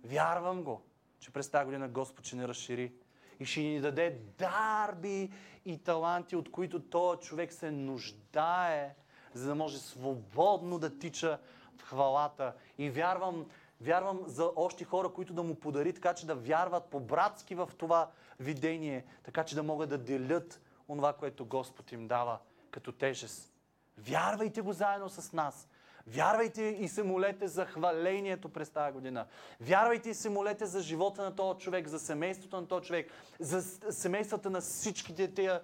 Вярвам 0.03 0.63
го, 0.63 0.81
че 1.19 1.31
през 1.31 1.49
тази 1.49 1.65
година 1.65 1.87
Господ 1.87 2.25
ще 2.25 2.35
ни 2.35 2.47
разшири 2.47 2.93
и 3.39 3.45
ще 3.45 3.59
ни 3.59 3.81
даде 3.81 4.21
дарби 4.37 5.31
и 5.65 5.77
таланти, 5.77 6.35
от 6.35 6.51
които 6.51 6.79
този 6.79 7.21
човек 7.21 7.53
се 7.53 7.71
нуждае, 7.71 8.95
за 9.33 9.47
да 9.47 9.55
може 9.55 9.77
свободно 9.77 10.79
да 10.79 10.99
тича 10.99 11.39
в 11.77 11.81
хвалата. 11.81 12.53
И 12.77 12.89
вярвам, 12.89 13.49
вярвам 13.81 14.23
за 14.25 14.51
още 14.55 14.83
хора, 14.83 15.13
които 15.13 15.33
да 15.33 15.43
му 15.43 15.55
подари, 15.55 15.93
така 15.93 16.13
че 16.13 16.25
да 16.25 16.35
вярват 16.35 16.85
по-братски 16.85 17.55
в 17.55 17.69
това 17.77 18.11
видение, 18.39 19.05
така 19.23 19.43
че 19.43 19.55
да 19.55 19.63
могат 19.63 19.89
да 19.89 19.97
делят 19.97 20.61
онова, 20.89 21.13
което 21.13 21.45
Господ 21.45 21.91
им 21.91 22.07
дава 22.07 22.39
като 22.71 22.91
тежест. 22.91 23.53
Вярвайте 23.97 24.61
го 24.61 24.73
заедно 24.73 25.09
с 25.09 25.33
нас. 25.33 25.69
Вярвайте 26.11 26.63
и 26.63 26.87
се 26.87 27.03
молете 27.03 27.47
за 27.47 27.65
хвалението 27.65 28.49
през 28.49 28.69
тази 28.69 28.93
година. 28.93 29.25
Вярвайте 29.61 30.09
и 30.09 30.13
се 30.13 30.29
молете 30.29 30.65
за 30.65 30.81
живота 30.81 31.21
на 31.21 31.35
този 31.35 31.59
човек, 31.59 31.87
за 31.87 31.99
семейството 31.99 32.61
на 32.61 32.67
този 32.67 32.85
човек, 32.85 33.11
за 33.39 33.61
семействата 33.91 34.49
на 34.49 34.61
всичките 34.61 35.33
тия, 35.33 35.61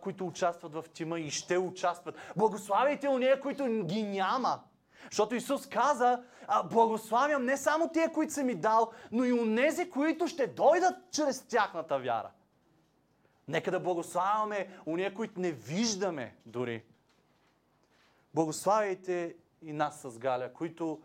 които 0.00 0.26
участват 0.26 0.72
в 0.72 0.84
тима 0.92 1.20
и 1.20 1.30
ще 1.30 1.58
участват. 1.58 2.14
Благославяйте 2.36 3.08
уния, 3.08 3.40
които 3.40 3.84
ги 3.84 4.02
няма. 4.02 4.60
Защото 5.10 5.34
Исус 5.34 5.66
каза, 5.66 6.22
благославям 6.64 7.44
не 7.44 7.56
само 7.56 7.88
тия, 7.88 8.12
които 8.12 8.32
са 8.32 8.44
ми 8.44 8.54
дал, 8.54 8.90
но 9.12 9.24
и 9.24 9.32
унези, 9.32 9.90
които 9.90 10.26
ще 10.26 10.46
дойдат 10.46 10.94
чрез 11.10 11.42
тяхната 11.42 11.98
вяра. 11.98 12.30
Нека 13.48 13.70
да 13.70 13.80
благославяме 13.80 14.68
уния, 14.86 15.14
които 15.14 15.40
не 15.40 15.52
виждаме 15.52 16.36
дори. 16.46 16.84
Благославяйте 18.34 19.36
и 19.62 19.72
нас 19.72 20.00
с 20.00 20.18
Галя, 20.18 20.52
които 20.52 21.00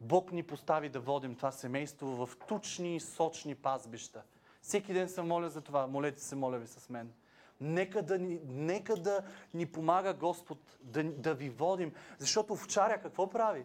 Бог 0.00 0.32
ни 0.32 0.42
постави 0.42 0.88
да 0.88 1.00
водим 1.00 1.34
това 1.34 1.52
семейство 1.52 2.26
в 2.26 2.36
тучни 2.48 2.96
и 2.96 3.00
сочни 3.00 3.54
пазбища. 3.54 4.22
Всеки 4.62 4.92
ден 4.92 5.08
се 5.08 5.22
моля 5.22 5.48
за 5.48 5.60
това. 5.60 5.86
Молете 5.86 6.20
се, 6.20 6.36
моля 6.36 6.58
ви 6.58 6.66
с 6.66 6.88
мен. 6.88 7.12
Нека 7.60 8.02
да 8.02 8.18
ни, 8.18 8.40
нека 8.44 8.96
да 8.96 9.22
ни 9.54 9.66
помага 9.66 10.14
Господ 10.14 10.58
да, 10.82 11.04
да 11.04 11.34
ви 11.34 11.50
водим. 11.50 11.92
Защото 12.18 12.52
овчаря 12.52 13.00
какво 13.00 13.30
прави? 13.30 13.64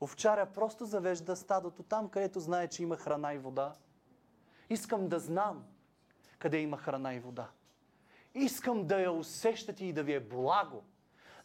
Овчаря 0.00 0.46
просто 0.46 0.86
завежда 0.86 1.36
стадото 1.36 1.82
там, 1.82 2.08
където 2.08 2.40
знае, 2.40 2.68
че 2.68 2.82
има 2.82 2.96
храна 2.96 3.34
и 3.34 3.38
вода. 3.38 3.74
Искам 4.70 5.08
да 5.08 5.18
знам 5.18 5.64
къде 6.38 6.58
има 6.58 6.76
храна 6.76 7.14
и 7.14 7.20
вода. 7.20 7.48
Искам 8.34 8.86
да 8.86 9.00
я 9.00 9.12
усещате 9.12 9.84
и 9.84 9.92
да 9.92 10.02
ви 10.02 10.14
е 10.14 10.20
благо 10.20 10.84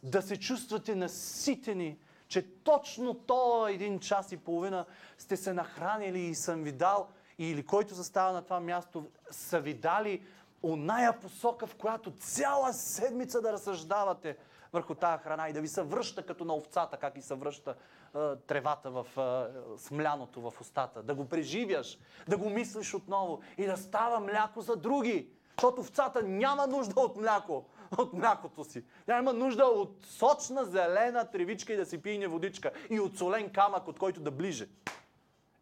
да 0.04 0.22
се 0.22 0.36
чувствате 0.36 0.94
наситени, 0.94 1.98
че 2.28 2.42
точно 2.64 3.14
то 3.14 3.68
един 3.68 4.00
час 4.00 4.32
и 4.32 4.36
половина 4.36 4.84
сте 5.18 5.36
се 5.36 5.52
нахранили 5.52 6.20
и 6.20 6.34
съм 6.34 6.62
ви 6.62 6.72
дал, 6.72 7.08
или 7.38 7.66
който 7.66 7.94
застава 7.94 8.32
на 8.32 8.42
това 8.42 8.60
място, 8.60 9.06
са 9.30 9.60
ви 9.60 9.74
дали 9.74 10.22
оная 10.62 11.20
посока, 11.20 11.66
в 11.66 11.74
която 11.74 12.10
цяла 12.10 12.72
седмица 12.72 13.40
да 13.40 13.52
разсъждавате 13.52 14.36
върху 14.72 14.94
тази 14.94 15.22
храна 15.22 15.48
и 15.48 15.52
да 15.52 15.60
ви 15.60 15.68
се 15.68 15.82
връща 15.82 16.26
като 16.26 16.44
на 16.44 16.54
овцата, 16.54 16.96
как 16.96 17.18
и 17.18 17.22
се 17.22 17.34
връща 17.34 17.74
е, 18.14 18.36
тревата 18.36 18.90
в 18.90 19.06
е, 19.18 19.78
смляното 19.78 20.50
в 20.50 20.60
устата. 20.60 21.02
Да 21.02 21.14
го 21.14 21.28
преживяш, 21.28 21.98
да 22.28 22.36
го 22.36 22.50
мислиш 22.50 22.94
отново 22.94 23.40
и 23.58 23.66
да 23.66 23.76
става 23.76 24.20
мляко 24.20 24.60
за 24.60 24.76
други. 24.76 25.28
Защото 25.56 25.80
овцата 25.80 26.22
няма 26.22 26.66
нужда 26.66 27.00
от 27.00 27.16
мляко 27.16 27.64
от 27.98 28.12
млякото 28.12 28.64
си. 28.64 28.84
Тя 29.06 29.18
има 29.18 29.32
нужда 29.32 29.64
от 29.64 30.06
сочна 30.06 30.64
зелена 30.64 31.30
тревичка 31.30 31.72
и 31.72 31.76
да 31.76 31.86
си 31.86 32.02
пине 32.02 32.26
водичка. 32.26 32.70
И 32.90 33.00
от 33.00 33.18
солен 33.18 33.50
камък, 33.50 33.88
от 33.88 33.98
който 33.98 34.20
да 34.20 34.30
ближе. 34.30 34.68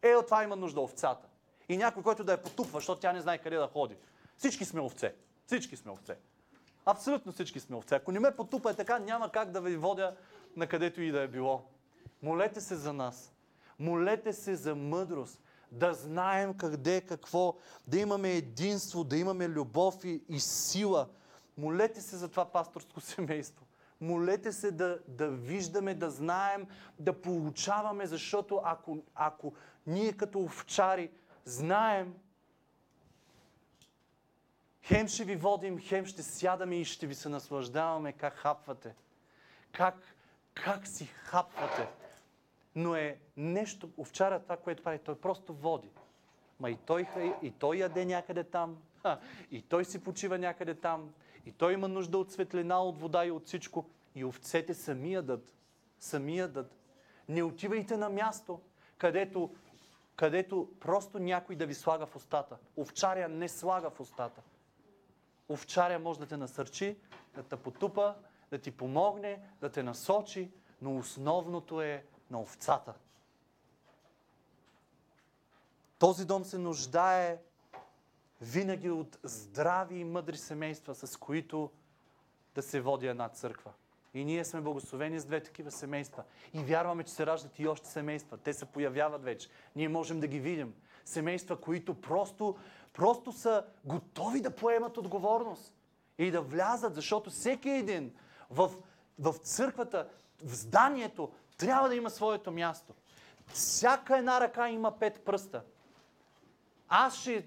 Е, 0.01 0.15
от 0.15 0.25
това 0.25 0.43
има 0.43 0.55
нужда 0.55 0.81
овцата. 0.81 1.27
И 1.69 1.77
някой, 1.77 2.03
който 2.03 2.23
да 2.23 2.31
я 2.31 2.43
потупва, 2.43 2.79
защото 2.79 3.01
тя 3.01 3.13
не 3.13 3.21
знае 3.21 3.37
къде 3.37 3.57
да 3.57 3.69
ходи. 3.73 3.95
Всички 4.37 4.65
сме 4.65 4.81
овце. 4.81 5.13
Всички 5.45 5.75
сме 5.75 5.91
овце. 5.91 6.15
Абсолютно 6.85 7.31
всички 7.31 7.59
сме 7.59 7.75
овце. 7.75 7.95
Ако 7.95 8.11
не 8.11 8.19
ме 8.19 8.35
потупа 8.35 8.71
е 8.71 8.73
така, 8.73 8.99
няма 8.99 9.31
как 9.31 9.51
да 9.51 9.61
ви 9.61 9.77
водя 9.77 10.15
на 10.55 10.67
където 10.67 11.01
и 11.01 11.11
да 11.11 11.21
е 11.21 11.27
било. 11.27 11.63
Молете 12.21 12.61
се 12.61 12.75
за 12.75 12.93
нас. 12.93 13.33
Молете 13.79 14.33
се 14.33 14.55
за 14.55 14.75
мъдрост. 14.75 15.39
Да 15.71 15.93
знаем 15.93 16.53
къде, 16.53 17.01
какво, 17.01 17.55
да 17.87 17.99
имаме 17.99 18.33
единство, 18.33 19.03
да 19.03 19.17
имаме 19.17 19.49
любов 19.49 20.05
и, 20.05 20.23
и 20.29 20.39
сила 20.39 21.07
Молете 21.57 22.01
се 22.01 22.17
за 22.17 22.29
това 22.29 22.45
пасторско 22.45 23.01
семейство. 23.01 23.65
Молете 24.01 24.51
се 24.51 24.71
да, 24.71 24.99
да 25.07 25.29
виждаме, 25.29 25.93
да 25.93 26.09
знаем, 26.09 26.67
да 26.99 27.21
получаваме, 27.21 28.05
защото 28.05 28.61
ако, 28.63 28.97
ако 29.15 29.53
ние 29.87 30.13
като 30.13 30.39
овчари 30.39 31.11
знаем, 31.45 32.15
хем 34.83 35.07
ще 35.07 35.23
ви 35.23 35.35
водим, 35.35 35.79
хем 35.79 36.05
ще 36.05 36.23
сядаме 36.23 36.75
и 36.75 36.85
ще 36.85 37.07
ви 37.07 37.15
се 37.15 37.29
наслаждаваме 37.29 38.13
как 38.13 38.33
хапвате. 38.33 38.95
Как, 39.71 39.95
как 40.53 40.87
си 40.87 41.05
хапвате. 41.05 41.87
Но 42.75 42.95
е 42.95 43.17
нещо, 43.37 43.89
овчара 43.97 44.39
това, 44.39 44.57
което 44.57 44.83
прави, 44.83 44.99
той 44.99 45.15
просто 45.15 45.53
води. 45.53 45.89
Ма 46.59 46.69
и 46.69 46.77
той, 46.77 47.07
и 47.41 47.51
той 47.51 47.77
яде 47.77 48.05
някъде 48.05 48.43
там, 48.43 48.77
и 49.51 49.61
той 49.61 49.85
си 49.85 50.03
почива 50.03 50.37
някъде 50.37 50.75
там, 50.75 51.13
и 51.45 51.51
той 51.51 51.73
има 51.73 51.87
нужда 51.87 52.17
от 52.17 52.31
светлина, 52.31 52.83
от 52.83 52.99
вода 52.99 53.25
и 53.25 53.31
от 53.31 53.45
всичко. 53.45 53.89
И 54.15 54.25
овцете 54.25 54.73
сами 54.73 55.13
ядат. 55.13 55.53
Сами 55.99 56.37
ядат. 56.37 56.75
Не 57.29 57.43
отивайте 57.43 57.97
на 57.97 58.09
място, 58.09 58.61
където, 58.97 59.55
където 60.15 60.69
просто 60.79 61.19
някой 61.19 61.55
да 61.55 61.65
ви 61.65 61.73
слага 61.73 62.05
в 62.05 62.15
устата. 62.15 62.57
Овчаря 62.77 63.27
не 63.27 63.49
слага 63.49 63.89
в 63.89 63.99
устата. 63.99 64.41
Овчаря 65.49 65.99
може 65.99 66.19
да 66.19 66.25
те 66.25 66.37
насърчи, 66.37 66.97
да 67.35 67.43
те 67.43 67.55
потупа, 67.55 68.15
да 68.51 68.57
ти 68.57 68.71
помогне, 68.71 69.41
да 69.61 69.69
те 69.69 69.83
насочи, 69.83 70.51
но 70.81 70.97
основното 70.97 71.81
е 71.81 72.05
на 72.31 72.41
овцата. 72.41 72.93
Този 75.99 76.25
дом 76.25 76.45
се 76.45 76.57
нуждае 76.57 77.41
винаги 78.43 78.89
от 78.89 79.17
здрави 79.23 79.95
и 79.95 80.03
мъдри 80.03 80.37
семейства, 80.37 80.95
с 80.95 81.17
които 81.17 81.71
да 82.55 82.61
се 82.61 82.81
води 82.81 83.07
една 83.07 83.29
църква. 83.29 83.71
И 84.13 84.25
ние 84.25 84.45
сме 84.45 84.61
благословени 84.61 85.19
с 85.19 85.25
две 85.25 85.43
такива 85.43 85.71
семейства. 85.71 86.23
И 86.53 86.59
вярваме, 86.59 87.03
че 87.03 87.13
се 87.13 87.25
раждат 87.25 87.59
и 87.59 87.67
още 87.67 87.87
семейства. 87.87 88.37
Те 88.37 88.53
се 88.53 88.65
появяват 88.65 89.23
вече. 89.23 89.49
Ние 89.75 89.89
можем 89.89 90.19
да 90.19 90.27
ги 90.27 90.39
видим. 90.39 90.73
Семейства, 91.05 91.61
които 91.61 92.01
просто, 92.01 92.57
просто 92.93 93.31
са 93.31 93.65
готови 93.85 94.41
да 94.41 94.55
поемат 94.55 94.97
отговорност 94.97 95.73
и 96.17 96.31
да 96.31 96.41
влязат, 96.41 96.95
защото 96.95 97.29
всеки 97.29 97.69
един 97.69 98.13
в, 98.49 98.71
в 99.19 99.33
църквата, 99.33 100.09
в 100.43 100.55
зданието, 100.55 101.31
трябва 101.57 101.89
да 101.89 101.95
има 101.95 102.09
своето 102.09 102.51
място. 102.51 102.93
Всяка 103.47 104.17
една 104.17 104.41
ръка 104.41 104.69
има 104.69 104.99
пет 104.99 105.25
пръста. 105.25 105.63
Аз 106.89 107.17
ще 107.17 107.45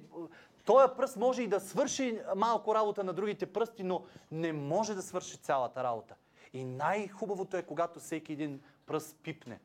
този 0.66 0.94
пръст 0.96 1.16
може 1.16 1.42
и 1.42 1.48
да 1.48 1.60
свърши 1.60 2.20
малко 2.36 2.74
работа 2.74 3.04
на 3.04 3.12
другите 3.12 3.52
пръсти, 3.52 3.82
но 3.82 4.04
не 4.30 4.52
може 4.52 4.94
да 4.94 5.02
свърши 5.02 5.36
цялата 5.36 5.84
работа. 5.84 6.14
И 6.52 6.64
най-хубавото 6.64 7.56
е, 7.56 7.62
когато 7.62 8.00
всеки 8.00 8.32
един 8.32 8.60
пръст 8.86 9.16
пипне. 9.22 9.60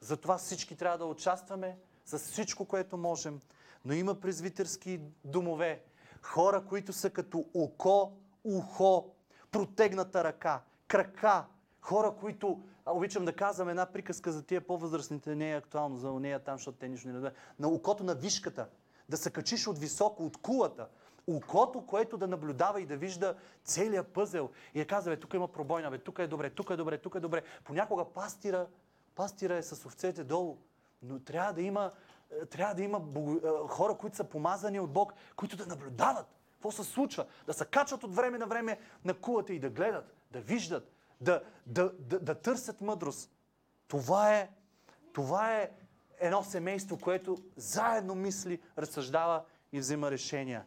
Затова 0.00 0.38
всички 0.38 0.76
трябва 0.76 0.98
да 0.98 1.06
участваме 1.06 1.78
с 2.04 2.18
всичко, 2.18 2.64
което 2.64 2.96
можем, 2.96 3.40
но 3.84 3.94
има 3.94 4.14
презвитърски 4.14 5.00
домове. 5.24 5.82
Хора, 6.22 6.64
които 6.64 6.92
са 6.92 7.10
като 7.10 7.44
око, 7.54 8.12
ухо, 8.44 9.10
протегната 9.50 10.24
ръка, 10.24 10.62
крака. 10.88 11.44
Хора, 11.80 12.14
които 12.20 12.62
обичам 12.86 13.24
да 13.24 13.32
казвам 13.32 13.68
една 13.68 13.86
приказка 13.86 14.32
за 14.32 14.42
тия 14.42 14.66
по-възрастните, 14.66 15.34
не 15.34 15.52
е 15.52 15.56
актуално 15.56 15.96
за 15.96 16.12
нея 16.12 16.40
там, 16.40 16.56
защото 16.56 16.78
те 16.78 16.88
нищо 16.88 17.08
не 17.08 17.14
разбират. 17.14 17.36
На 17.58 17.68
окото 17.68 18.04
на 18.04 18.14
вишката. 18.14 18.68
Да 19.08 19.16
се 19.16 19.30
качиш 19.30 19.66
от 19.66 19.78
високо, 19.78 20.26
от 20.26 20.36
кулата. 20.36 20.88
Окото, 21.26 21.86
което 21.86 22.16
да 22.16 22.26
наблюдава 22.26 22.80
и 22.80 22.86
да 22.86 22.96
вижда 22.96 23.34
целият 23.64 24.08
пъзел. 24.08 24.50
И 24.74 24.78
да 24.78 24.86
казва, 24.86 25.12
бе, 25.12 25.20
тук 25.20 25.34
има 25.34 25.48
пробойна, 25.48 25.90
бе, 25.90 25.98
тук 25.98 26.18
е 26.18 26.26
добре, 26.26 26.50
тук 26.50 26.70
е 26.70 26.76
добре, 26.76 26.98
тук 26.98 27.14
е 27.14 27.20
добре. 27.20 27.42
Понякога 27.64 28.04
пастира, 28.04 28.66
пастира 29.14 29.56
е 29.56 29.62
с 29.62 29.86
овцете 29.86 30.24
долу. 30.24 30.58
Но 31.02 31.20
трябва 31.20 31.52
да 31.52 31.62
има, 31.62 31.92
е, 32.42 32.46
трябва 32.46 32.74
да 32.74 32.82
има 32.82 32.98
е, 32.98 33.68
хора, 33.68 33.94
които 33.94 34.16
са 34.16 34.24
помазани 34.24 34.80
от 34.80 34.92
Бог, 34.92 35.14
които 35.36 35.56
да 35.56 35.66
наблюдават 35.66 36.26
какво 36.64 36.82
се 36.82 36.90
случва. 36.90 37.26
Да 37.46 37.52
се 37.52 37.64
качват 37.64 38.04
от 38.04 38.14
време 38.14 38.38
на 38.38 38.46
време 38.46 38.78
на 39.04 39.14
кулата 39.14 39.52
и 39.52 39.58
да 39.58 39.70
гледат, 39.70 40.14
да 40.30 40.40
виждат, 40.40 40.92
да, 41.20 41.42
да, 41.66 41.92
да, 41.98 42.20
да 42.20 42.34
търсят 42.34 42.80
мъдрост. 42.80 43.30
Това 43.88 44.34
е, 44.34 44.50
това 45.12 45.56
е 45.56 45.70
едно 46.26 46.42
семейство, 46.42 46.98
което 46.98 47.36
заедно 47.56 48.14
мисли, 48.14 48.60
разсъждава 48.78 49.44
и 49.72 49.78
взима 49.78 50.10
решения. 50.10 50.64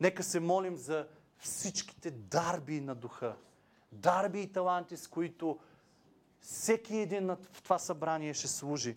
Нека 0.00 0.22
се 0.22 0.40
молим 0.40 0.76
за 0.76 1.08
всичките 1.38 2.10
дарби 2.10 2.80
на 2.80 2.94
духа. 2.94 3.36
Дарби 3.92 4.40
и 4.40 4.52
таланти, 4.52 4.96
с 4.96 5.08
които 5.08 5.58
всеки 6.40 6.96
един 6.96 7.26
в 7.26 7.62
това 7.62 7.78
събрание 7.78 8.34
ще 8.34 8.48
служи. 8.48 8.96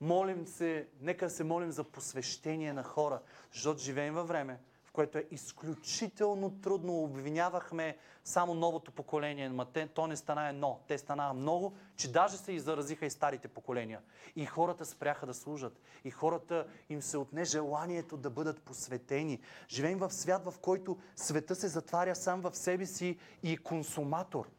Молим 0.00 0.46
се, 0.46 0.88
нека 1.00 1.30
се 1.30 1.44
молим 1.44 1.70
за 1.70 1.84
посвещение 1.84 2.72
на 2.72 2.82
хора, 2.82 3.20
защото 3.52 3.82
живеем 3.82 4.14
във 4.14 4.28
време, 4.28 4.58
което 4.92 5.18
е 5.18 5.26
изключително 5.30 6.60
трудно. 6.60 7.02
Обвинявахме 7.02 7.96
само 8.24 8.54
новото 8.54 8.92
поколение, 8.92 9.48
но 9.48 9.64
те, 9.64 9.86
то 9.86 10.06
не 10.06 10.16
стана 10.16 10.48
едно. 10.48 10.80
Те 10.88 10.98
станаха 10.98 11.34
много, 11.34 11.74
че 11.96 12.12
даже 12.12 12.36
се 12.36 12.52
и 12.52 12.60
заразиха 12.60 13.06
и 13.06 13.10
старите 13.10 13.48
поколения. 13.48 14.00
И 14.36 14.46
хората 14.46 14.84
спряха 14.86 15.26
да 15.26 15.34
служат. 15.34 15.80
И 16.04 16.10
хората 16.10 16.66
им 16.88 17.02
се 17.02 17.18
отне 17.18 17.44
желанието 17.44 18.16
да 18.16 18.30
бъдат 18.30 18.62
посветени. 18.62 19.40
Живеем 19.68 19.98
в 19.98 20.10
свят, 20.10 20.44
в 20.44 20.54
който 20.58 20.98
света 21.16 21.54
се 21.54 21.68
затваря 21.68 22.14
сам 22.14 22.40
в 22.40 22.56
себе 22.56 22.86
си 22.86 23.18
и 23.42 23.56
консуматор. 23.56 24.50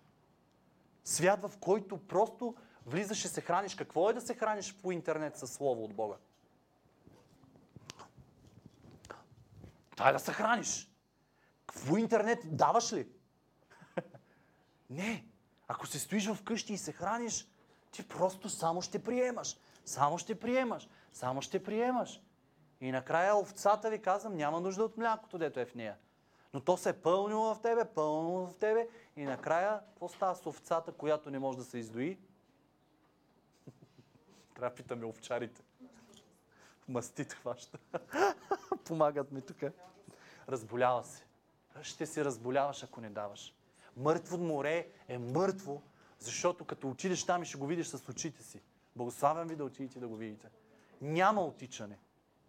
Свят, 1.04 1.42
в 1.42 1.58
който 1.60 1.98
просто 1.98 2.56
влизаш 2.86 3.26
и 3.26 3.28
се 3.28 3.42
храниш. 3.42 3.76
Какво 3.76 4.10
е 4.10 4.14
да 4.14 4.22
се 4.22 4.34
храниш 4.34 4.76
по 4.82 4.92
интернет 4.92 5.38
със 5.38 5.54
Слово 5.54 5.84
от 5.84 5.94
Бога? 5.94 6.16
Е 10.00 10.12
да 10.12 10.20
се 10.20 10.34
храниш. 10.34 10.90
В 11.72 11.98
интернет 11.98 12.40
даваш 12.58 12.94
ли? 12.94 13.08
Не. 14.90 15.26
Ако 15.68 15.88
се 15.88 16.00
стоиш 16.00 16.28
в 16.28 16.44
къщи 16.44 16.74
и 16.74 16.78
се 16.78 16.92
храниш, 16.92 17.48
ти 17.92 18.08
просто 18.08 18.50
само 18.50 18.82
ще 18.82 19.04
приемаш. 19.04 19.58
Само 19.86 20.18
ще 20.18 20.40
приемаш. 20.40 20.90
Само 21.14 21.42
ще 21.42 21.64
приемаш. 21.64 22.22
И 22.82 22.92
накрая 22.92 23.36
овцата 23.36 23.90
ви 23.90 24.02
казвам, 24.02 24.36
няма 24.36 24.60
нужда 24.60 24.84
от 24.84 24.98
млякото, 24.98 25.38
дето 25.38 25.60
е 25.60 25.66
в 25.66 25.76
нея. 25.76 25.98
Но 26.54 26.60
то 26.60 26.78
се 26.78 26.90
е 26.90 27.02
пълнило 27.02 27.56
в 27.56 27.62
тебе, 27.62 27.86
пълнило 27.86 28.48
в 28.48 28.56
тебе 28.56 28.88
и 29.16 29.24
накрая 29.24 29.80
какво 29.90 30.10
става 30.10 30.36
с 30.36 30.46
овцата, 30.46 30.92
която 30.92 31.32
не 31.32 31.40
може 31.40 31.58
да 31.58 31.64
се 31.64 31.78
издои? 31.78 32.18
Трябва 34.56 34.70
да 34.70 34.76
питаме 34.76 35.06
овчарите. 35.06 35.62
Мастит 36.88 37.34
хваща. 37.34 37.78
Помагат 38.84 39.32
ми 39.32 39.42
тук. 39.42 39.58
Разболява 40.50 41.04
се. 41.04 41.24
Ще 41.82 42.06
се 42.06 42.26
разболяваш, 42.26 42.84
ако 42.84 43.02
не 43.02 43.10
даваш. 43.10 43.56
Мъртво 43.98 44.38
море 44.38 44.88
е 45.08 45.18
мъртво, 45.18 45.82
защото 46.20 46.66
като 46.66 46.90
отидеш 46.90 47.26
там 47.26 47.44
и 47.44 47.46
ще 47.46 47.58
го 47.58 47.68
видиш 47.68 47.88
с 47.88 48.10
очите 48.10 48.44
си. 48.44 48.62
Благославям 48.96 49.48
ви 49.48 49.56
да 49.56 49.66
отидете 49.66 50.00
да 50.00 50.08
го 50.08 50.16
видите. 50.16 50.50
Няма 51.02 51.42
отичане. 51.42 52.00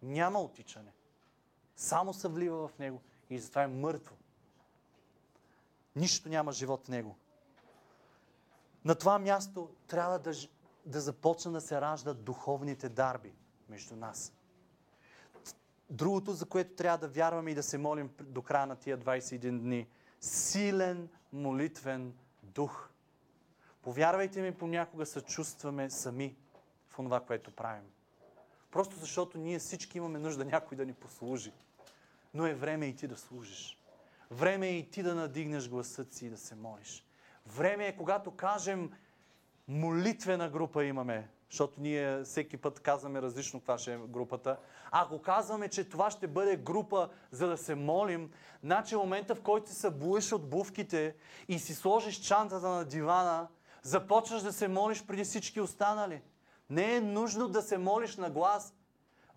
Няма 0.01 0.41
отичане. 0.41 0.91
Само 1.75 2.13
се 2.13 2.27
влива 2.27 2.67
в 2.67 2.79
него 2.79 3.01
и 3.29 3.39
затова 3.39 3.63
е 3.63 3.67
мъртво. 3.67 4.15
Нищо 5.95 6.29
няма 6.29 6.51
живот 6.51 6.85
в 6.85 6.89
него. 6.89 7.15
На 8.85 8.95
това 8.95 9.19
място 9.19 9.69
трябва 9.87 10.19
да, 10.19 10.33
да 10.85 11.01
започна 11.01 11.51
да 11.51 11.61
се 11.61 11.81
раждат 11.81 12.23
духовните 12.23 12.89
дарби 12.89 13.33
между 13.69 13.95
нас. 13.95 14.33
Другото, 15.89 16.33
за 16.33 16.45
което 16.45 16.75
трябва 16.75 16.97
да 16.97 17.07
вярваме 17.07 17.51
и 17.51 17.55
да 17.55 17.63
се 17.63 17.77
молим 17.77 18.09
до 18.21 18.41
края 18.41 18.65
на 18.65 18.75
тия 18.75 18.97
21 18.97 19.59
дни. 19.59 19.87
Силен 20.21 21.09
молитвен 21.33 22.13
дух. 22.43 22.89
Повярвайте 23.81 24.41
ми, 24.41 24.51
понякога 24.51 25.05
се 25.05 25.21
чувстваме 25.21 25.89
сами 25.89 26.35
в 26.89 26.95
това, 26.95 27.19
което 27.19 27.51
правим. 27.51 27.85
Просто 28.71 28.95
защото 28.95 29.37
ние 29.37 29.59
всички 29.59 29.97
имаме 29.97 30.19
нужда 30.19 30.45
някой 30.45 30.77
да 30.77 30.85
ни 30.85 30.93
послужи. 30.93 31.51
Но 32.33 32.45
е 32.45 32.53
време 32.53 32.85
и 32.85 32.95
ти 32.95 33.07
да 33.07 33.17
служиш. 33.17 33.79
Време 34.31 34.67
е 34.67 34.77
и 34.77 34.89
ти 34.89 35.03
да 35.03 35.15
надигнеш 35.15 35.69
гласът 35.69 36.13
си 36.13 36.25
и 36.25 36.29
да 36.29 36.37
се 36.37 36.55
молиш. 36.55 37.05
Време 37.47 37.87
е, 37.87 37.97
когато 37.97 38.31
кажем 38.31 38.91
молитвена 39.67 40.49
група 40.49 40.85
имаме, 40.85 41.29
защото 41.49 41.81
ние 41.81 42.23
всеки 42.23 42.57
път 42.57 42.79
казваме 42.79 43.21
различно 43.21 43.59
каква 43.59 43.77
ще 43.77 43.93
е 43.93 43.97
групата. 43.97 44.57
Ако 44.91 45.21
казваме, 45.21 45.67
че 45.67 45.89
това 45.89 46.11
ще 46.11 46.27
бъде 46.27 46.57
група 46.57 47.09
за 47.31 47.47
да 47.47 47.57
се 47.57 47.75
молим, 47.75 48.31
значи 48.63 48.95
момента 48.95 49.35
в 49.35 49.41
който 49.41 49.69
се 49.69 49.75
събуеш 49.75 50.31
от 50.31 50.49
бувките 50.49 51.15
и 51.47 51.59
си 51.59 51.75
сложиш 51.75 52.15
чантата 52.15 52.67
на 52.67 52.85
дивана, 52.85 53.47
започваш 53.83 54.41
да 54.41 54.53
се 54.53 54.67
молиш 54.67 55.05
преди 55.05 55.23
всички 55.23 55.61
останали. 55.61 56.21
Не 56.69 56.95
е 56.95 57.01
нужно 57.01 57.47
да 57.47 57.61
се 57.61 57.77
молиш 57.77 58.17
на 58.17 58.29
глас. 58.29 58.73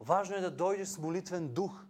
Важно 0.01 0.37
е 0.37 0.41
да 0.41 0.51
дойдеш 0.51 0.89
с 0.89 0.99
молитвен 0.99 1.49
дух. 1.49 1.85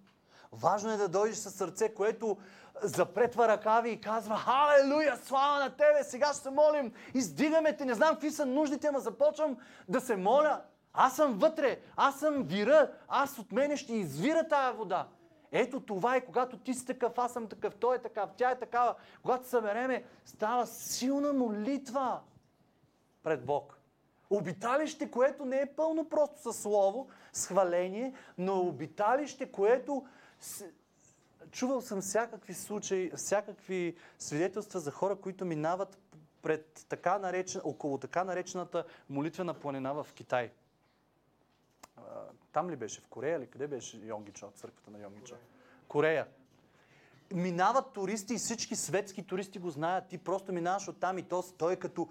Важно 0.53 0.91
е 0.91 0.97
да 0.97 1.09
дойдеш 1.09 1.37
със 1.37 1.55
сърце, 1.55 1.95
което 1.95 2.37
запретва 2.83 3.49
ръкави 3.49 3.91
и 3.91 4.01
казва 4.01 4.37
Халелуя, 4.37 5.16
слава 5.16 5.59
на 5.59 5.70
Тебе, 5.70 6.05
сега 6.05 6.26
ще 6.26 6.43
се 6.43 6.51
молим, 6.51 6.93
издигаме 7.14 7.76
Те, 7.76 7.85
не 7.85 7.95
знам 7.95 8.11
какви 8.11 8.31
са 8.31 8.47
нуждите, 8.47 8.91
ма 8.91 9.01
започвам 9.01 9.57
да 9.89 10.01
се 10.01 10.16
моля. 10.16 10.61
Аз 10.93 11.16
съм 11.16 11.39
вътре, 11.39 11.81
аз 11.97 12.18
съм 12.18 12.43
вира, 12.43 12.91
аз 13.09 13.39
от 13.39 13.53
мене 13.53 13.76
ще 13.76 13.93
извира 13.95 14.49
тая 14.49 14.72
вода. 14.72 15.09
Ето 15.53 15.81
това 15.81 16.16
е, 16.16 16.24
когато 16.24 16.59
ти 16.59 16.74
си 16.74 16.87
такъв, 16.87 17.18
аз 17.18 17.33
съм 17.33 17.49
такъв, 17.49 17.74
той 17.74 17.97
е 17.97 18.03
такъв, 18.03 18.31
тя 18.37 18.51
е 18.51 18.59
такава. 18.59 18.95
Когато 19.22 19.49
събереме, 19.49 20.05
става 20.24 20.66
силна 20.66 21.33
молитва 21.33 22.20
пред 23.22 23.45
Бог. 23.45 23.79
Обиталище, 24.31 25.11
което 25.11 25.45
не 25.45 25.61
е 25.61 25.66
пълно 25.66 26.09
просто 26.09 26.41
със 26.43 26.62
слово, 26.62 27.09
с 27.33 27.47
хваление, 27.47 28.14
но 28.39 28.61
обиталище, 28.61 29.53
което 29.53 30.07
чувал 31.51 31.81
съм 31.81 32.01
всякакви 32.01 32.55
случаи, 32.55 33.11
всякакви 33.17 33.97
свидетелства 34.19 34.81
за 34.81 34.91
хора, 34.91 35.17
които 35.17 35.45
минават 35.45 35.99
пред 36.43 36.87
така 36.89 37.19
наречен, 37.19 37.61
около 37.65 37.99
така 37.99 38.25
наречената 38.25 38.85
молитвена 39.11 39.55
планина 39.55 39.93
в 39.93 40.07
Китай. 40.15 40.51
Там 42.53 42.71
ли 42.71 42.77
беше? 42.77 43.01
В 43.01 43.07
Корея 43.07 43.39
или 43.39 43.47
къде 43.47 43.67
беше 43.67 43.97
Йонгичо, 43.97 44.51
църквата 44.55 44.91
на 44.91 44.99
Йонгичо? 44.99 45.35
Корея. 45.89 46.27
Минават 47.35 47.93
туристи 47.93 48.35
и 48.35 48.39
всички 48.39 48.77
светски 48.77 49.27
туристи 49.27 49.59
го 49.59 49.71
знаят. 49.71 50.09
Ти 50.09 50.19
просто 50.19 50.53
минаваш 50.53 50.89
оттам 50.89 51.19
и 51.19 51.23
то, 51.23 51.45
той 51.59 51.73
е 51.73 51.77
като... 51.77 52.09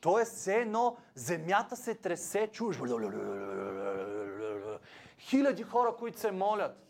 То 0.00 0.18
е 0.18 0.24
все 0.24 0.54
едно, 0.54 0.96
земята 1.14 1.76
се 1.76 1.94
тресе, 1.94 2.48
чуеш. 2.52 2.78
Хиляди 5.18 5.62
хора, 5.62 5.96
които 5.98 6.20
се 6.20 6.30
молят. 6.30 6.85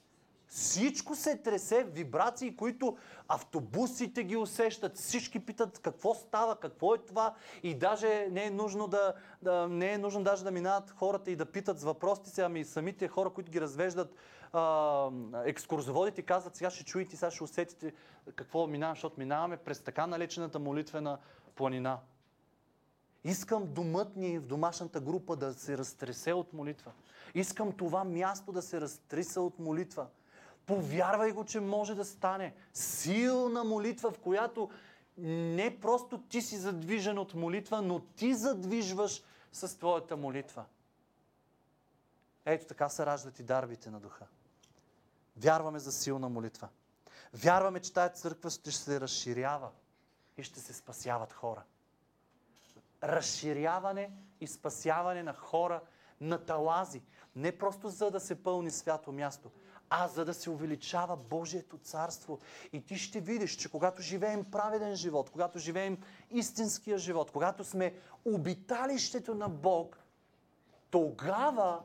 Всичко 0.49 1.15
се 1.15 1.37
тресе, 1.37 1.85
вибрации, 1.85 2.57
които 2.57 2.97
автобусите 3.29 4.25
ги 4.25 4.37
усещат. 4.37 4.97
Всички 4.97 5.47
питат 5.47 5.79
какво 5.79 6.15
става, 6.15 6.57
какво 6.57 6.95
е 6.95 6.99
това. 6.99 7.35
И 7.63 7.75
даже 7.75 8.29
не 8.31 8.45
е 8.45 8.51
нужно 8.51 8.89
да, 8.89 9.15
да, 9.43 9.69
не 9.69 9.93
е 9.93 9.99
нужно 9.99 10.25
даже 10.25 10.45
да 10.45 10.51
минават 10.51 10.91
хората 10.91 11.31
и 11.31 11.37
да 11.37 11.47
питат 11.47 11.79
с 11.79 11.85
въпросите 11.85 12.31
си, 12.31 12.41
ами 12.41 12.65
самите 12.65 13.09
хора, 13.09 13.31
които 13.31 13.53
ги 13.53 13.61
развеждат 13.61 14.15
а, 14.53 15.11
екскурзоводите, 15.45 16.23
казват, 16.23 16.57
сега 16.57 16.71
ще 16.71 16.85
чуете, 16.85 17.17
сега 17.17 17.31
ще 17.31 17.45
усетите 17.45 17.93
какво 18.35 18.67
минава, 18.67 18.95
защото 18.95 19.15
минаваме 19.19 19.57
през 19.57 19.81
така 19.81 20.07
налечената 20.07 20.59
молитвена 20.59 21.19
планина. 21.55 21.99
Искам 23.25 23.67
думът 23.67 24.17
ни 24.17 24.39
в 24.39 24.47
домашната 24.47 25.01
група 25.01 25.37
да 25.37 25.55
се 25.55 25.79
разтресе 25.79 26.33
от 26.33 26.53
молитва. 26.53 26.93
Искам 27.35 27.73
това 27.73 28.05
място 28.05 28.53
да 28.53 28.63
се 28.63 28.81
разтриса 28.81 29.41
от 29.41 29.59
молитва. 29.59 30.07
Повярвай 30.67 31.33
го, 31.33 31.45
че 31.45 31.61
може 31.61 31.95
да 31.95 32.05
стане. 32.05 32.55
Силна 32.75 33.65
молитва, 33.65 34.11
в 34.11 34.19
която 34.19 34.71
не 35.19 35.81
просто 35.81 36.23
ти 36.23 36.43
си 36.43 36.57
задвижен 36.57 37.19
от 37.19 37.35
молитва, 37.35 37.83
но 37.83 38.01
ти 38.01 38.35
задвижваш 38.35 39.23
с 39.53 39.79
твоята 39.79 40.17
молитва. 40.17 40.65
Ето 42.45 42.67
така 42.67 42.89
се 42.89 43.07
раждат 43.07 43.39
и 43.39 43.43
дарбите 43.43 43.91
на 43.91 44.01
духа. 44.01 44.27
Вярваме 45.37 45.79
за 45.79 45.93
силна 45.93 46.29
молитва. 46.29 46.69
Вярваме, 47.35 47.81
че 47.81 47.93
тая 47.93 48.09
църква 48.09 48.51
ще 48.51 48.71
се 48.71 49.01
разширява 49.01 49.71
и 50.37 50.43
ще 50.43 50.61
се 50.61 50.73
спасяват 50.73 51.33
хора. 51.33 51.63
Разширяване 53.03 54.11
и 54.41 54.47
спасяване 54.47 55.23
на 55.23 55.35
хора 55.35 55.81
на 56.21 56.39
талази. 56.39 57.03
Не 57.37 57.59
просто 57.59 57.89
за 57.89 58.11
да 58.11 58.21
се 58.21 58.43
пълни 58.43 58.71
свято 58.71 59.13
място, 59.13 59.51
а 59.91 60.09
за 60.09 60.25
да 60.25 60.35
се 60.35 60.51
увеличава 60.51 61.17
Божието 61.17 61.79
царство. 61.79 62.39
И 62.73 62.85
ти 62.85 62.97
ще 62.97 63.21
видиш, 63.21 63.57
че 63.57 63.71
когато 63.71 64.03
живеем 64.03 64.45
праведен 64.45 64.95
живот, 64.95 65.31
когато 65.31 65.59
живеем 65.59 65.99
истинския 66.31 66.99
живот, 66.99 67.31
когато 67.31 67.65
сме 67.65 67.95
обиталището 68.25 69.35
на 69.35 69.49
Бог, 69.49 69.99
тогава 70.91 71.83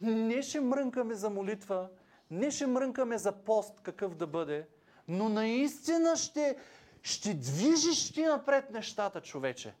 не 0.00 0.42
ще 0.42 0.60
мрънкаме 0.60 1.14
за 1.14 1.30
молитва, 1.30 1.88
не 2.30 2.50
ще 2.50 2.66
мрънкаме 2.66 3.18
за 3.18 3.32
пост 3.32 3.80
какъв 3.80 4.14
да 4.14 4.26
бъде, 4.26 4.68
но 5.08 5.28
наистина 5.28 6.16
ще, 6.16 6.56
ще 7.02 7.34
движиш 7.34 8.12
ти 8.12 8.22
напред 8.22 8.70
нещата, 8.70 9.20
човече. 9.20 9.74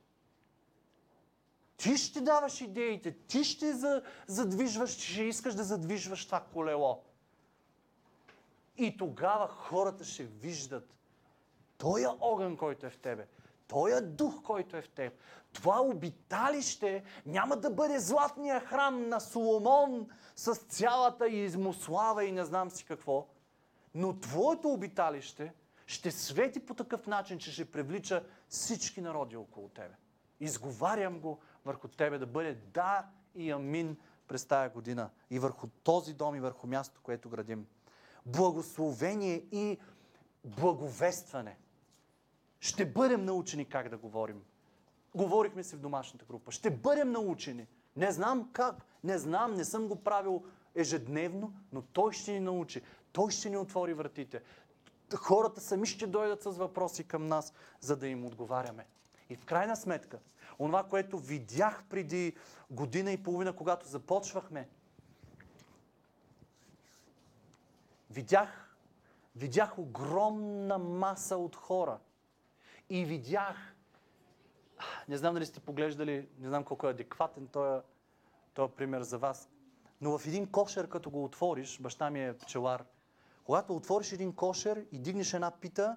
Ти 1.76 1.96
ще 1.96 2.20
даваш 2.20 2.60
идеите, 2.60 3.12
ти 3.12 3.44
ще 3.44 3.74
задвижваш, 4.26 4.90
ще 4.90 5.22
искаш 5.22 5.54
да 5.54 5.64
задвижваш 5.64 6.26
това 6.26 6.40
колело. 6.52 7.02
И 8.76 8.96
тогава 8.96 9.48
хората 9.48 10.04
ще 10.04 10.24
виждат 10.24 10.94
Тоя 11.78 12.10
огън, 12.20 12.56
който 12.56 12.86
е 12.86 12.90
в 12.90 12.98
тебе, 12.98 13.26
Тоя 13.68 14.02
дух, 14.02 14.42
който 14.42 14.76
е 14.76 14.82
в 14.82 14.88
теб, 14.88 15.12
това 15.52 15.80
обиталище 15.80 17.04
няма 17.26 17.56
да 17.56 17.70
бъде 17.70 17.98
златния 17.98 18.60
храм 18.60 19.08
на 19.08 19.20
Соломон 19.20 20.08
с 20.36 20.54
цялата 20.54 21.28
измослава 21.28 22.24
и 22.24 22.32
не 22.32 22.44
знам 22.44 22.70
си 22.70 22.84
какво, 22.84 23.26
но 23.94 24.20
твоето 24.20 24.68
обиталище 24.68 25.52
ще 25.86 26.10
свети 26.10 26.66
по 26.66 26.74
такъв 26.74 27.06
начин, 27.06 27.38
че 27.38 27.52
ще 27.52 27.64
привлича 27.64 28.24
всички 28.48 29.00
народи 29.00 29.36
около 29.36 29.68
тебе. 29.68 29.94
Изговарям 30.40 31.20
го 31.20 31.38
върху 31.66 31.88
тебе 31.88 32.18
да 32.18 32.26
бъде 32.26 32.54
да 32.54 33.06
и 33.34 33.50
амин 33.50 33.96
през 34.28 34.44
тая 34.44 34.70
година. 34.70 35.10
И 35.30 35.38
върху 35.38 35.66
този 35.66 36.14
дом 36.14 36.34
и 36.34 36.40
върху 36.40 36.66
място, 36.66 37.00
което 37.02 37.28
градим. 37.28 37.66
Благословение 38.26 39.44
и 39.52 39.78
благовестване. 40.44 41.58
Ще 42.60 42.86
бъдем 42.86 43.24
научени 43.24 43.64
как 43.64 43.88
да 43.88 43.98
говорим. 43.98 44.42
Говорихме 45.14 45.64
си 45.64 45.76
в 45.76 45.80
домашната 45.80 46.24
група. 46.24 46.50
Ще 46.50 46.70
бъдем 46.70 47.12
научени. 47.12 47.66
Не 47.96 48.12
знам 48.12 48.50
как, 48.52 48.76
не 49.04 49.18
знам, 49.18 49.54
не 49.54 49.64
съм 49.64 49.88
го 49.88 49.96
правил 49.96 50.44
ежедневно, 50.74 51.52
но 51.72 51.82
Той 51.82 52.12
ще 52.12 52.32
ни 52.32 52.40
научи. 52.40 52.82
Той 53.12 53.30
ще 53.30 53.50
ни 53.50 53.56
отвори 53.56 53.94
вратите. 53.94 54.42
Хората 55.16 55.60
сами 55.60 55.86
ще 55.86 56.06
дойдат 56.06 56.42
с 56.42 56.50
въпроси 56.50 57.04
към 57.04 57.26
нас, 57.26 57.52
за 57.80 57.96
да 57.96 58.08
им 58.08 58.24
отговаряме. 58.24 58.86
И 59.30 59.36
в 59.36 59.44
крайна 59.44 59.76
сметка, 59.76 60.18
онова, 60.58 60.84
което 60.84 61.18
видях 61.18 61.84
преди 61.90 62.36
година 62.70 63.12
и 63.12 63.22
половина, 63.22 63.52
когато 63.52 63.88
започвахме, 63.88 64.68
видях, 68.10 68.76
видях 69.36 69.78
огромна 69.78 70.78
маса 70.78 71.36
от 71.36 71.56
хора. 71.56 71.98
И 72.90 73.04
видях, 73.04 73.74
не 75.08 75.16
знам 75.16 75.34
дали 75.34 75.46
сте 75.46 75.60
поглеждали, 75.60 76.28
не 76.38 76.48
знам 76.48 76.64
колко 76.64 76.86
е 76.86 76.90
адекватен 76.90 77.46
този, 77.46 77.82
този 78.54 78.72
пример 78.72 79.02
за 79.02 79.18
вас, 79.18 79.48
но 80.00 80.18
в 80.18 80.26
един 80.26 80.46
кошер, 80.46 80.88
като 80.88 81.10
го 81.10 81.24
отвориш, 81.24 81.80
баща 81.80 82.10
ми 82.10 82.24
е 82.24 82.38
пчелар, 82.38 82.84
когато 83.44 83.76
отвориш 83.76 84.12
един 84.12 84.32
кошер 84.32 84.86
и 84.92 84.98
дигнеш 84.98 85.32
една 85.32 85.50
пита, 85.50 85.96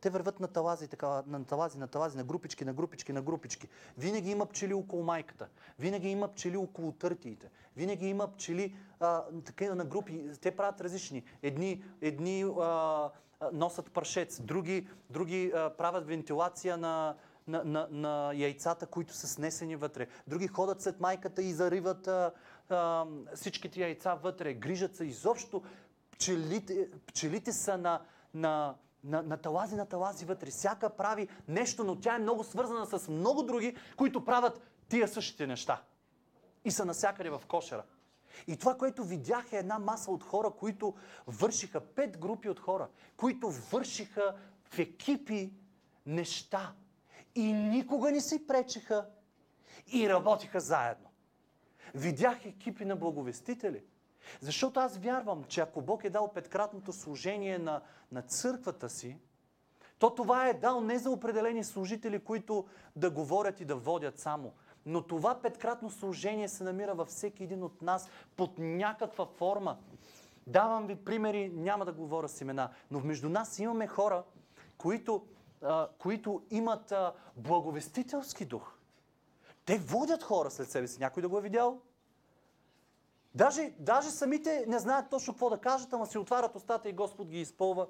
те 0.00 0.10
върват 0.10 0.40
на 0.40 0.48
талази, 0.48 0.88
така, 0.88 1.22
на 1.26 1.44
талази, 1.44 1.78
на 1.78 1.88
талази, 1.88 2.16
на 2.16 2.24
групички, 2.24 2.64
на 2.64 2.72
групички, 2.72 3.12
на 3.12 3.22
групички. 3.22 3.68
Винаги 3.98 4.30
има 4.30 4.46
пчели 4.46 4.74
около 4.74 5.02
майката. 5.02 5.48
Винаги 5.78 6.08
има 6.08 6.28
пчели 6.28 6.56
около 6.56 6.92
търтиите. 6.92 7.50
Винаги 7.76 8.06
има 8.06 8.28
пчели 8.28 8.76
а, 9.00 9.22
така, 9.44 9.74
на 9.74 9.84
групи. 9.84 10.30
Те 10.40 10.56
правят 10.56 10.80
различни. 10.80 11.22
Едни, 11.42 11.84
едни 12.00 12.42
а, 12.60 13.10
носят 13.52 13.92
паршец, 13.92 14.40
други, 14.40 14.88
други 15.10 15.52
а, 15.54 15.70
правят 15.76 16.06
вентилация 16.06 16.76
на, 16.76 17.14
на, 17.48 17.64
на, 17.64 17.88
на 17.90 18.32
яйцата, 18.34 18.86
които 18.86 19.14
са 19.14 19.28
снесени 19.28 19.76
вътре. 19.76 20.06
Други 20.26 20.48
ходят 20.48 20.82
след 20.82 21.00
майката 21.00 21.42
и 21.42 21.52
зариват 21.52 22.08
а, 22.08 22.32
а, 22.68 23.06
всичките 23.34 23.80
яйца 23.80 24.14
вътре. 24.14 24.54
Грижат 24.54 24.96
се 24.96 25.04
изобщо. 25.04 25.62
Пчелите, 26.10 26.88
пчелите 27.06 27.52
са 27.52 27.78
на, 27.78 28.00
на 28.34 28.74
на, 29.04 29.22
на 29.22 29.36
талази, 29.36 29.76
на 29.76 29.86
талази 29.86 30.24
вътре. 30.24 30.50
Всяка 30.50 30.90
прави 30.90 31.28
нещо, 31.48 31.84
но 31.84 32.00
тя 32.00 32.14
е 32.14 32.18
много 32.18 32.44
свързана 32.44 32.86
с 32.86 33.08
много 33.08 33.42
други, 33.42 33.76
които 33.96 34.24
правят 34.24 34.60
тия 34.88 35.08
същите 35.08 35.46
неща. 35.46 35.82
И 36.64 36.70
са 36.70 36.84
насякъде 36.84 37.30
в 37.30 37.42
кошера. 37.48 37.84
И 38.46 38.56
това, 38.56 38.76
което 38.76 39.04
видях 39.04 39.52
е 39.52 39.56
една 39.56 39.78
маса 39.78 40.10
от 40.10 40.24
хора, 40.24 40.50
които 40.50 40.94
вършиха, 41.26 41.80
пет 41.80 42.18
групи 42.18 42.48
от 42.48 42.60
хора, 42.60 42.88
които 43.16 43.50
вършиха 43.50 44.34
в 44.64 44.78
екипи 44.78 45.52
неща. 46.06 46.72
И 47.34 47.52
никога 47.52 48.10
не 48.10 48.20
си 48.20 48.46
пречеха 48.46 49.06
и 49.92 50.08
работиха 50.08 50.60
заедно. 50.60 51.08
Видях 51.94 52.44
екипи 52.44 52.84
на 52.84 52.96
благовестители, 52.96 53.84
защото 54.40 54.80
аз 54.80 54.96
вярвам, 54.96 55.44
че 55.44 55.60
ако 55.60 55.82
Бог 55.82 56.04
е 56.04 56.10
дал 56.10 56.32
петкратното 56.32 56.92
служение 56.92 57.58
на, 57.58 57.80
на 58.12 58.22
църквата 58.22 58.88
си, 58.88 59.16
то 59.98 60.14
това 60.14 60.48
е 60.48 60.54
дал 60.54 60.80
не 60.80 60.98
за 60.98 61.10
определени 61.10 61.64
служители, 61.64 62.18
които 62.18 62.66
да 62.96 63.10
говорят 63.10 63.60
и 63.60 63.64
да 63.64 63.76
водят 63.76 64.18
само. 64.18 64.52
Но 64.86 65.02
това 65.02 65.40
петкратно 65.42 65.90
служение 65.90 66.48
се 66.48 66.64
намира 66.64 66.94
във 66.94 67.08
всеки 67.08 67.44
един 67.44 67.62
от 67.62 67.82
нас 67.82 68.08
под 68.36 68.58
някаква 68.58 69.26
форма. 69.26 69.78
Давам 70.46 70.86
ви 70.86 70.96
примери, 70.96 71.48
няма 71.54 71.84
да 71.84 71.92
говоря 71.92 72.28
с 72.28 72.40
имена, 72.40 72.70
но 72.90 73.00
между 73.00 73.28
нас 73.28 73.58
имаме 73.58 73.86
хора, 73.86 74.22
които, 74.78 75.26
а, 75.62 75.88
които 75.98 76.42
имат 76.50 76.92
а, 76.92 77.12
благовестителски 77.36 78.44
дух. 78.44 78.72
Те 79.64 79.78
водят 79.78 80.22
хора 80.22 80.50
след 80.50 80.70
себе 80.70 80.88
си. 80.88 81.00
Някой 81.00 81.22
да 81.22 81.28
го 81.28 81.38
е 81.38 81.42
видял? 81.42 81.80
Даже, 83.34 83.72
даже 83.78 84.10
самите 84.10 84.64
не 84.68 84.78
знаят 84.78 85.10
точно 85.10 85.32
какво 85.32 85.50
да 85.50 85.58
кажат, 85.58 85.92
ама 85.92 86.06
си 86.06 86.18
отварят 86.18 86.56
устата 86.56 86.88
и 86.88 86.92
Господ 86.92 87.28
ги 87.28 87.40
изпълва. 87.40 87.86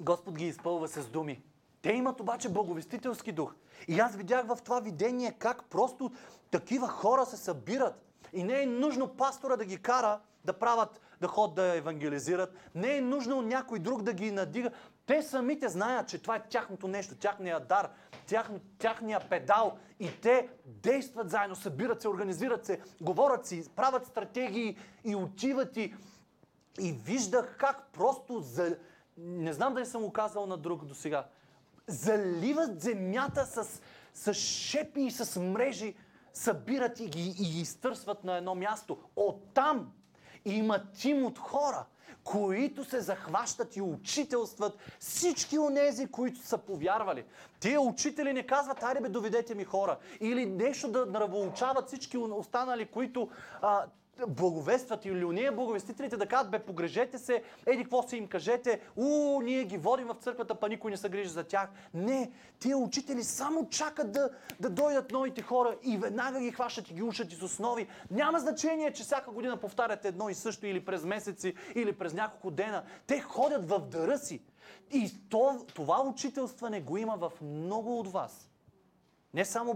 Господ 0.00 0.34
ги 0.34 0.46
изпълва 0.46 0.88
с 0.88 1.08
думи. 1.08 1.42
Те 1.82 1.92
имат 1.92 2.20
обаче 2.20 2.48
благовестителски 2.48 3.32
дух. 3.32 3.54
И 3.88 4.00
аз 4.00 4.16
видях 4.16 4.46
в 4.46 4.58
това 4.64 4.80
видение 4.80 5.32
как 5.32 5.64
просто 5.64 6.12
такива 6.50 6.88
хора 6.88 7.26
се 7.26 7.36
събират. 7.36 8.04
И 8.32 8.44
не 8.44 8.62
е 8.62 8.66
нужно 8.66 9.08
пастора 9.08 9.56
да 9.56 9.64
ги 9.64 9.82
кара 9.82 10.20
да 10.44 10.52
правят, 10.52 11.00
да 11.24 11.28
ход 11.28 11.54
да 11.54 11.76
евангелизират. 11.76 12.54
Не 12.74 12.96
е 12.96 13.00
нужно 13.00 13.42
някой 13.42 13.78
друг 13.78 14.02
да 14.02 14.12
ги 14.12 14.30
надига. 14.30 14.70
Те 15.06 15.22
самите 15.22 15.68
знаят, 15.68 16.08
че 16.08 16.18
това 16.18 16.36
е 16.36 16.42
тяхното 16.48 16.88
нещо, 16.88 17.14
тяхния 17.14 17.60
дар, 17.60 17.90
тях, 18.26 18.50
тяхния 18.78 19.20
педал. 19.20 19.78
И 20.00 20.20
те 20.22 20.48
действат 20.66 21.30
заедно, 21.30 21.56
събират 21.56 22.02
се, 22.02 22.08
организират 22.08 22.66
се, 22.66 22.80
говорят 23.00 23.46
си, 23.46 23.64
правят 23.76 24.06
стратегии 24.06 24.76
и 25.04 25.14
отиват 25.14 25.76
и, 25.76 25.94
и 26.80 26.92
виждах 26.92 27.56
как 27.58 27.86
просто 27.92 28.40
за... 28.40 28.76
Не 29.16 29.52
знам 29.52 29.74
дали 29.74 29.86
съм 29.86 30.02
го 30.02 30.12
казал 30.12 30.46
на 30.46 30.56
друг 30.56 30.84
до 30.84 30.94
сега. 30.94 31.26
Заливат 31.86 32.80
земята 32.80 33.46
с, 33.46 33.80
с 34.14 34.34
шепи 34.34 35.00
и 35.00 35.10
с 35.10 35.40
мрежи, 35.40 35.94
събират 36.32 37.00
и 37.00 37.06
ги, 37.06 37.34
и 37.38 37.60
изтърсват 37.60 38.24
на 38.24 38.36
едно 38.36 38.54
място. 38.54 38.98
Оттам 39.16 39.92
има 40.44 40.82
тим 40.92 41.24
от 41.24 41.38
хора, 41.38 41.84
които 42.24 42.84
се 42.84 43.00
захващат 43.00 43.76
и 43.76 43.82
учителстват 43.82 44.78
всички 44.98 45.58
онези, 45.58 46.06
които 46.06 46.40
са 46.40 46.58
повярвали. 46.58 47.24
Тия 47.60 47.80
учители 47.80 48.32
не 48.32 48.46
казват, 48.46 48.84
бе, 49.02 49.08
доведете 49.08 49.54
ми 49.54 49.64
хора. 49.64 49.98
Или 50.20 50.46
нещо 50.46 50.88
да 50.88 51.06
нравоучават 51.06 51.86
всички 51.86 52.16
останали, 52.18 52.86
които 52.86 53.28
а, 53.62 53.84
благовестват 54.28 55.04
или 55.04 55.24
уния 55.24 55.52
благовестителите 55.52 56.16
да 56.16 56.26
кажат, 56.26 56.50
бе, 56.50 56.58
погрежете 56.58 57.18
се, 57.18 57.42
еди, 57.66 57.82
какво 57.82 58.08
си 58.08 58.16
им 58.16 58.26
кажете, 58.26 58.80
у, 58.96 59.40
ние 59.40 59.64
ги 59.64 59.78
водим 59.78 60.06
в 60.06 60.16
църквата, 60.20 60.54
па 60.54 60.68
никой 60.68 60.90
не 60.90 60.96
се 60.96 61.08
грижи 61.08 61.28
за 61.28 61.44
тях. 61.44 61.68
Не, 61.94 62.30
тия 62.58 62.78
учители 62.78 63.24
само 63.24 63.68
чакат 63.68 64.12
да, 64.12 64.30
да 64.60 64.70
дойдат 64.70 65.12
новите 65.12 65.42
хора 65.42 65.76
и 65.82 65.96
веднага 65.98 66.40
ги 66.40 66.52
хващат 66.52 66.90
и 66.90 66.94
ги 66.94 67.02
учат 67.02 67.32
из 67.32 67.42
основи. 67.42 67.86
Няма 68.10 68.38
значение, 68.38 68.92
че 68.92 69.02
всяка 69.02 69.30
година 69.30 69.56
повтарят 69.56 70.04
едно 70.04 70.28
и 70.28 70.34
също 70.34 70.66
или 70.66 70.84
през 70.84 71.04
месеци, 71.04 71.54
или 71.74 71.92
през 71.92 72.14
няколко 72.14 72.50
дена. 72.50 72.82
Те 73.06 73.20
ходят 73.20 73.68
в 73.68 73.80
дъра 73.80 74.18
си. 74.18 74.42
И 74.92 75.28
то, 75.28 75.66
това 75.74 76.02
учителстване 76.02 76.80
го 76.80 76.96
има 76.96 77.16
в 77.16 77.32
много 77.42 77.98
от 77.98 78.12
вас. 78.12 78.50
Не 79.34 79.44
само 79.44 79.74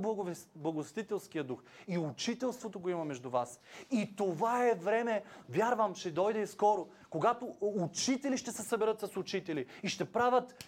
благостителския 0.54 1.44
дух, 1.44 1.62
и 1.88 1.98
учителството 1.98 2.80
го 2.80 2.88
има 2.88 3.04
между 3.04 3.30
вас. 3.30 3.60
И 3.90 4.16
това 4.16 4.66
е 4.66 4.74
време, 4.74 5.22
вярвам, 5.48 5.94
ще 5.94 6.10
дойде 6.10 6.40
и 6.40 6.46
скоро, 6.46 6.88
когато 7.10 7.56
учители 7.60 8.36
ще 8.36 8.52
се 8.52 8.62
съберат 8.62 9.00
с 9.00 9.16
учители 9.16 9.66
и 9.82 9.88
ще 9.88 10.12
правят, 10.12 10.64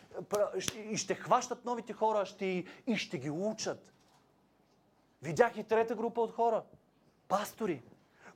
и 0.91 0.97
ще 0.97 1.15
хващат 1.15 1.65
новите 1.65 1.93
хора 1.93 2.27
ще, 2.27 2.65
и 2.87 2.97
ще 2.97 3.19
ги 3.19 3.31
учат. 3.31 3.93
Видях 5.23 5.57
и 5.57 5.65
трета 5.65 5.95
група 5.95 6.21
от 6.21 6.33
хора. 6.33 6.63
Пастори, 7.29 7.83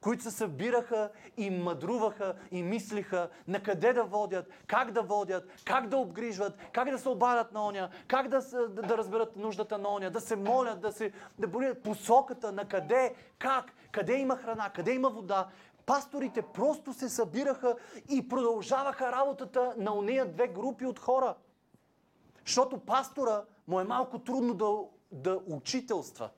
които 0.05 0.22
се 0.22 0.30
събираха 0.30 1.11
и 1.36 1.50
мъдруваха 1.50 2.34
и 2.50 2.62
мислиха 2.62 3.28
на 3.48 3.62
къде 3.62 3.92
да 3.92 4.05
водят, 4.05 4.46
как 4.66 4.90
да 4.90 5.02
водят, 5.02 5.48
как 5.64 5.88
да 5.88 5.96
обгрижват, 5.96 6.55
как 6.72 6.90
да 6.90 6.98
се 6.98 7.09
обадят 7.09 7.52
на 7.52 7.66
оня, 7.66 7.88
как 8.09 8.28
да, 8.28 8.40
да, 8.68 8.82
да 8.82 8.98
разберат 8.98 9.36
нуждата 9.36 9.78
на 9.78 9.88
оня, 9.88 10.11
да 10.11 10.20
се 10.20 10.36
молят, 10.36 10.80
да, 10.80 10.92
се, 10.92 11.12
да 11.38 11.48
борят 11.48 11.82
посоката 11.82 12.52
на 12.52 12.68
къде, 12.68 13.14
как, 13.38 13.72
къде 13.92 14.14
има 14.14 14.36
храна, 14.36 14.70
къде 14.70 14.92
има 14.92 15.11
вода. 15.11 15.48
Пасторите 15.86 16.42
просто 16.42 16.92
се 16.92 17.09
събираха 17.09 17.76
и 18.11 18.28
продължаваха 18.28 19.12
работата 19.12 19.74
на 19.76 19.94
ония 19.94 20.32
две 20.32 20.48
групи 20.48 20.86
от 20.86 20.98
хора. 20.98 21.34
Защото 22.46 22.78
пастора 22.78 23.42
му 23.68 23.80
е 23.80 23.84
малко 23.84 24.18
трудно 24.18 24.55
да, 24.55 24.70
да 25.12 25.40
учителства. 25.46 26.30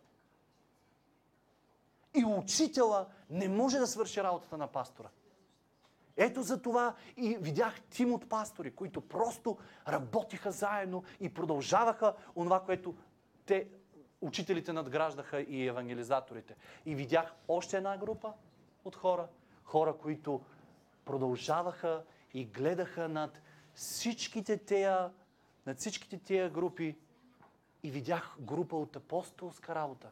И 2.16 2.24
учителя 2.24 3.06
не 3.30 3.48
може 3.48 3.78
да 3.78 3.86
свърши 3.86 4.22
работата 4.22 4.56
на 4.56 4.66
пастора. 4.66 5.08
Ето 6.16 6.42
за 6.42 6.62
това 6.62 6.94
и 7.16 7.36
видях 7.36 7.80
тим 7.90 8.14
от 8.14 8.28
пастори, 8.28 8.70
които 8.70 9.00
просто 9.00 9.58
работиха 9.88 10.52
заедно 10.52 11.04
и 11.20 11.34
продължаваха 11.34 12.14
онова, 12.36 12.60
което 12.60 12.94
те, 13.46 13.68
учителите 14.20 14.72
надграждаха 14.72 15.40
и 15.40 15.66
евангелизаторите. 15.66 16.56
И 16.86 16.94
видях 16.94 17.34
още 17.48 17.76
една 17.76 17.98
група 17.98 18.32
от 18.84 18.96
хора, 18.96 19.28
хора, 19.64 19.96
които 19.96 20.40
продължаваха 21.04 22.04
и 22.34 22.44
гледаха 22.44 23.08
над 23.08 23.40
всичките 23.74 24.56
тея, 24.56 25.10
над 25.66 25.78
всичките 25.78 26.18
тия 26.18 26.50
групи 26.50 26.96
и 27.82 27.90
видях 27.90 28.36
група 28.40 28.76
от 28.76 28.96
апостолска 28.96 29.74
работа. 29.74 30.10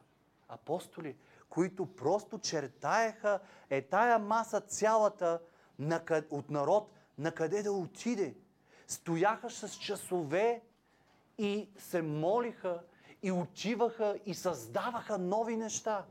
Апостоли, 0.49 1.17
които 1.55 1.87
просто 1.87 2.39
чертаеха 2.39 3.41
е 3.71 3.83
тая 3.83 4.19
маса 4.19 4.61
цялата 4.61 5.41
от 6.31 6.51
народ 6.51 6.93
на 7.19 7.33
къде 7.33 7.63
да 7.63 7.73
отиде. 7.73 8.35
Стояха 8.87 9.51
с 9.51 9.75
часове 9.75 10.63
и 11.39 11.69
се 11.79 12.03
молиха 12.03 12.83
и 13.23 13.33
отиваха 13.33 14.19
и 14.27 14.35
създаваха 14.35 15.19
нови 15.19 15.57
неща. 15.57 16.05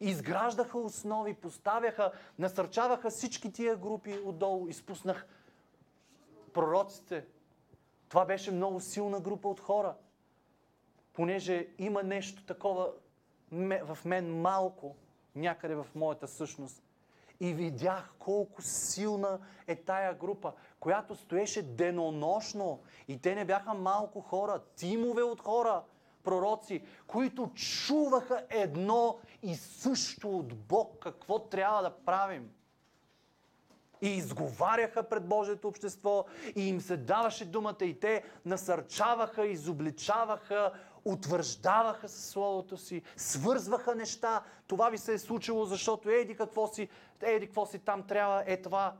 Изграждаха 0.00 0.78
основи, 0.78 1.34
поставяха, 1.34 2.12
насърчаваха 2.38 3.10
всички 3.10 3.52
тия 3.52 3.76
групи 3.76 4.18
отдолу. 4.24 4.68
Изпуснах 4.68 5.26
пророците. 6.52 7.26
Това 8.08 8.24
беше 8.24 8.50
много 8.50 8.80
силна 8.80 9.20
група 9.20 9.48
от 9.48 9.60
хора. 9.60 9.94
Понеже 11.12 11.68
има 11.78 12.02
нещо 12.02 12.46
такова 12.46 12.92
в 13.82 13.98
мен 14.04 14.40
малко, 14.40 14.96
някъде 15.36 15.74
в 15.74 15.86
моята 15.94 16.28
същност. 16.28 16.82
И 17.40 17.54
видях 17.54 18.14
колко 18.18 18.62
силна 18.62 19.38
е 19.66 19.76
тая 19.76 20.14
група, 20.14 20.52
която 20.80 21.14
стоеше 21.14 21.62
денонощно. 21.62 22.80
И 23.08 23.18
те 23.18 23.34
не 23.34 23.44
бяха 23.44 23.74
малко 23.74 24.20
хора, 24.20 24.60
тимове 24.76 25.22
от 25.22 25.40
хора, 25.40 25.82
пророци, 26.24 26.82
които 27.06 27.50
чуваха 27.54 28.46
едно 28.50 29.18
и 29.42 29.54
също 29.54 30.38
от 30.38 30.54
Бог 30.54 30.98
какво 31.02 31.38
трябва 31.38 31.82
да 31.82 31.90
правим. 31.90 32.50
И 34.02 34.08
изговаряха 34.08 35.02
пред 35.02 35.28
Божието 35.28 35.68
общество 35.68 36.24
и 36.56 36.68
им 36.68 36.80
се 36.80 36.96
даваше 36.96 37.44
думата 37.44 37.76
и 37.84 38.00
те 38.00 38.24
насърчаваха, 38.44 39.46
изобличаваха, 39.46 40.72
утвърждаваха 41.04 42.08
със 42.08 42.30
Словото 42.30 42.76
си, 42.76 43.02
свързваха 43.16 43.94
неща. 43.94 44.44
Това 44.66 44.90
ви 44.90 44.98
се 44.98 45.12
е 45.12 45.18
случило, 45.18 45.64
защото 45.64 46.10
еди 46.10 46.36
какво 46.36 46.66
си, 46.66 46.88
еди 47.20 47.46
какво 47.46 47.66
си 47.66 47.78
там 47.78 48.06
трябва. 48.06 48.44
Е 48.46 48.62
това 48.62 48.96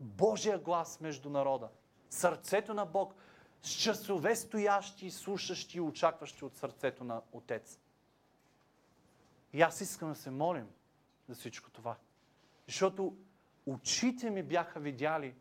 Божия 0.00 0.58
глас 0.58 1.00
между 1.00 1.30
народа. 1.30 1.68
Сърцето 2.10 2.74
на 2.74 2.86
Бог 2.86 3.14
с 3.62 3.70
часове 3.70 4.36
стоящи, 4.36 5.10
слушащи 5.10 5.78
и 5.78 5.80
очакващи 5.80 6.44
от 6.44 6.56
сърцето 6.56 7.04
на 7.04 7.22
Отец. 7.32 7.78
И 9.52 9.62
аз 9.62 9.80
искам 9.80 10.08
да 10.08 10.14
се 10.14 10.30
молим 10.30 10.68
за 11.28 11.34
всичко 11.34 11.70
това. 11.70 11.96
Защото 12.66 13.16
очите 13.66 14.30
ми 14.30 14.42
бяха 14.42 14.80
видяли 14.80 15.34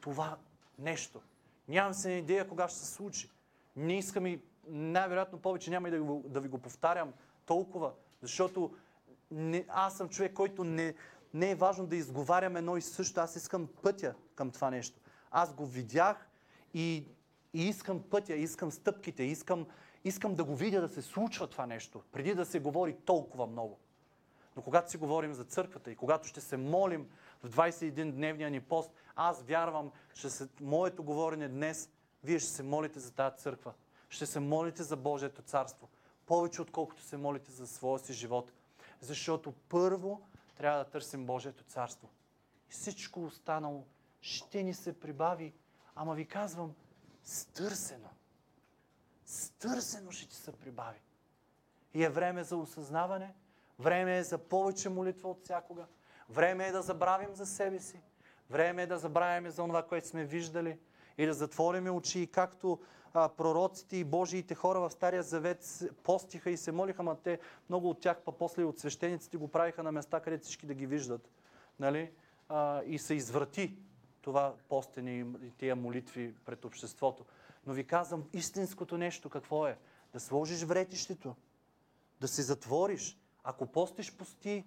това 0.00 0.38
нещо. 0.78 1.20
Нямам 1.68 1.94
се 1.94 2.10
идея 2.10 2.48
кога 2.48 2.68
ще 2.68 2.78
се 2.78 2.86
случи. 2.86 3.30
Не 3.76 3.98
искам 3.98 4.26
и 4.26 4.40
най-вероятно 4.70 5.38
повече 5.38 5.70
няма 5.70 5.88
и 5.88 5.90
да, 5.90 6.20
да 6.24 6.40
ви 6.40 6.48
го 6.48 6.58
повтарям 6.58 7.12
толкова, 7.46 7.92
защото 8.22 8.74
не, 9.30 9.64
аз 9.68 9.96
съм 9.96 10.08
човек, 10.08 10.32
който 10.32 10.64
не, 10.64 10.94
не 11.34 11.50
е 11.50 11.54
важно 11.54 11.86
да 11.86 11.96
изговарям 11.96 12.56
едно 12.56 12.76
и 12.76 12.82
също. 12.82 13.20
Аз 13.20 13.36
искам 13.36 13.68
пътя 13.82 14.14
към 14.34 14.50
това 14.50 14.70
нещо. 14.70 15.00
Аз 15.30 15.54
го 15.54 15.66
видях 15.66 16.28
и, 16.74 17.04
и 17.54 17.68
искам 17.68 18.02
пътя, 18.02 18.34
искам 18.34 18.72
стъпките, 18.72 19.22
искам, 19.22 19.66
искам 20.04 20.34
да 20.34 20.44
го 20.44 20.56
видя 20.56 20.80
да 20.80 20.88
се 20.88 21.02
случва 21.02 21.46
това 21.46 21.66
нещо, 21.66 22.02
преди 22.12 22.34
да 22.34 22.44
се 22.44 22.60
говори 22.60 22.96
толкова 23.04 23.46
много. 23.46 23.78
Но 24.56 24.62
когато 24.62 24.90
си 24.90 24.96
говорим 24.96 25.34
за 25.34 25.44
църквата 25.44 25.90
и 25.90 25.96
когато 25.96 26.28
ще 26.28 26.40
се 26.40 26.56
молим 26.56 27.08
в 27.42 27.50
21-дневния 27.50 28.48
ни 28.48 28.60
пост, 28.60 28.90
аз 29.16 29.42
вярвам, 29.42 29.90
че 30.14 30.30
се, 30.30 30.48
моето 30.60 31.02
говорене 31.02 31.48
днес, 31.48 31.90
вие 32.24 32.38
ще 32.38 32.50
се 32.50 32.62
молите 32.62 33.00
за 33.00 33.14
тази 33.14 33.36
църква 33.36 33.72
ще 34.08 34.26
се 34.26 34.40
молите 34.40 34.82
за 34.82 34.96
Божието 34.96 35.42
царство. 35.42 35.88
Повече 36.26 36.62
отколкото 36.62 37.02
се 37.02 37.16
молите 37.16 37.52
за 37.52 37.66
своя 37.66 37.98
си 37.98 38.12
живот. 38.12 38.52
Защото 39.00 39.52
първо 39.52 40.20
трябва 40.56 40.78
да 40.78 40.90
търсим 40.90 41.26
Божието 41.26 41.64
царство. 41.64 42.08
И 42.68 42.72
всичко 42.72 43.24
останало 43.24 43.84
ще 44.20 44.62
ни 44.62 44.74
се 44.74 45.00
прибави. 45.00 45.54
Ама 45.94 46.14
ви 46.14 46.26
казвам, 46.26 46.74
стърсено. 47.24 48.08
Стърсено 49.26 50.10
ще 50.10 50.28
ти 50.28 50.36
се 50.36 50.52
прибави. 50.52 51.00
И 51.94 52.04
е 52.04 52.08
време 52.08 52.44
за 52.44 52.56
осъзнаване, 52.56 53.34
време 53.78 54.18
е 54.18 54.24
за 54.24 54.38
повече 54.38 54.88
молитва 54.88 55.30
от 55.30 55.44
всякога, 55.44 55.86
време 56.28 56.66
е 56.66 56.72
да 56.72 56.82
забравим 56.82 57.34
за 57.34 57.46
себе 57.46 57.78
си, 57.78 58.00
време 58.50 58.82
е 58.82 58.86
да 58.86 58.98
забравяме 58.98 59.50
за 59.50 59.62
това, 59.62 59.82
което 59.82 60.08
сме 60.08 60.24
виждали 60.24 60.78
и 61.18 61.26
да 61.26 61.34
затвориме 61.34 61.90
очи, 61.90 62.26
както 62.32 62.80
а, 63.14 63.28
пророците 63.28 63.96
и 63.96 64.04
Божиите 64.04 64.54
хора 64.54 64.80
в 64.80 64.90
Стария 64.90 65.22
Завет 65.22 65.88
постиха 66.02 66.50
и 66.50 66.56
се 66.56 66.72
молиха, 66.72 67.02
ама 67.02 67.16
те, 67.16 67.38
много 67.68 67.90
от 67.90 68.00
тях, 68.00 68.20
па 68.24 68.32
после 68.32 68.64
от 68.64 68.78
свещениците 68.78 69.36
го 69.36 69.48
правиха 69.48 69.82
на 69.82 69.92
места, 69.92 70.20
където 70.20 70.44
всички 70.44 70.66
да 70.66 70.74
ги 70.74 70.86
виждат. 70.86 71.30
Нали? 71.80 72.10
А, 72.48 72.82
и 72.82 72.98
се 72.98 73.14
изврати 73.14 73.76
това 74.20 74.54
постене 74.68 75.10
и 75.42 75.50
тия 75.58 75.76
молитви 75.76 76.34
пред 76.44 76.64
обществото. 76.64 77.24
Но 77.66 77.72
ви 77.72 77.84
казвам, 77.84 78.24
истинското 78.32 78.98
нещо 78.98 79.30
какво 79.30 79.66
е? 79.66 79.78
Да 80.12 80.20
сложиш 80.20 80.62
вретището, 80.62 81.34
да 82.20 82.28
се 82.28 82.42
затвориш. 82.42 83.18
Ако 83.44 83.66
постиш, 83.66 84.16
пости. 84.16 84.64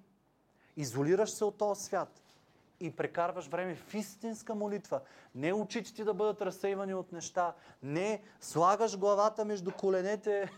Изолираш 0.77 1.29
се 1.29 1.45
от 1.45 1.57
този 1.57 1.83
свят 1.83 2.20
и 2.81 2.95
прекарваш 2.95 3.47
време 3.47 3.75
в 3.75 3.93
истинска 3.93 4.55
молитва. 4.55 5.01
Не 5.35 5.53
очите 5.53 5.93
ти 5.93 6.03
да 6.03 6.13
бъдат 6.13 6.41
разсейвани 6.41 6.93
от 6.93 7.11
неща. 7.11 7.55
Не 7.83 8.23
слагаш 8.39 8.97
главата 8.97 9.45
между 9.45 9.71
коленете. 9.71 10.49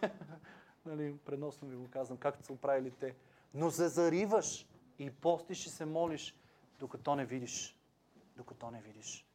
нали, 0.86 1.18
преносно 1.26 1.68
ви 1.68 1.76
го 1.76 1.90
казвам, 1.90 2.18
както 2.18 2.46
са 2.46 2.54
оправили 2.54 2.92
те. 2.92 3.16
Но 3.54 3.72
се 3.72 3.88
зариваш 3.88 4.68
и 5.00 5.12
постиш 5.12 5.66
и 5.66 5.70
се 5.70 5.86
молиш, 5.86 6.36
докато 6.80 7.16
не 7.16 7.26
видиш. 7.26 7.78
Докато 8.36 8.72
не 8.72 8.82
видиш 8.82 9.26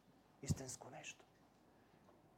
истинско 0.43 0.91
нещо. 0.91 1.28